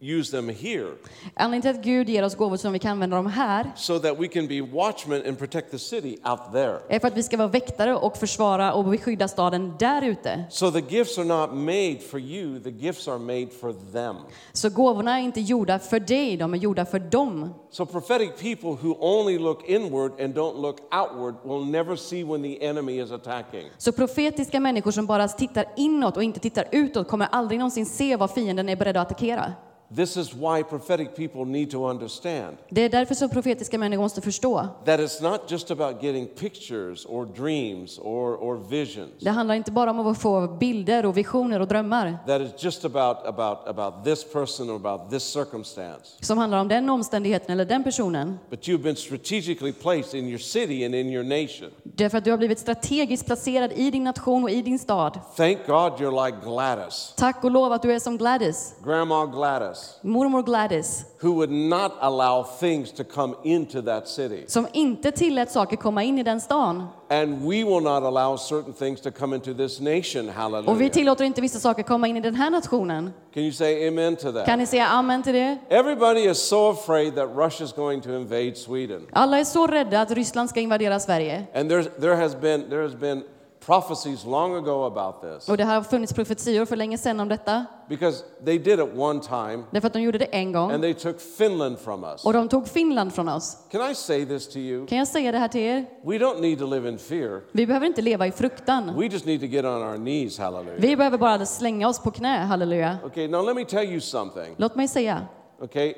use 0.00 0.30
them 0.36 0.48
here 0.48 0.90
Anledningen 1.34 1.62
till 1.62 1.70
att 1.70 1.84
Gud 1.84 2.08
ger 2.08 2.22
oss 2.22 2.34
gåvor 2.34 2.56
som 2.56 2.72
vi 2.72 2.78
kan 2.78 2.90
använda 2.90 3.16
dem 3.16 3.26
här 3.26 3.72
so 3.76 3.98
that 3.98 4.20
we 4.20 4.28
can 4.28 4.46
be 4.46 4.60
watchmen 4.60 5.22
and 5.28 5.38
protect 5.38 5.70
the 5.70 5.78
city 5.78 6.18
out 6.24 6.52
there. 6.52 6.78
är 6.88 7.00
för 7.00 7.08
att 7.08 7.16
vi 7.16 7.22
ska 7.22 7.36
vara 7.36 7.48
väktare 7.48 7.96
och 7.96 8.16
försvara 8.16 8.72
och 8.72 8.84
beskydda 8.84 9.28
staden 9.28 9.72
där 9.78 10.02
ute. 10.02 10.44
So 10.50 10.70
the 10.70 10.96
gifts 10.96 11.18
are 11.18 11.24
not 11.24 11.54
made 11.54 11.98
for 12.10 12.20
you, 12.20 12.60
the 12.60 12.70
gifts 12.70 13.08
are 13.08 13.18
made 13.18 13.48
for 13.60 13.92
them. 13.92 14.16
Så 14.52 14.70
gåvorna 14.70 15.18
är 15.18 15.22
inte 15.22 15.40
gjorda 15.40 15.78
för 15.78 16.00
dig, 16.00 16.36
de 16.36 16.54
är 16.54 16.58
gjorda 16.58 16.84
för 16.84 16.98
dem. 16.98 17.54
So 17.70 17.86
prophetic 17.86 18.30
people 18.40 18.88
who 18.88 18.96
only 19.00 19.38
look 19.38 19.68
inward 19.68 20.20
and 20.20 20.34
don't 20.34 20.60
look 20.60 20.78
outward 20.94 21.34
will 21.44 21.70
never 21.70 21.96
see 21.96 22.24
when 22.24 22.42
the 22.42 22.66
enemy 22.66 23.02
is 23.02 23.10
attacking. 23.10 23.70
Så 23.78 23.92
profetiska 23.92 24.60
människor 24.60 24.90
som 24.90 25.06
bara 25.06 25.28
tittar 25.28 25.64
inåt 25.76 26.16
och 26.16 26.22
inte 26.22 26.40
tittar 26.40 26.68
utåt 26.72 27.08
kommer 27.08 27.26
aldrig 27.32 27.58
någonsin 27.58 27.86
se 27.86 28.16
vad 28.16 28.30
fienden 28.30 28.68
är 28.68 28.76
beredd 28.76 28.96
att 28.96 29.06
attackera. 29.06 29.52
This 29.96 30.16
is 30.16 30.34
why 30.34 30.62
prophetic 30.62 31.08
people 31.16 31.44
need 31.44 31.70
to 31.70 31.90
understand 31.90 32.56
Det 32.68 32.80
är 32.82 32.88
därför 32.88 33.14
som 33.14 33.28
profetiska 33.30 33.78
människor 33.78 34.02
måste 34.02 34.20
förstå. 34.20 34.68
that 34.84 35.00
it's 35.00 35.22
not 35.22 35.50
just 35.50 35.70
about 35.70 36.02
getting 36.02 36.26
pictures 36.26 37.06
or 37.06 37.26
dreams 37.26 37.98
or, 37.98 38.34
or 38.42 38.68
visions. 38.70 39.10
Det 39.20 39.30
handlar 39.30 39.54
inte 39.54 39.72
bara 39.72 39.90
om 39.90 40.06
att 40.06 40.18
få 40.18 40.48
bilder 40.48 41.06
och 41.06 41.16
visioner 41.16 41.60
och 41.60 41.68
drömmar 41.68 42.18
That 42.26 42.40
it's 42.40 42.64
just 42.64 42.84
about, 42.84 43.16
about, 43.26 43.68
about 43.68 44.04
this 44.04 44.32
person 44.32 44.70
or 44.70 44.76
about 44.76 45.10
this 45.10 45.22
circumstance. 45.22 46.04
som 46.20 46.38
handlar 46.38 46.60
om 46.60 46.68
den 46.68 46.90
omständigheten 46.90 47.50
eller 47.52 47.64
den 47.64 47.84
personen. 47.84 48.38
But 48.50 48.68
you've 48.68 48.82
been 48.82 48.96
strategically 48.96 49.72
placed 49.72 50.14
in 50.14 50.28
your 50.28 50.38
city 50.38 50.84
and 50.84 50.94
in 50.94 51.08
your 51.10 51.24
nation. 51.24 51.70
Därför 51.82 52.18
att 52.18 52.24
du 52.24 52.30
har 52.30 52.38
blivit 52.38 52.58
strategiskt 52.58 53.26
placerad 53.26 53.72
i 53.72 53.90
din 53.90 54.04
nation 54.04 54.44
och 54.44 54.50
i 54.50 54.62
din 54.62 54.78
stad. 54.78 55.18
Thank 55.36 55.58
God 55.66 55.92
you're 55.92 56.26
like 56.26 56.38
Gladys, 56.44 57.14
Tack 57.16 57.44
och 57.44 57.50
lov 57.50 57.72
att 57.72 57.82
du 57.82 57.92
är 57.92 57.98
som 57.98 58.16
Gladys, 58.18 58.74
Grandma 58.84 59.26
Gladys, 59.26 59.75
mormor 60.02 60.42
Gladys, 60.42 61.04
who 61.20 61.32
would 61.32 61.50
not 61.50 61.92
allow 62.00 62.42
things 62.60 62.92
to 62.92 63.04
come 63.04 63.34
into 63.44 63.82
that 63.82 64.08
city. 64.08 64.44
som 64.46 64.66
inte 64.72 65.10
tillät 65.12 65.50
saker 65.50 65.76
komma 65.76 66.02
in 66.02 66.18
i 66.18 66.22
den 66.22 66.40
stan. 66.40 66.86
And 67.08 67.40
we 67.42 67.64
will 67.64 67.80
not 67.80 68.02
allow 68.02 68.36
certain 68.36 68.72
things 68.72 69.00
to 69.00 69.10
come 69.10 69.36
into 69.36 69.54
this 69.54 69.80
nation. 69.80 70.28
Och 70.28 70.28
vi 70.28 70.32
Hallelujah. 70.32 70.90
tillåter 70.92 71.24
inte 71.24 71.40
vissa 71.40 71.58
saker 71.58 71.82
komma 71.82 72.08
in 72.08 72.16
i 72.16 72.20
den 72.20 72.34
här 72.34 72.50
nationen. 72.50 73.12
Can 73.34 73.42
you 73.42 73.52
say 73.52 73.88
amen 73.88 74.16
to 74.16 74.32
that? 74.32 74.46
Kan 74.46 74.58
ni 74.58 74.66
säga 74.66 74.86
amen 74.86 75.22
till 75.22 75.32
det? 75.34 75.58
Everybody 75.68 76.20
is 76.30 76.38
so 76.38 76.70
afraid 76.70 77.14
that 77.14 77.28
Russia 77.36 77.64
is 77.64 77.72
going 77.72 78.00
to 78.00 78.10
invade 78.10 78.54
Sweden. 78.54 79.06
Alla 79.12 79.38
är 79.38 79.44
så 79.44 79.66
rädda 79.66 80.00
att 80.00 80.10
Ryssland 80.10 80.50
ska 80.50 80.60
invadera 80.60 81.00
Sverige. 81.00 81.44
And 81.54 81.70
there's, 81.70 82.00
there, 82.00 82.16
has 82.16 82.40
been, 82.40 82.68
there 82.70 82.82
has 82.82 82.94
been 82.94 83.22
prophecies 83.66 84.24
long 84.24 84.54
ago 84.54 84.84
about 84.86 85.20
this. 85.20 85.48
Och 85.48 85.56
det 85.56 85.64
har 85.64 85.82
funnits 85.82 86.12
profetior 86.12 86.64
för 86.64 86.76
länge 86.76 86.98
sedan 86.98 87.20
om 87.20 87.28
detta. 87.28 87.64
Because 87.88 88.24
they 88.44 88.58
did 88.58 88.80
it 88.80 88.88
one 88.96 89.20
time 89.20 89.62
Därför 89.70 89.86
att 89.86 89.92
de 89.92 90.02
gjorde 90.02 90.18
det 90.18 90.24
en 90.24 90.46
and 90.46 90.54
gång. 90.54 90.80
they 90.80 90.94
took 90.94 91.20
Finland 91.20 91.78
from 91.78 92.04
us. 92.04 92.24
Och 92.24 92.32
de 92.32 92.48
tog 92.48 92.68
Finland 92.68 93.14
från 93.14 93.28
oss. 93.28 93.56
Can 93.70 93.90
I 93.90 93.94
say 93.94 94.26
this 94.26 94.48
to 94.48 94.58
you? 94.58 94.86
Kan 94.86 94.98
jag 94.98 95.08
säga 95.08 95.32
det 95.32 95.38
här 95.38 95.48
till 95.48 95.60
er? 95.60 95.84
We 96.02 96.18
don't 96.18 96.40
need 96.40 96.58
to 96.58 96.66
live 96.66 96.88
in 96.88 96.98
fear. 96.98 97.40
Vi 97.52 97.66
behöver 97.66 97.86
inte 97.86 98.02
leva 98.02 98.26
i 98.26 98.32
fruktan. 98.32 98.98
We 98.98 99.06
just 99.06 99.26
need 99.26 99.40
to 99.40 99.46
get 99.46 99.64
on 99.64 99.82
our 99.82 99.96
knees. 99.96 100.38
Hallelujah. 100.38 100.80
Vi 100.80 100.96
behöver 100.96 101.18
bara 101.18 101.46
slänga 101.46 101.88
oss 101.88 101.98
på 102.02 102.10
knä, 102.10 102.38
halleluja. 102.38 102.98
Okay, 103.04 103.28
now 103.28 103.46
let 103.46 103.56
me 103.56 103.64
tell 103.64 103.84
you 103.84 104.00
something. 104.00 104.54
Låt 104.56 104.74
mig 104.74 104.88
säga, 104.88 105.26
Okay? 105.62 105.94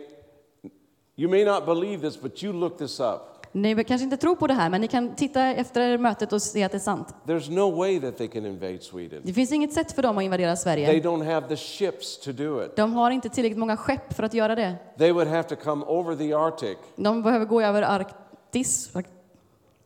You 1.16 1.30
may 1.30 1.44
not 1.44 1.66
believe 1.66 2.00
this, 2.10 2.20
but 2.20 2.42
you 2.42 2.52
look 2.52 2.78
this 2.78 3.00
up. 3.00 3.37
Ni 3.52 3.84
kanske 3.84 4.04
inte 4.04 4.16
tror 4.16 4.36
på 4.36 4.46
det 4.46 4.54
här, 4.54 4.70
men 4.70 4.80
ni 4.80 4.88
kan 4.88 5.14
titta 5.14 5.42
efter 5.46 5.98
mötet 5.98 6.32
och 6.32 6.42
se 6.42 6.62
att 6.64 6.72
det 6.72 6.78
är 6.78 6.80
sant. 6.80 7.14
There's 7.26 7.50
no 7.50 7.76
way 7.76 8.00
that 8.00 8.16
they 8.18 8.28
can 8.28 8.46
invade 8.46 8.78
Sweden. 8.80 9.20
Det 9.24 9.32
finns 9.32 9.52
inget 9.52 9.72
sätt 9.72 9.92
för 9.92 10.02
dem 10.02 10.18
att 10.18 10.24
invadera 10.24 10.56
They 10.56 10.62
Sverige. 10.62 11.00
don't 11.00 11.24
have 11.32 11.48
the 11.48 11.56
ships 11.56 12.18
to 12.20 12.32
do 12.32 12.64
it. 12.64 12.76
De 12.76 12.92
har 12.92 13.10
inte 13.10 13.28
tillräckligt 13.28 13.58
många 13.58 13.76
skepp 13.76 14.12
för 14.14 14.22
att 14.22 14.34
göra 14.34 14.54
det. 14.54 14.74
They 14.98 15.12
would 15.12 15.28
have 15.28 15.42
to 15.42 15.56
come 15.56 15.84
over 15.84 16.16
the 16.16 16.34
Arctic. 16.34 16.76
De 16.96 17.22
behöver 17.22 17.46
gå 17.46 17.62
över 17.62 17.82
Arktis. 17.82 18.90
Ark- 18.94 19.06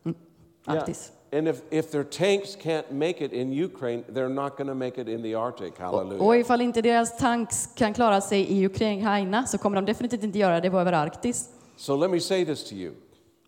Mm, 0.05 0.15
Yeah. 0.67 0.77
Arktis. 0.79 1.11
And 1.33 1.47
if, 1.47 1.55
if 1.69 1.91
their 1.91 2.03
tanks 2.03 2.57
can't 2.63 2.91
make 2.91 3.25
it 3.25 3.33
in 3.33 3.63
Ukraine, 3.63 4.03
they're 4.03 4.29
not 4.29 4.57
going 4.57 4.67
to 4.67 4.73
make 4.75 5.01
it 5.01 5.07
in 5.07 5.23
the 5.23 5.35
Arctic. 5.35 5.73
Hallelujah. 5.79 6.25
Och 6.25 6.35
ifall 6.37 6.61
inte 6.61 6.81
deras 6.81 7.17
tanks 7.17 7.69
kan 7.75 7.93
klara 7.93 8.21
sig 8.21 8.51
i 8.51 8.65
Ukraina 8.65 9.45
så 9.45 9.57
kommer 9.57 9.75
de 9.75 9.85
definitivt 9.85 10.23
inte 10.23 10.39
göra 10.39 10.61
det 10.61 10.67
över 10.67 10.93
Arktis. 10.93 11.49
So 11.77 11.95
let 11.95 12.11
me 12.11 12.19
say 12.19 12.45
this 12.45 12.69
to 12.69 12.75
you. 12.75 12.93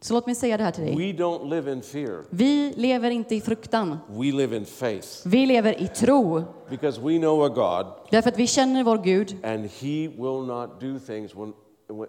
Så 0.06 0.14
låt 0.14 0.26
mig 0.26 0.36
säga 0.36 0.58
det 0.58 0.64
här 0.64 0.72
till 0.72 0.84
dig. 0.84 0.95
We 0.95 1.24
don't 1.24 1.49
live 1.49 1.72
in 1.72 1.82
fear. 1.82 2.24
Vi 2.30 2.74
lever 2.76 3.12
inte 3.12 3.36
i 3.36 3.41
fruktan. 3.41 3.97
We 4.08 4.24
live 4.24 4.58
in 4.58 4.66
faith 4.66 5.08
Vi 5.26 5.45
lever 5.45 5.82
i 5.82 5.88
tro. 5.88 6.43
because 6.70 7.01
we 7.01 7.18
know 7.18 7.43
a 7.43 7.49
God 7.49 7.86
Därför 8.12 8.30
att 8.30 8.39
vi 8.39 8.47
känner 8.47 8.84
vår 8.84 8.97
Gud. 8.97 9.36
and 9.43 9.66
he 9.66 10.08
will 10.08 10.45
not 10.47 10.80
do 10.82 10.99
things 11.08 11.36
when 11.36 11.53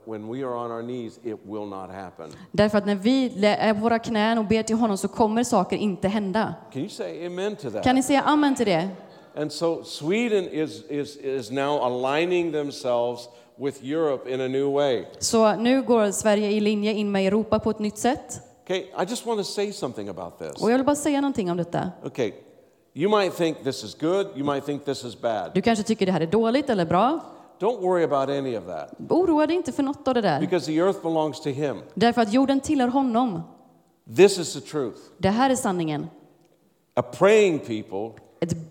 when 0.06 0.32
we 0.32 0.44
are 0.46 0.54
on 0.54 0.70
our 0.70 0.82
knees, 0.82 1.18
it 1.24 1.38
will 1.44 1.66
not 1.66 1.90
happen. 1.90 2.30
Därför 2.52 2.78
att 2.78 2.86
när 2.86 2.94
vi 2.94 3.44
är 3.44 3.74
på 3.74 3.80
våra 3.80 3.98
knän 3.98 4.38
och 4.38 4.44
ber 4.44 4.62
till 4.62 4.76
honom 4.76 4.96
så 4.98 5.08
kommer 5.08 5.44
saker 5.44 5.76
inte 5.76 6.08
hända. 6.08 6.54
Can 6.72 6.80
you 6.82 6.88
say 6.90 7.26
amen 7.26 7.56
to 7.56 7.70
that? 7.70 7.84
Kan 7.84 7.94
ni 7.94 8.02
säga 8.02 8.22
amen 8.22 8.54
till 8.54 8.66
det? 8.66 8.88
And 9.36 9.52
so 9.52 9.84
Sweden 9.84 10.48
is, 10.48 10.84
is, 10.90 11.16
is 11.16 11.50
now 11.50 11.80
aligning 11.82 12.52
themselves 12.52 13.28
with 13.58 13.84
Europe 13.84 14.34
in 14.34 14.40
a 14.40 14.48
new 14.48 14.72
way. 14.72 15.04
Så 15.18 15.56
nu 15.56 15.82
går 15.82 16.10
Sverige 16.10 16.50
i 16.50 16.60
linje 16.60 16.92
in 16.92 17.12
med 17.12 17.26
Europa 17.26 17.58
på 17.58 17.70
ett 17.70 17.78
nytt 17.78 17.98
sätt. 17.98 18.40
Okay, 18.64 18.78
I 18.78 19.04
just 19.08 19.26
want 19.26 19.40
to 19.40 19.44
say 19.44 19.72
something 19.72 20.08
about 20.08 20.38
this. 20.38 20.62
Och 20.62 20.70
jag 20.70 20.76
vill 20.76 20.86
bara 20.86 20.96
säga 20.96 21.20
någonting 21.20 21.50
om 21.50 21.56
detta. 21.56 21.90
Okay, 22.04 22.32
you 22.94 23.18
might 23.20 23.36
think 23.36 23.64
this 23.64 23.84
is 23.84 23.94
good, 24.00 24.26
you 24.36 24.44
might 24.52 24.64
think 24.64 24.84
this 24.84 25.04
is 25.04 25.20
bad. 25.20 25.50
Du 25.54 25.62
kanske 25.62 25.84
tycker 25.84 26.06
det 26.06 26.12
här 26.12 26.20
är 26.20 26.26
dåligt 26.26 26.70
eller 26.70 26.84
bra. 26.84 27.20
Don't 27.58 27.80
worry 27.80 28.04
about 28.04 28.28
any 28.28 28.56
of 28.58 28.66
that 28.66 28.90
Oroa 29.08 29.46
dig 29.46 29.56
inte 29.56 29.72
för 29.72 29.82
något 29.82 30.08
av 30.08 30.14
det 30.14 30.20
där. 30.20 30.40
because 30.40 30.66
the 30.66 30.78
earth 30.78 31.02
belongs 31.02 31.40
to 31.40 31.48
Him. 31.48 31.76
Därför 31.94 32.22
att 32.22 32.32
jorden 32.32 32.60
tillhör 32.60 32.88
honom. 32.88 33.42
This 34.16 34.38
is 34.38 34.52
the 34.52 34.60
truth. 34.60 34.98
Det 35.18 35.28
här 35.28 35.50
är 35.50 35.54
sanningen. 35.54 36.06
A 36.94 37.02
praying 37.02 37.58
people, 37.58 38.22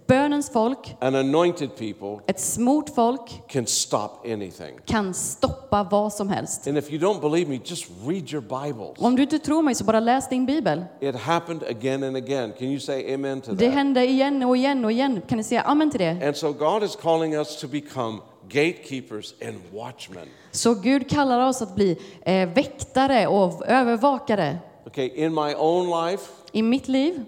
bönens 0.08 0.50
folk, 0.50 0.96
an 1.02 1.16
anointed 1.16 1.70
people, 1.76 2.24
ett 2.28 2.40
smort 2.40 2.90
folk 2.96 3.42
can 3.48 3.68
stop 3.68 4.12
anything. 4.26 4.80
kan 4.86 5.14
stoppa 5.14 5.84
vad 5.84 6.14
som 6.14 6.30
helst. 6.30 6.68
And 6.68 6.78
if 6.78 6.92
you 6.92 7.00
don't 7.00 7.22
believe 7.22 7.50
me, 7.50 7.60
just 7.66 7.86
read 8.06 8.34
your 8.34 8.42
Bibles. 8.42 8.98
Om 8.98 9.16
du 9.16 9.22
inte 9.22 9.40
tror 9.40 9.62
mig 9.62 9.76
så 9.76 9.84
bara 9.84 10.00
läs 10.00 10.30
din 10.30 10.46
bibel. 10.46 10.86
It 11.02 11.16
happened 11.16 11.64
again 11.64 12.04
and 12.04 12.18
again. 12.18 12.54
Can 12.60 12.68
you 12.68 12.80
say 12.80 13.14
amen 13.14 13.42
to 13.42 13.54
Det 13.54 13.70
hände 13.70 14.06
igen 14.06 14.44
och 14.44 14.58
igen 14.58 14.86
och 14.86 14.92
igen. 14.92 15.22
Kan 15.28 15.38
ni 15.38 15.44
säga 15.44 15.62
amen 15.62 15.92
till 15.92 16.00
det? 16.00 16.28
And 16.28 16.36
so 16.38 16.54
God 16.54 16.84
is 16.84 16.96
calling 16.96 17.34
us 17.34 17.60
to 17.60 17.68
become 17.68 18.18
gatekeepers 18.50 19.34
and 19.48 19.56
watchmen. 19.74 20.28
Så 20.52 20.74
Gud 20.74 21.10
kallar 21.10 21.48
oss 21.48 21.62
att 21.62 21.76
bli 21.76 21.98
eh, 22.26 22.50
väktare 22.50 23.28
och 23.28 23.66
övervakare. 23.66 24.58
Okay, 24.86 25.12
in 25.16 25.34
my 25.34 25.56
own 25.56 26.08
life, 26.08 26.24
I 26.52 26.62
mitt 26.62 26.88
liv 26.88 27.24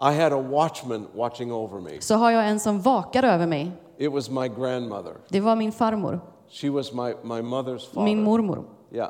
I 0.00 0.12
had 0.12 0.32
a 0.32 0.36
watchman 0.38 1.06
watching 1.14 1.52
over 1.52 1.80
me. 1.80 2.00
så 2.00 2.14
har 2.14 2.30
jag 2.30 2.48
en 2.48 2.60
som 2.60 2.80
vakar 2.80 3.22
över 3.22 3.46
mig. 3.46 3.72
It 3.98 4.12
was 4.12 4.30
my 4.30 4.48
grandmother. 4.48 5.12
Det 5.28 5.40
var 5.40 5.56
min 5.56 5.72
farmor, 5.72 6.20
She 6.48 6.70
was 6.70 6.92
my, 6.92 7.14
my 7.22 7.40
mother's 7.42 7.86
father. 7.86 8.04
min 8.04 8.22
mormor. 8.22 8.64
Yeah. 8.92 9.08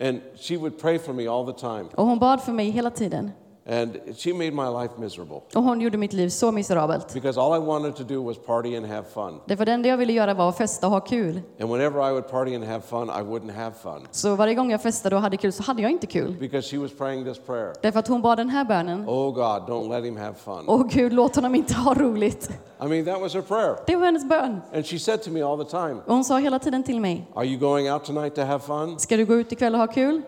And 0.00 0.20
she 0.36 0.56
would 0.56 0.78
pray 0.78 0.98
for 0.98 1.12
me 1.12 1.26
all 1.28 1.52
the 1.52 1.60
time. 1.60 1.84
Och 1.94 2.06
hon 2.06 2.18
bad 2.18 2.40
för 2.42 2.52
mig 2.52 2.70
hela 2.70 2.90
tiden. 2.90 3.30
And 3.70 3.96
she 4.16 4.32
made 4.32 4.50
my 4.50 4.82
life 4.82 4.94
miserable 4.98 5.40
Och 5.54 5.62
hon 5.62 5.80
gjorde 5.80 5.98
mitt 5.98 6.12
liv 6.12 6.28
så 6.28 6.52
miserabelt. 6.52 7.14
because 7.14 7.40
all 7.40 7.56
I 7.62 7.66
wanted 7.66 7.96
to 7.96 8.02
do 8.04 8.22
was 8.24 8.36
party 8.38 8.76
and 8.76 8.86
have 8.86 9.02
fun. 9.14 9.40
Därför 9.46 9.64
det 9.66 9.72
enda 9.72 9.88
jag 9.88 9.96
ville 9.96 10.12
göra 10.12 10.34
var 10.34 10.48
att 10.48 10.56
festa 10.56 10.86
och 10.86 10.92
ha 10.92 11.00
kul. 11.00 11.40
And 11.60 11.70
whenever 11.70 12.08
I 12.08 12.12
would 12.12 12.28
party 12.30 12.54
and 12.54 12.64
have 12.64 12.80
fun, 12.80 13.08
I 13.08 13.22
wouldn't 13.22 13.52
have 13.54 13.72
fun 13.82 14.06
Så 14.10 14.36
varje 14.36 14.54
gång 14.54 14.70
jag 14.70 14.82
festade 14.82 15.16
och 15.16 15.22
hade 15.22 15.36
kul 15.36 15.52
så 15.52 15.62
hade 15.62 15.82
jag 15.82 15.90
inte 15.90 16.06
kul. 16.06 16.36
because 16.40 16.68
she 16.70 16.78
was 16.78 16.92
praying 16.98 17.24
this 17.24 17.38
prayer 17.46 17.72
Därför 17.82 17.98
att 17.98 18.08
hon 18.08 18.22
bad 18.22 18.38
den 18.38 18.48
här 18.50 18.64
bönen. 18.64 19.08
Oh 19.08 19.32
God, 19.34 19.62
don't 19.68 19.88
let 19.96 20.04
him 20.04 20.16
have 20.16 20.34
fun. 20.34 20.64
Åh 20.66 20.86
Gud, 20.90 21.12
låt 21.12 21.36
honom 21.36 21.54
inte 21.54 21.74
ha 21.74 21.94
roligt. 21.94 22.50
I 22.84 22.86
mean, 22.86 23.04
that 23.04 23.20
was 23.20 23.34
her 23.34 23.42
prayer. 23.42 23.76
Det 23.86 23.96
var 23.96 24.04
hennes 24.04 24.28
bön. 24.28 24.60
And 24.74 24.86
she 24.86 24.98
said 24.98 25.22
to 25.22 25.30
me 25.30 25.42
all 25.42 25.64
the 25.64 25.70
time, 25.70 25.94
Och 26.06 26.14
hon 26.14 26.24
sa 26.24 26.38
hela 26.38 26.58
tiden 26.58 26.82
till 26.82 27.00
mig, 27.00 27.26
Are 27.34 27.46
you 27.46 27.58
going 27.60 27.92
out 27.92 28.04
tonight 28.04 28.34
to 28.34 28.40
have 28.42 28.58
fun? 28.58 28.98
ska 28.98 29.16
du 29.16 29.24
gå 29.26 29.34
ut 29.34 29.52
ikväll 29.52 29.74
och 29.74 29.80
ha 29.80 29.86
kul? 29.86 30.22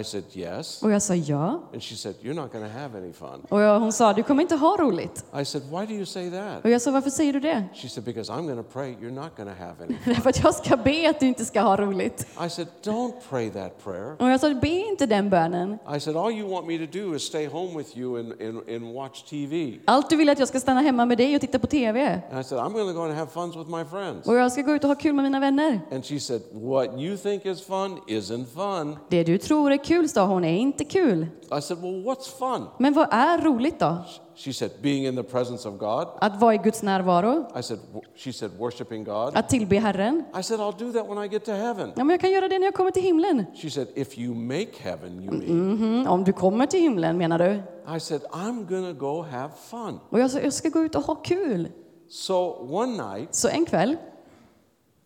I 0.00 0.04
said, 0.04 0.24
Yes. 0.32 0.82
Och 0.82 0.90
jag 0.90 1.02
sa 1.02 1.14
ja. 1.14 1.60
And 1.72 1.82
she 1.82 1.96
said, 1.96 2.14
You're 2.22 2.34
not 2.34 2.52
to 2.52 2.78
have 2.78 2.98
any 2.98 3.12
fun. 3.12 3.42
Och 3.48 3.60
jag, 3.60 3.80
hon 3.80 3.92
sa, 3.92 4.12
du 4.12 4.22
kommer 4.22 4.42
inte 4.42 4.54
ha 4.56 4.76
roligt. 4.76 5.24
I 5.40 5.44
said, 5.44 5.62
Why 5.70 5.86
do 5.86 5.92
you 5.92 6.06
say 6.06 6.30
that? 6.30 6.64
Och 6.64 6.70
jag 6.70 6.82
sa, 6.82 6.90
varför 6.90 7.10
säger 7.10 7.32
du 7.32 7.40
det? 7.40 7.64
She 7.74 7.88
said, 7.88 8.04
Because 8.04 8.32
I'm 8.32 8.46
going 8.46 8.64
to 8.64 8.70
pray 8.72 8.96
you're 9.00 9.14
not 9.14 9.36
going 9.36 9.48
to 9.48 9.64
have 9.64 9.74
any. 9.84 9.96
Därför 10.04 10.30
att 10.30 10.42
jag 10.42 10.54
ska 10.54 10.76
be 10.76 11.10
att 11.10 11.20
du 11.20 11.26
inte 11.26 11.44
ska 11.44 11.60
ha 11.60 11.76
roligt. 11.76 12.26
I 12.46 12.50
said, 12.50 12.68
Don't 12.82 13.12
pray 13.30 13.50
that 13.50 13.84
prayer. 13.84 14.22
Och 14.22 14.30
jag 14.30 14.40
sa, 14.40 14.54
be 14.54 14.68
inte 14.68 15.06
den 15.06 15.30
bönen. 15.30 15.78
I 15.96 16.00
said, 16.00 16.16
All 16.16 16.32
you 16.32 16.50
want 16.50 16.66
me 16.66 16.86
to 16.86 16.98
do 16.98 17.14
is 17.14 17.22
stay 17.22 17.46
home 17.46 17.78
with 17.78 17.96
you 17.96 18.18
and, 18.20 18.32
and, 18.42 18.68
and 18.68 18.94
watch 18.94 19.22
TV. 19.30 19.78
Allt 19.84 20.10
du 20.10 20.16
vill 20.16 20.28
är 20.28 20.32
att 20.32 20.38
jag 20.38 20.48
ska 20.48 20.60
stanna 20.60 20.80
hemma 20.80 21.06
med 21.06 21.18
dig 21.18 21.34
och 21.34 21.40
titta 21.40 21.58
på 21.58 21.66
TV. 21.66 22.22
And 22.30 22.40
I 22.40 22.44
said, 22.44 22.60
I'm 22.60 22.72
to 22.72 22.92
go 22.92 23.02
and 23.02 23.14
have 23.14 23.30
fun 23.30 23.50
with 23.50 23.70
my 23.70 23.84
friends. 23.84 24.26
Och 24.26 24.34
jag 24.34 24.52
ska 24.52 24.62
gå 24.62 24.74
ut 24.74 24.84
och 24.84 24.88
ha 24.88 24.94
kul 24.94 25.12
med 25.12 25.22
mina 25.22 25.40
vänner. 25.40 25.80
And 25.92 26.04
she 26.04 26.20
said, 26.20 26.42
What 26.52 27.00
you 27.00 27.16
think 27.16 27.46
is 27.46 27.66
fun 27.66 27.98
isn't 28.08 28.46
fun. 28.54 28.96
Det 29.08 29.24
du 29.24 29.38
tror 29.38 29.72
är 29.72 29.84
kul, 29.86 30.08
sa 30.08 30.26
hon. 30.26 30.44
Är 30.44 30.56
inte 30.58 30.84
kul. 30.84 31.26
I 31.58 31.60
said, 31.62 31.78
Well, 31.82 32.04
what's 32.04 32.38
fun? 32.38 32.66
Men 32.78 32.92
vad 32.92 33.08
är 33.10 33.38
roligt 33.38 33.78
då? 33.78 33.96
She 34.36 34.52
said, 34.52 34.70
Being 34.82 35.06
in 35.06 35.16
the 35.16 35.22
presence 35.22 35.68
of 35.68 35.78
God. 35.78 36.06
Att 36.20 36.40
vara 36.40 36.54
i 36.54 36.58
Guds 36.58 36.82
närvaro? 36.82 37.46
I 37.58 37.62
said, 37.62 37.78
"W- 37.92 38.02
She 38.16 38.32
said, 38.32 38.50
Worshiping 38.58 39.04
God. 39.04 39.36
Att 39.36 39.48
tillbe 39.48 39.78
Herren? 39.78 40.24
I 40.40 40.42
said, 40.42 40.60
I'll 40.60 40.78
do 40.78 40.92
that 40.92 41.08
when 41.10 41.24
I 41.24 41.28
get 41.28 41.44
to 41.44 41.52
heaven. 41.52 41.88
Ja, 41.96 42.04
men 42.04 42.10
jag 42.10 42.20
kan 42.20 42.30
göra 42.30 42.48
det 42.48 42.58
när 42.58 42.66
jag 42.66 42.74
kommer 42.74 42.90
till 42.90 43.02
himlen. 43.02 43.44
She 43.62 43.70
said, 43.70 43.88
If 43.94 44.18
you 44.18 44.34
make 44.34 44.70
heaven, 44.78 45.24
you 45.24 45.32
mean. 45.32 45.76
Mhm, 45.76 46.06
om 46.08 46.24
du 46.24 46.32
kommer 46.32 46.66
till 46.66 46.80
himlen, 46.80 47.18
menar 47.18 47.38
du? 47.38 47.62
I 47.96 48.00
said, 48.00 48.20
I'm 48.22 48.92
to 48.92 48.98
go 49.00 49.22
have 49.22 49.50
fun. 49.70 50.00
Och 50.10 50.20
jag 50.20 50.30
sa, 50.30 50.38
jag 50.40 50.52
ska 50.52 50.68
gå 50.68 50.80
ut 50.80 50.94
och 50.94 51.02
ha 51.02 51.14
kul. 51.14 51.68
So 52.08 52.34
one 52.70 53.14
night, 53.14 53.34
Så 53.34 53.48
en 53.48 53.64
kväll 53.66 53.96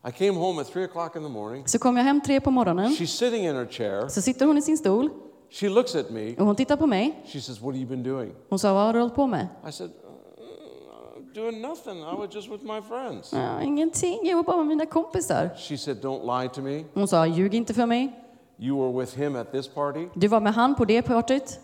I 0.09 0.11
came 0.11 0.33
home 0.35 0.61
at 0.61 0.67
three 0.67 0.85
o'clock 0.85 1.17
in 1.17 1.23
the 1.23 1.29
morning. 1.29 1.69
så 1.69 1.79
kom 1.79 1.97
jag 1.97 2.05
hem 2.05 2.21
tre 2.21 2.41
på 2.41 2.51
morgonen. 2.51 2.87
She's 2.93 3.07
sitting 3.07 3.45
in 3.47 3.55
her 3.55 3.67
chair. 3.67 4.09
Så 4.09 4.23
sitter 4.23 4.47
hon 4.47 4.59
i 4.59 4.63
sin 4.63 4.77
stol 4.77 5.11
She 5.51 5.69
looks 5.69 5.95
at 5.95 6.11
me. 6.11 6.35
och 6.39 6.47
hon 6.47 6.57
tittar 6.57 6.77
på 6.77 6.87
mig. 6.87 7.23
She 7.27 7.41
says, 7.41 7.61
What 7.61 7.75
have 7.75 7.79
you 7.79 7.87
been 7.89 8.03
doing? 8.03 8.33
Hon 8.51 8.59
sa, 8.59 8.73
vad 8.75 8.83
har 8.87 8.93
du 8.93 8.99
hållit 8.99 9.15
på 9.15 9.27
med? 9.27 9.47
I 9.69 9.73
said, 9.73 9.91
"Uh, 9.91 11.35
Doing 11.35 11.61
nothing. 11.63 11.99
I 11.99 12.15
was 12.19 12.35
just 12.35 12.49
with 12.51 12.65
my 12.65 12.81
friends. 12.89 13.33
Ja, 13.33 13.63
ingenting, 13.63 14.19
jag 14.27 14.37
var 14.37 14.43
bara 14.43 14.57
med 14.57 14.67
mina 14.67 14.87
kompisar. 14.87 15.51
She 15.57 15.79
said, 15.79 15.97
Don't 16.05 16.41
lie 16.43 16.49
to 16.49 16.61
me. 16.61 16.85
Hon 16.95 17.09
sa, 17.09 17.27
ljug 17.27 17.55
inte 17.55 17.75
för 17.75 17.87
mig. 17.87 18.13
You 18.59 18.79
were 18.93 19.01
with 19.01 19.19
him 19.19 19.37
at 19.37 19.53
this 19.53 19.69
party. 19.69 20.07
Du 20.15 20.29
var 20.29 20.41
med 20.41 20.53
han 20.55 20.75
på 20.75 20.85
det 20.85 21.03
partyt 21.03 21.61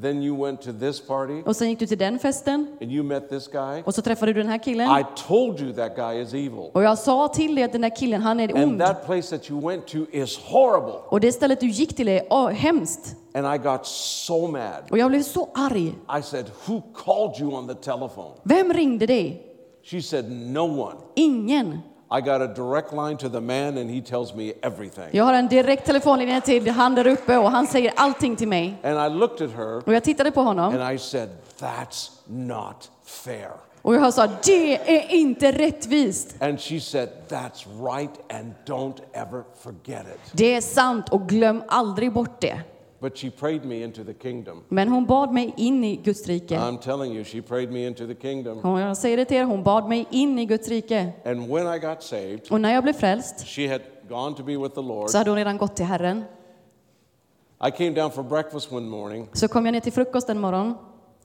Then 0.00 0.22
you 0.22 0.44
went 0.44 0.62
to 0.62 0.72
this 0.72 1.00
party 1.00 1.42
och 1.42 1.56
sen 1.56 1.68
gick 1.68 1.78
du 1.78 1.86
till 1.86 1.98
den 1.98 2.18
festen 2.18 2.66
and 2.80 2.92
you 2.92 3.04
met 3.04 3.28
this 3.28 3.48
guy. 3.48 3.82
och 3.84 3.94
så 3.94 4.02
träffade 4.02 4.32
du 4.32 4.40
den 4.40 4.50
här 4.50 4.58
killen. 4.58 5.00
I 5.00 5.04
told 5.28 5.60
you 5.60 5.72
that 5.72 5.96
guy 5.96 6.22
is 6.22 6.32
evil. 6.34 6.70
Och 6.72 6.82
jag 6.82 6.98
sa 6.98 7.28
till 7.28 7.54
dig 7.54 7.64
att 7.64 7.72
den 7.72 7.80
där 7.80 7.96
killen, 7.96 8.22
han 8.22 8.40
är 8.40 8.48
And 8.48 8.64
ond. 8.64 8.80
that 8.80 9.06
place 9.06 9.38
that 9.38 9.50
you 9.50 9.60
went 9.60 9.86
to 9.86 9.98
is 10.12 10.38
horrible. 10.38 10.98
Och 11.08 11.20
det 11.20 11.32
stället 11.32 11.60
du 11.60 11.66
gick 11.68 11.96
till 11.96 12.08
är 12.08 12.22
oh, 12.30 12.48
hemskt. 12.48 13.16
And 13.34 13.54
I 13.54 13.58
got 13.58 13.86
so 13.86 14.46
mad. 14.46 14.82
Och 14.90 14.98
jag 14.98 15.10
blev 15.10 15.22
så 15.22 15.48
arg. 15.54 15.94
I 16.18 16.22
said, 16.22 16.46
Who 16.66 16.82
called 16.94 17.40
you 17.40 17.54
on 17.54 17.68
the 17.68 17.74
telephone? 17.74 18.30
Vem 18.42 18.72
ringde 18.72 19.06
dig? 19.06 19.46
She 19.84 20.02
said, 20.02 20.30
No 20.30 20.80
one. 20.80 20.96
Ingen. 21.14 21.78
I 22.18 22.20
got 22.20 22.42
a 22.42 22.46
direct 22.46 22.92
line 22.92 23.16
to 23.16 23.28
the 23.28 23.40
man 23.40 23.78
and 23.78 23.90
he 23.90 24.00
tells 24.02 24.34
me 24.34 24.52
everything. 24.62 25.08
Jag 25.12 25.24
har 25.24 25.34
en 25.34 25.48
direkt 25.48 25.86
telefonlinje 25.86 26.40
till 26.40 26.70
han 26.70 26.94
där 26.94 27.06
uppe 27.06 27.36
och 27.36 27.50
han 27.50 27.66
säger 27.66 27.92
allting 27.96 28.36
till 28.36 28.48
mig. 28.48 28.74
And 28.84 29.12
I 29.12 29.18
looked 29.18 29.46
at 29.46 29.56
her 29.56 29.82
Och 29.86 29.94
jag 29.94 30.04
tittade 30.04 30.30
på 30.30 30.40
honom 30.42 30.74
and 30.74 30.94
I 30.94 30.98
said, 30.98 31.28
That's 31.58 32.10
not 32.26 32.90
fair. 33.04 33.50
och 33.82 33.94
jag 33.94 34.14
sa 34.14 34.28
det 34.44 34.96
är 34.96 35.10
inte 35.10 35.52
rättvist. 35.52 36.42
And 36.42 36.60
she 36.60 36.80
said, 36.80 37.08
That's 37.28 37.66
right 37.94 38.10
and 38.32 38.54
don't 38.66 38.96
ever 39.12 39.42
forget 39.62 40.06
it. 40.14 40.20
Det 40.32 40.54
är 40.54 40.60
sant 40.60 41.08
och 41.08 41.28
glöm 41.28 41.62
aldrig 41.68 42.12
bort 42.12 42.40
det. 42.40 42.60
But 43.02 43.18
she 43.18 43.30
prayed 43.30 43.64
me 43.64 43.82
into 43.82 44.04
the 44.04 44.14
kingdom. 44.14 44.62
Men 44.68 44.88
hon 44.88 45.06
bad 45.06 45.32
mig 45.32 45.54
in 45.56 45.84
i 45.84 45.96
Guds 45.96 46.28
rike. 46.28 46.54
I'm 46.54 46.78
telling 46.78 47.12
you, 47.12 47.24
she 47.24 47.40
prayed 47.40 47.72
me 47.72 47.86
into 47.86 48.06
the 48.06 48.14
kingdom. 48.14 48.58
Hon, 48.62 48.80
jag 48.80 48.96
säger 48.96 49.16
det 49.16 49.24
till 49.24 49.36
er, 49.36 49.44
hon 49.44 49.62
bad 49.62 49.88
mig 49.88 50.06
in 50.10 50.38
i 50.38 50.46
Guds 50.46 50.68
rike. 50.68 51.12
And 51.24 51.48
when 51.48 51.66
I 51.74 51.78
got 51.78 52.02
saved, 52.02 52.40
Och 52.50 52.60
när 52.60 52.74
jag 52.74 52.82
blev 52.82 52.92
frälst 52.92 53.46
she 53.46 53.68
had 53.68 53.80
gone 54.08 54.36
to 54.36 54.42
be 54.42 54.56
with 54.56 54.74
the 54.74 54.82
Lord. 54.82 55.10
så 55.10 55.18
hade 55.18 55.30
hon 55.30 55.36
redan 55.36 55.58
gått 55.58 55.76
till 55.76 55.84
Herren. 55.86 56.24
I 57.66 57.70
came 57.70 57.90
down 57.90 58.10
for 58.10 58.22
breakfast 58.22 58.72
one 58.72 58.88
morning. 58.88 59.28
Så 59.32 59.48
kom 59.48 59.66
jag 59.66 59.72
ner 59.72 59.80
till 59.80 59.92
frukost 59.92 60.28
en 60.28 60.40
morgon 60.40 60.74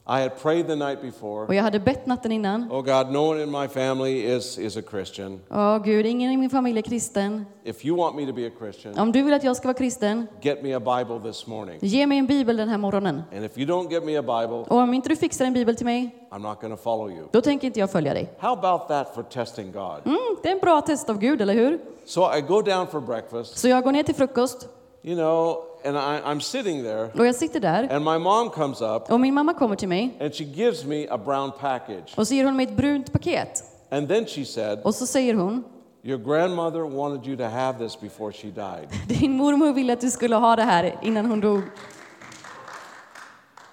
I 0.10 0.22
had 0.22 0.42
prayed 0.42 0.68
the 0.68 0.76
night 0.76 1.02
before. 1.02 1.46
och 1.48 1.56
jag 1.56 1.64
hade 1.64 1.80
bett 1.80 2.06
natten 2.06 2.32
innan. 2.32 2.72
Oh 2.72 2.82
God, 2.82 3.12
no 3.12 3.20
one 3.32 3.44
in 3.44 3.52
my 3.52 3.68
family 3.68 4.36
is, 4.36 4.58
is 4.58 4.78
a 4.78 4.82
Christian. 4.90 5.40
Åh 5.52 5.84
Gud, 5.84 6.06
ingen 6.06 6.32
i 6.32 6.38
min 6.38 6.50
familj 6.50 6.78
är 6.78 6.82
kristen. 6.82 7.46
If 7.64 7.86
you 7.86 7.98
want 7.98 8.16
me 8.16 8.26
to 8.26 8.34
be 8.34 8.48
a 8.48 8.52
Christian, 8.60 9.00
Om 9.00 9.12
du 9.12 9.22
vill 9.24 9.34
att 9.34 9.44
jag 9.44 9.56
ska 9.56 9.68
vara 9.68 9.78
kristen, 9.78 10.28
get 10.42 10.64
me 10.64 10.74
a 10.74 10.80
Bible 10.80 11.32
this 11.32 11.48
morning. 11.48 11.80
ge 11.82 12.08
mig 12.08 12.18
en 12.18 12.28
bibel 12.28 12.58
den 12.58 12.70
här 12.70 12.78
morgonen. 12.78 13.22
And 13.36 13.46
if 13.46 13.58
you 13.58 13.68
don't 13.68 13.92
get 13.92 14.04
me 14.06 14.18
a 14.18 14.22
Bible, 14.22 14.58
Och 14.58 14.72
om 14.78 14.94
inte 14.94 15.10
du 15.10 15.16
fixar 15.16 15.46
en 15.46 15.54
bibel 15.54 15.76
till 15.76 15.86
mig, 15.86 16.28
I'm 16.32 16.40
not 16.50 16.62
going 16.62 16.76
to 16.78 16.82
follow 16.84 17.12
you. 17.12 17.28
då 17.32 17.42
tänker 17.42 17.68
inte 17.68 17.80
jag 17.80 17.92
följa 17.92 18.14
dig. 18.14 18.30
How 18.40 18.54
about 18.54 18.88
that 18.88 19.16
for 19.16 19.24
testing 19.24 19.72
God? 19.72 20.02
Mm, 20.06 20.18
det 20.44 20.50
är 20.50 20.54
en 20.54 20.60
bra 20.60 20.82
test 20.82 21.10
av 21.10 21.20
Gud, 21.20 21.42
eller 21.42 21.54
hur? 21.54 21.80
So 22.06 22.22
I 22.38 22.42
go 22.42 22.62
down 22.62 22.88
for 22.88 23.00
breakfast, 23.02 23.58
Så 23.58 23.68
jag 23.68 23.84
går 23.84 23.92
ner 23.92 24.04
till 24.04 24.16
frukost 24.16 24.68
you 25.08 25.16
know, 25.16 25.64
and 25.86 25.98
I, 25.98 26.32
I'm 26.32 26.42
sitting 26.42 26.84
there, 26.84 27.10
och 27.20 27.28
jag 27.28 27.36
sitter 27.36 27.60
där 27.60 27.94
and 27.94 28.06
my 28.06 28.18
mom 28.18 28.50
comes 28.50 28.82
up 28.82 29.12
och 29.12 29.20
min 29.20 29.34
mamma 29.34 29.54
kommer 29.54 29.76
till 29.76 29.88
mig 29.88 30.18
and 30.22 30.34
she 30.36 30.44
gives 30.44 30.86
me 30.86 31.08
a 31.10 31.18
brown 31.18 31.52
package. 31.60 32.14
och 32.18 32.28
så 32.28 32.34
ger 32.34 32.46
hon 32.46 32.56
mig 32.56 32.66
ett 32.66 32.78
brunt 32.78 33.14
paket. 33.14 33.64
And 33.90 34.08
then 34.08 34.26
she 34.26 34.46
said, 34.46 34.80
Och 34.84 34.96
så 34.96 35.08
säger 35.08 35.34
hon, 35.34 35.64
Your 36.04 36.18
grandmother 36.18 36.80
wanted 36.80 37.28
you 37.28 37.38
to 37.38 37.44
have 37.44 37.80
this 37.80 38.00
before 38.00 38.32
she 38.32 38.48
died. 38.48 38.88
din 39.20 39.32
mormor 39.32 39.74
ville 39.74 39.94
att 39.94 40.02
du 40.02 40.12
skulle 40.12 40.36
ha 40.36 40.56
det 40.56 40.64
här 40.64 41.00
innan 41.02 41.26
hon 41.26 41.42
dog. 41.42 41.62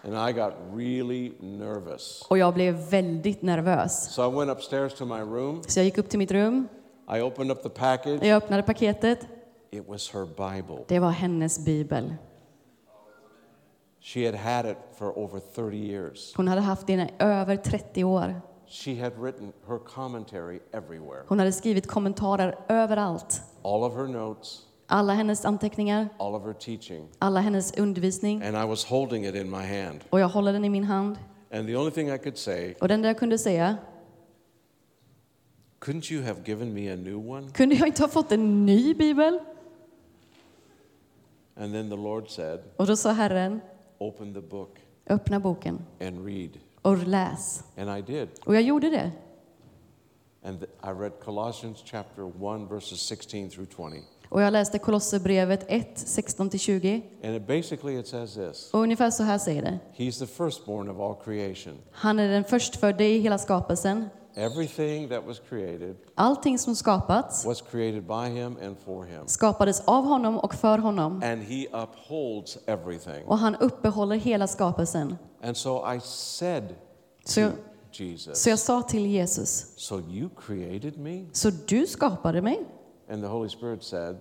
And 0.05 0.31
I 0.31 0.33
got 0.33 0.53
really 0.77 1.33
nervous. 1.41 2.27
Och 2.29 2.39
jag 2.39 2.55
blev 2.55 2.75
väldigt 2.75 3.43
nervös. 3.43 4.15
So 4.15 4.31
I 4.31 4.35
went 4.35 4.51
upstairs 4.51 4.95
to 4.95 5.05
my 5.05 5.21
room. 5.21 5.63
Så 5.67 5.79
jag 5.79 5.85
gick 5.85 5.99
upp 5.99 6.09
till 6.09 6.19
mitt 6.19 6.33
rum, 6.33 6.69
I 7.17 7.21
opened 7.21 7.51
up 7.51 7.63
the 7.63 7.69
package. 7.69 8.23
jag 8.23 8.37
öppnade 8.37 8.63
paketet. 8.63 9.19
It 9.75 9.89
was 9.89 10.11
her 10.11 10.25
Bible. 10.25 10.85
Det 10.89 10.99
var 11.01 11.11
hennes 11.11 11.65
bibel. 11.65 12.15
She 14.01 14.25
had 14.25 14.35
had 14.35 14.71
it 14.71 14.77
for 14.99 15.19
over 15.19 15.39
30 15.41 15.77
years. 15.77 16.33
Hon 16.37 16.49
hade 16.49 16.61
haft 16.61 16.87
den 16.87 17.01
i 17.01 17.09
över 17.19 17.57
30 17.57 18.05
år. 18.05 18.41
She 18.67 18.95
had 18.95 19.13
written 19.19 19.53
her 19.69 19.79
commentary 19.79 20.59
everywhere. 20.73 21.23
Hon 21.29 21.39
hade 21.39 21.53
skrivit 21.53 21.87
kommentarer 21.87 22.55
överallt. 22.69 23.43
All 23.63 23.83
of 23.83 23.95
her 23.95 24.07
notes, 24.07 24.67
Alla 24.87 25.13
hennes 25.15 25.45
anteckningar, 25.45 26.09
all 26.19 26.35
of 26.35 26.43
her 26.43 26.53
teaching. 26.53 27.09
alla 27.19 27.41
hennes 27.41 27.73
undervisning. 27.79 28.43
And 28.43 28.57
I 28.57 28.69
was 28.69 28.85
holding 28.85 29.25
it 29.25 29.35
in 29.35 29.51
my 29.51 29.63
hand. 29.67 30.01
Och 30.11 30.21
jag 30.21 30.29
håller 30.29 30.53
den 30.53 30.65
i 30.65 30.69
min 30.69 30.85
hand. 30.85 31.19
And 31.53 31.67
the 31.67 31.77
only 31.77 31.91
thing 31.91 32.09
I 32.15 32.19
could 32.19 32.39
say, 32.39 32.75
Och 32.81 32.89
den 32.89 33.03
där 33.03 33.09
jag 33.09 33.19
kunde 33.19 33.39
säga, 33.39 33.77
couldn't 35.81 36.13
you 36.13 36.23
have 36.25 36.41
given 36.45 36.75
me 36.75 36.93
a 36.93 36.97
new 36.97 37.31
one? 37.31 37.51
kunde 37.51 37.75
jag 37.75 37.89
inte 37.89 38.03
ha 38.03 38.09
fått 38.09 38.33
en 38.33 38.67
ny 38.67 38.95
bibel? 38.95 39.39
And 41.57 41.73
then 41.73 41.91
the 41.91 41.97
Lord 41.97 42.29
said, 42.31 42.61
Och 42.77 42.87
då 42.87 42.97
sa 42.97 43.13
Herren, 43.13 43.61
Open 43.99 44.35
the 44.35 44.41
book 44.41 44.79
öppna 45.07 45.41
boken 45.41 45.79
and 46.01 46.27
read. 46.27 46.51
och 46.83 47.07
läs. 47.07 47.65
And 47.77 47.99
I 47.99 48.03
did. 48.13 48.29
Och 48.45 48.55
jag 48.55 48.63
gjorde 48.63 48.91
det. 48.91 49.13
And 50.43 50.63
I 50.63 50.91
read 51.01 51.13
Colossians 51.25 51.83
chapter 51.85 52.23
1, 52.57 52.71
verses 52.71 53.01
16 53.01 53.51
through 53.51 53.69
20. 53.77 54.03
Och 54.29 54.43
jag 54.43 54.53
läste 54.53 54.79
Kolosserbrevet 54.79 55.65
1, 55.69 55.97
16-20. 55.97 57.03
And 57.25 57.37
it 57.37 57.47
basically 57.47 57.99
it 57.99 58.07
says 58.07 58.35
this 58.35 58.71
Och 58.75 58.81
ungefär 58.81 59.11
så 59.11 59.23
här 59.23 59.39
säger 59.39 59.63
det. 59.63 59.79
He's 59.97 60.19
the 60.19 60.27
firstborn 60.27 60.89
of 60.89 61.01
all 61.01 61.25
creation. 61.25 61.79
Han 61.93 62.19
är 62.19 62.29
den 62.29 62.45
förstfödde 62.45 63.05
i 63.05 63.19
hela 63.19 63.39
skapelsen. 63.39 64.09
Everything 64.37 65.09
that 65.09 65.27
was 65.27 65.41
created 65.49 65.97
Allting 66.15 66.59
som 66.59 66.75
skapats 66.75 67.45
was 67.47 67.63
created 67.63 68.03
by 68.07 68.29
him 68.31 68.57
and 68.63 68.77
for 68.85 69.05
him. 69.05 69.27
skapades 69.29 69.81
av 69.85 70.05
honom 70.05 70.39
och 70.39 70.55
för 70.55 70.79
honom. 70.79 71.13
And 71.25 71.43
he 71.43 71.67
upholds 71.73 72.59
everything. 72.67 73.25
Och 73.27 73.39
han 73.39 73.57
uppehåller 73.57 74.17
hela 74.17 74.47
skapelsen. 74.47 75.17
And 75.43 75.57
so 75.57 75.95
I 75.95 76.01
said 76.05 76.75
Så 77.25 77.35
to 77.35 77.41
jag, 77.41 77.53
Jesus, 77.93 78.43
så 78.43 78.51
jag 78.51 78.59
sa 78.59 78.83
till 78.83 79.07
Jesus, 79.07 79.75
So 79.77 80.01
you 80.01 80.29
created 80.47 80.99
me? 80.99 81.25
så 81.33 81.51
du 81.67 81.87
skapade 81.87 82.43
mig? 82.43 82.65
And 83.11 83.23
the 83.23 83.29
Holy 83.29 83.49
Spirit 83.49 83.83
said, 83.85 84.17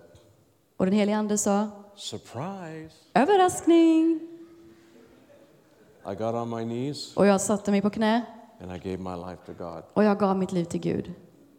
Och 0.76 0.86
den 0.86 0.94
helige 0.94 1.16
Ande 1.16 1.38
sa, 1.38 1.68
Surprise. 1.96 2.94
överraskning! 3.14 4.20
I 6.06 6.14
got 6.14 6.34
on 6.34 6.50
my 6.50 6.64
knees 6.64 7.16
Och 7.16 7.26
jag 7.26 7.40
satte 7.40 7.70
mig 7.70 7.82
på 7.82 7.90
knä 7.90 8.22
and 8.60 8.72
I 8.72 8.78
gave 8.78 8.96
my 8.98 9.16
life 9.16 9.38
to 9.46 9.52
God. 9.52 9.82
och 9.94 10.04
jag 10.04 10.18
gav 10.18 10.36
mitt 10.36 10.52
liv 10.52 10.64
till 10.64 10.80
Gud. 10.80 11.12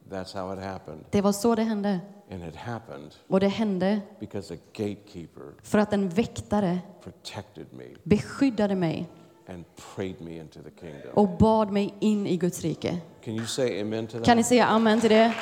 That's 0.09 0.33
how 0.41 0.53
it 0.53 0.59
happened. 0.59 1.05
Det 1.11 1.21
var 1.21 1.31
så 1.31 1.55
det 1.55 1.63
hände. 1.63 1.99
And 2.31 2.43
it 2.43 2.55
happened 2.55 3.11
Och 3.27 3.39
det 3.39 3.47
hände 3.47 4.01
because 4.19 4.53
a 4.53 4.57
gatekeeper 4.73 5.43
för 5.63 5.77
att 5.79 5.93
en 5.93 6.09
väktare 6.09 6.79
protected 7.03 7.65
me 7.71 7.83
beskyddade 8.03 8.75
mig 8.75 9.09
and 9.49 9.65
prayed 9.95 10.21
me 10.21 10.37
into 10.37 10.59
the 10.59 10.69
kingdom. 10.81 11.11
och 11.13 11.29
bad 11.37 11.71
mig 11.71 11.93
in 11.99 12.27
i 12.27 12.37
Guds 12.37 12.61
rike. 12.61 12.97
Can 13.23 13.33
you 13.35 13.45
say 13.45 13.81
amen 13.81 14.07
to 14.07 14.11
Kan 14.13 14.23
that? 14.23 14.37
ni 14.37 14.43
säga 14.43 14.65
amen 14.65 15.01
till 15.01 15.09
det? 15.09 15.33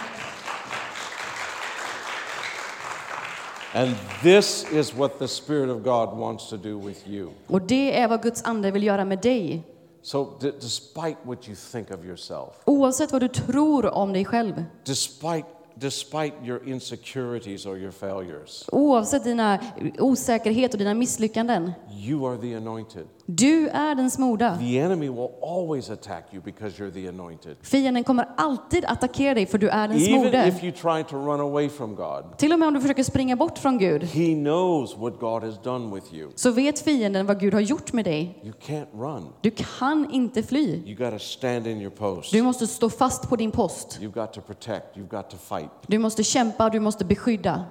And 3.76 3.96
this 4.22 4.66
is 4.72 4.94
what 4.94 5.20
the 5.20 5.28
Spirit 5.28 5.70
of 5.70 5.84
God 5.84 6.18
wants 6.18 6.50
to 6.50 6.58
do 6.58 6.78
with 6.80 7.08
you. 7.08 7.30
Och 7.48 7.62
det 7.62 8.00
är 8.00 8.08
vad 8.08 8.22
Guds 8.22 8.44
ande 8.44 8.72
vill 8.72 8.84
göra 8.84 9.06
med 9.06 9.20
dig. 9.22 9.64
So, 10.06 10.38
despite 10.62 11.16
what 11.24 11.48
you 11.48 11.56
think 11.72 11.92
of 11.92 12.06
yourself, 12.06 12.50
Oavsett 12.66 13.12
vad 13.12 13.22
du 13.22 13.28
tror 13.28 13.86
om 13.86 14.14
dig 14.14 14.26
själv, 14.26 14.64
despite, 14.86 15.44
despite 15.76 16.34
your 16.44 16.68
insecurities 16.68 17.66
or 17.66 17.78
your 17.78 17.92
failures, 17.92 18.66
oavsett 18.72 19.24
dina 19.24 19.60
osäkerhet 20.00 20.74
och 20.74 20.78
dina 20.78 20.94
misslyckanden, 20.94 21.72
you 22.10 22.28
are 22.28 22.38
the 22.38 22.54
anointed. 22.56 23.06
Du 23.26 23.68
är 23.70 23.96
den 23.96 24.12
smorda. 24.12 24.58
The 24.58 24.80
enemy 24.80 25.10
will 25.10 25.30
always 25.44 25.90
attack 25.90 26.24
you 26.34 26.42
because 26.44 26.84
you're 26.84 26.92
the 26.92 27.08
anointed. 27.08 27.58
Fienden 27.62 28.04
kommer 28.04 28.30
alltid 28.38 28.86
attackera 28.86 29.34
dig 29.34 29.46
för 29.46 29.58
du 29.58 29.70
är 29.70 29.88
den 29.88 29.98
Even 29.98 30.22
smorde. 30.22 30.48
if 30.48 30.64
you 30.64 30.72
try 30.72 31.04
to 31.04 31.16
run 31.18 31.40
away 31.40 31.70
from 31.70 31.96
God, 31.96 32.38
Till 32.38 32.54
och 32.54 32.60
med 32.60 32.68
om 32.68 32.74
du 32.74 32.82
försöker 32.82 33.04
springa 33.04 33.36
bort 33.36 33.58
från 33.58 33.78
Gud 33.78 34.04
He 34.04 34.34
knows 34.36 34.98
what 34.98 35.20
God 35.20 35.44
has 35.44 35.62
done 35.64 35.96
with 35.96 36.14
you. 36.14 36.32
så 36.36 36.52
vet 36.52 36.80
fienden 36.80 37.26
vad 37.26 37.40
Gud 37.40 37.54
har 37.54 37.62
gjort 37.62 37.94
med 37.94 38.06
dig. 38.06 38.42
You 38.44 38.54
can't 38.68 38.88
run. 38.94 39.28
Du 39.42 39.52
kan 39.52 40.12
inte 40.12 40.44
fly. 40.44 40.84
You 40.86 40.96
got 40.96 41.12
to 41.12 41.20
stand 41.20 41.68
in 41.68 41.82
your 41.82 41.92
post. 41.92 42.32
Du 42.32 42.42
måste 42.42 42.68
stå 42.68 42.90
fast 42.90 43.30
på 43.30 43.36
din 43.36 43.52
post. 43.52 44.00
You've 44.02 44.22
got 44.22 44.34
to 44.34 44.42
protect. 44.42 44.98
You've 44.98 45.08
got 45.18 45.30
to 45.30 45.38
fight. 45.38 45.70
Du 45.88 45.98
måste 45.98 46.24
kämpa 46.24 46.70
du 46.70 46.80
måste 46.80 47.06
beskydda. 47.06 47.66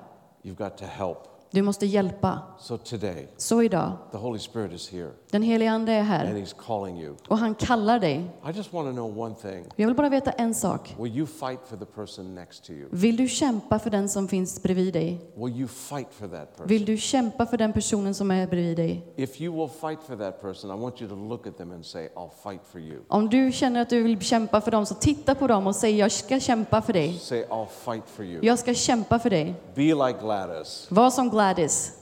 You've 0.44 0.64
got 0.64 0.76
to 0.78 0.84
help. 0.84 1.18
Du 1.54 1.62
måste 1.62 1.86
hjälpa. 1.86 2.38
So 2.58 2.78
today, 2.78 3.28
Så 3.36 3.62
idag, 3.62 3.92
the 4.12 4.18
Holy 4.18 4.38
Spirit 4.38 4.72
is 4.72 4.90
here 4.92 5.10
den 5.30 5.42
helige 5.42 5.70
Ande 5.70 5.92
är 5.92 5.98
and 6.00 6.08
här 6.08 6.26
He's 6.26 6.54
calling 6.66 7.00
you. 7.00 7.14
och 7.28 7.38
han 7.38 7.54
kallar 7.54 7.98
dig. 7.98 8.30
I 8.48 8.56
just 8.56 8.72
want 8.72 8.88
to 8.88 8.92
know 8.92 9.18
one 9.18 9.34
thing. 9.34 9.64
Jag 9.76 9.86
vill 9.86 9.96
bara 9.96 10.08
veta 10.08 10.30
en 10.30 10.54
sak. 10.54 10.94
Will 10.98 11.16
you 11.16 11.26
fight 11.26 11.60
for 11.66 11.76
the 11.76 11.84
person 11.84 12.34
next 12.34 12.64
to 12.64 12.72
you? 12.72 12.88
Vill 12.90 13.16
du 13.16 13.28
kämpa 13.28 13.78
för 13.78 13.90
den 13.90 14.08
som 14.08 14.28
finns 14.28 14.62
bredvid 14.62 14.92
dig? 14.92 15.20
Will 15.36 15.56
you 15.56 15.68
fight 15.68 16.08
for 16.10 16.28
that 16.28 16.50
person? 16.52 16.66
Vill 16.66 16.84
du 16.84 16.96
kämpa 16.96 17.46
för 17.46 17.56
den 17.56 17.72
personen 17.72 18.14
som 18.14 18.30
är 18.30 18.46
bredvid 18.46 18.76
dig? 18.76 19.12
If 19.16 19.40
you 19.40 19.56
will 19.56 19.68
fight 19.80 19.98
for 20.06 20.16
that 20.16 20.40
person, 20.42 20.78
I 20.78 20.82
want 20.82 21.00
you 21.00 21.10
to 21.10 21.16
look 21.16 21.46
at 21.46 21.56
them 21.56 21.72
and 21.72 21.86
say, 21.86 22.08
I'll 22.16 22.50
fight 22.50 22.60
for 22.72 22.80
you. 22.80 22.98
Om 23.08 23.28
du 23.28 23.52
känner 23.52 23.82
att 23.82 23.90
du 23.90 24.02
vill 24.02 24.20
kämpa 24.20 24.60
för 24.60 24.70
dem 24.70 24.86
så 24.86 24.94
titta 24.94 25.34
på 25.34 25.46
dem 25.46 25.66
och 25.66 25.76
säg 25.76 25.96
jag 25.96 26.12
ska 26.12 26.40
kämpa 26.40 26.82
för 26.82 26.92
dig. 26.92 27.18
Say, 27.18 27.44
I'll 27.44 27.66
fight 27.84 28.04
for 28.06 28.24
you. 28.24 28.40
Jag 28.42 28.58
ska 28.58 28.74
kämpa 28.74 29.18
för 29.18 29.30
dig. 29.30 29.54
Be 29.74 29.82
like 29.82 30.18
Gladys. 30.20 30.86
Var 30.90 31.10
som 31.10 31.30
Gladys. 31.30 31.41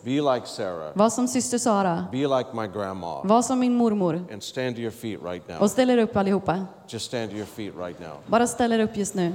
Be 0.05 0.21
like 0.35 0.47
Sarah. 0.47 0.93
Var 0.95 1.11
som 1.11 1.29
syster 1.29 1.59
Sara. 1.59 2.07
Be 2.13 2.27
like 2.27 2.49
my 2.55 2.67
grandma. 2.67 3.23
Var 3.25 3.43
som 3.43 3.59
min 3.59 3.75
mormor. 3.75 4.25
And 4.33 4.43
stand 4.43 4.77
to 4.77 4.83
your 4.83 4.91
feet 4.91 5.21
right 5.23 5.49
now. 5.49 5.59
Och 5.59 5.71
ställ 5.71 5.91
er 5.91 5.99
upp 5.99 6.17
allihopa. 6.17 6.67
Just 6.89 7.07
stand 7.07 7.31
to 7.31 7.37
your 7.37 7.47
feet 7.47 7.73
right 7.77 8.01
now. 8.01 8.17
Bara 8.27 8.47
ställ 8.47 8.73
er 8.73 8.79
upp 8.79 8.97
just 8.97 9.15
nu. 9.15 9.33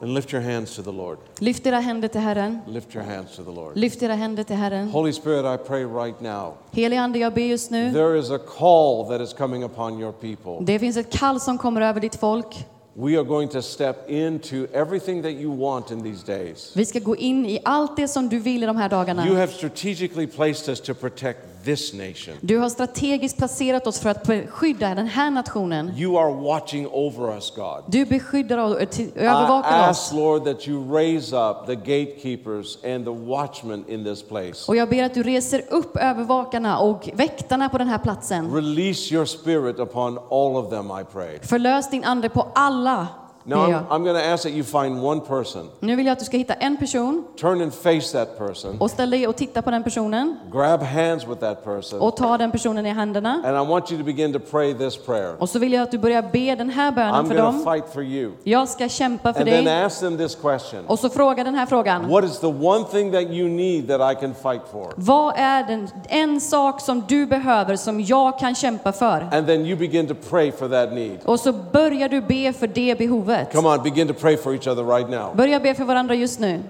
And 0.00 0.14
lift 0.14 0.32
your 0.32 0.42
hands 0.42 0.76
to 0.76 0.82
the 0.82 0.92
Lord. 0.92 1.18
Lyft 1.40 1.66
era 1.66 1.80
händer 1.80 2.08
till 2.08 2.20
Herren. 2.20 2.60
Lift 2.66 2.94
your 2.94 3.04
hands 3.04 3.36
to 3.36 3.42
the 3.44 3.50
Lord. 3.50 3.76
Lyft 3.76 4.02
era 4.02 4.14
händer 4.14 4.44
till 4.44 4.56
Herren. 4.56 4.88
Holy 4.90 5.12
Spirit, 5.12 5.44
I 5.44 5.56
pray 5.68 5.84
right 5.84 6.20
now. 6.20 6.54
Helige 6.70 7.00
Ande, 7.00 7.18
jag 7.18 7.34
ber 7.34 7.42
just 7.42 7.70
nu. 7.70 7.92
There 7.92 8.18
is 8.18 8.30
a 8.30 8.38
call 8.38 9.08
that 9.08 9.20
is 9.20 9.32
coming 9.32 9.64
upon 9.64 9.98
your 9.98 10.12
people. 10.12 10.58
Det 10.60 10.78
finns 10.78 10.96
ett 10.96 11.12
kall 11.12 11.40
som 11.40 11.58
kommer 11.58 11.80
över 11.80 12.00
ditt 12.00 12.16
folk. 12.16 12.66
We 13.00 13.16
are 13.16 13.24
going 13.24 13.48
to 13.50 13.62
step 13.62 13.96
into 14.08 14.66
everything 14.72 15.22
that 15.22 15.32
you 15.32 15.52
want 15.52 15.90
in 15.90 16.02
these 16.02 16.24
days. 16.24 16.72
Vi 16.74 16.84
ska 16.84 16.98
gå 16.98 17.16
in 17.16 17.46
i 17.46 17.60
allt 17.64 17.96
det 17.96 18.08
som 18.08 18.28
du 18.28 18.38
vill 18.38 18.62
i 18.62 18.66
de 18.66 18.76
här 18.76 18.84
You 18.84 18.90
dagarna. 18.90 19.22
have 19.22 19.52
strategically 19.52 20.26
placed 20.26 20.68
us 20.68 20.80
to 20.80 20.94
protect 20.94 21.38
this 21.64 21.92
nation. 21.92 22.34
Du 22.40 22.58
har 22.58 22.68
strategiskt 22.68 23.38
placerat 23.38 23.86
oss 23.86 24.00
för 24.00 24.10
att 24.10 24.30
skydda 24.48 24.94
den 24.94 25.06
här 25.06 25.30
nationen. 25.30 25.92
You 25.96 26.18
are 26.18 26.34
watching 26.34 26.86
over 26.86 27.34
us, 27.34 27.52
God. 27.56 27.84
Du 27.86 28.04
beskyddar 28.04 28.58
och 28.58 28.82
I 28.82 29.10
övervakar 29.14 29.88
ask, 29.88 30.12
oss. 30.12 30.12
Lord, 30.12 30.44
that 30.44 30.68
you 30.68 30.94
raise 30.94 31.36
up 31.36 31.66
the 31.66 31.74
gatekeepers 31.74 32.84
and 32.84 33.04
the 33.04 33.10
watchmen 33.10 33.84
in 33.88 34.04
this 34.04 34.22
place. 34.22 34.68
Och 34.68 34.76
jag 34.76 34.88
ber 34.88 35.04
att 35.04 35.14
du 35.14 35.22
reser 35.22 35.62
upp 35.70 35.96
övervakarna 35.96 36.78
och 36.78 37.10
väktarna 37.14 37.68
på 37.68 37.78
den 37.78 37.88
här 37.88 37.98
platsen. 37.98 38.54
Release 38.54 39.14
your 39.14 39.24
spirit 39.24 39.78
upon 39.78 40.18
all 40.18 40.56
of 40.56 40.70
them, 40.70 40.86
I 41.00 41.04
pray. 41.12 41.38
Förlös 41.42 41.90
din 41.90 42.04
ande 42.04 42.28
på 42.28 42.46
alla, 42.54 43.06
Now, 43.48 43.64
I'm. 43.72 43.84
I'm 43.90 44.04
going 44.04 44.16
to 44.16 44.32
ask 44.32 44.42
that 44.42 44.52
you 44.52 44.62
find 44.64 45.02
one 45.02 45.20
person, 45.20 45.68
Nu 45.80 45.96
vill 45.96 46.06
jag 46.06 46.12
att 46.12 46.18
du 46.18 46.24
ska 46.24 46.36
hitta 46.36 46.54
en 46.54 46.76
person 46.76 47.24
turn 47.40 47.62
and 47.62 47.74
face 47.74 48.12
that 48.12 48.38
person, 48.38 48.76
och 48.80 48.90
ställ 48.90 49.10
dig 49.10 49.26
och 49.26 49.36
titta 49.36 49.62
på 49.62 49.70
den 49.70 49.82
personen 49.82 50.36
grab 50.52 50.82
hands 50.82 51.26
with 51.28 51.40
that 51.40 51.64
person, 51.64 52.00
och 52.00 52.16
ta 52.16 52.38
den 52.38 52.50
personen 52.50 52.86
i 52.86 52.90
händerna. 52.90 53.42
and 53.44 53.56
I 53.66 53.70
want 53.70 53.90
you 53.92 53.98
to 54.00 54.04
begin 54.04 54.32
to 54.32 54.38
pray 54.50 54.74
this 54.74 54.96
prayer. 54.96 55.34
Och 55.38 55.48
så 55.48 55.58
vill 55.58 55.72
jag 55.72 55.82
att 55.82 55.90
du 55.90 55.98
börjar 55.98 56.22
be 56.32 56.54
den 56.54 56.70
här 56.70 56.92
bönen 56.92 57.14
I'm 57.14 57.28
för 57.28 57.34
going 57.34 57.52
to 57.52 57.64
dem. 57.64 57.74
fight 57.74 57.92
for 57.94 58.02
you. 58.02 58.32
Jag 58.44 58.68
ska 58.68 58.88
kämpa 58.88 59.32
för 59.32 59.40
And 59.40 59.50
then 59.50 59.64
dig. 59.64 59.82
ask 59.84 60.00
them 60.00 60.18
this 60.18 60.34
question 60.34 60.80
Och 60.86 60.98
så 60.98 61.08
fråga 61.08 61.44
den 61.44 61.54
här 61.54 61.66
frågan. 61.66 62.08
What 62.08 62.24
is 62.24 62.38
the 62.38 62.46
one 62.46 62.84
thing 62.84 63.12
that 63.12 63.22
you 63.22 63.48
need 63.48 63.88
that 63.88 64.12
I 64.12 64.20
can 64.20 64.34
fight 64.34 64.62
for? 64.72 64.92
Vad 64.96 65.34
är 65.36 65.62
den, 65.64 65.88
en 66.08 66.40
sak 66.40 66.80
som 66.80 67.04
du 67.08 67.26
behöver 67.26 67.76
som 67.76 68.00
jag 68.00 68.38
kan 68.38 68.54
kämpa 68.54 68.92
för? 68.92 69.28
And 69.32 69.46
then 69.46 69.66
you 69.66 69.76
begin 69.76 70.06
to 70.06 70.14
pray 70.30 70.52
for 70.52 70.68
that 70.68 70.92
need. 70.92 71.18
Och 71.24 71.40
så 71.40 71.52
börjar 71.52 72.08
du 72.08 72.20
be 72.20 72.52
för 72.52 72.66
det 72.66 72.98
behovet. 72.98 73.37
Come 73.52 73.68
on, 73.68 73.82
begin 73.82 74.08
to 74.08 74.14
pray 74.14 74.36
for 74.36 74.54
each 74.54 74.66
other 74.66 74.84
right 74.84 75.10
now. 75.10 75.36
Börja 75.36 75.60
be 75.60 75.74
för 75.74 75.84
varandra 75.84 76.14
just 76.14 76.40
nu. 76.40 76.62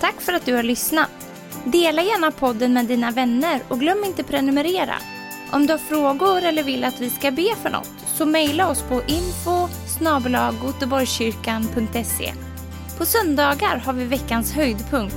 Tack 0.00 0.20
för 0.20 0.32
att 0.32 0.44
du 0.44 0.54
har 0.54 0.62
lyssnat. 0.62 1.10
Dela 1.64 2.02
gärna 2.02 2.30
podden 2.30 2.72
med 2.72 2.86
dina 2.86 3.10
vänner 3.10 3.60
och 3.68 3.80
glöm 3.80 4.04
inte 4.04 4.24
prenumerera. 4.24 4.94
Om 5.52 5.66
du 5.66 5.72
har 5.72 5.78
frågor 5.78 6.42
eller 6.44 6.62
vill 6.62 6.84
att 6.84 7.00
vi 7.00 7.10
ska 7.10 7.30
be 7.30 7.54
för 7.62 7.70
något 7.70 7.90
så 8.06 8.26
mejla 8.26 8.70
oss 8.70 8.82
på 8.82 8.94
info. 8.94 9.68
På 12.98 13.04
söndagar 13.04 13.76
har 13.76 13.92
vi 13.92 14.04
veckans 14.04 14.52
höjdpunkt. 14.52 15.16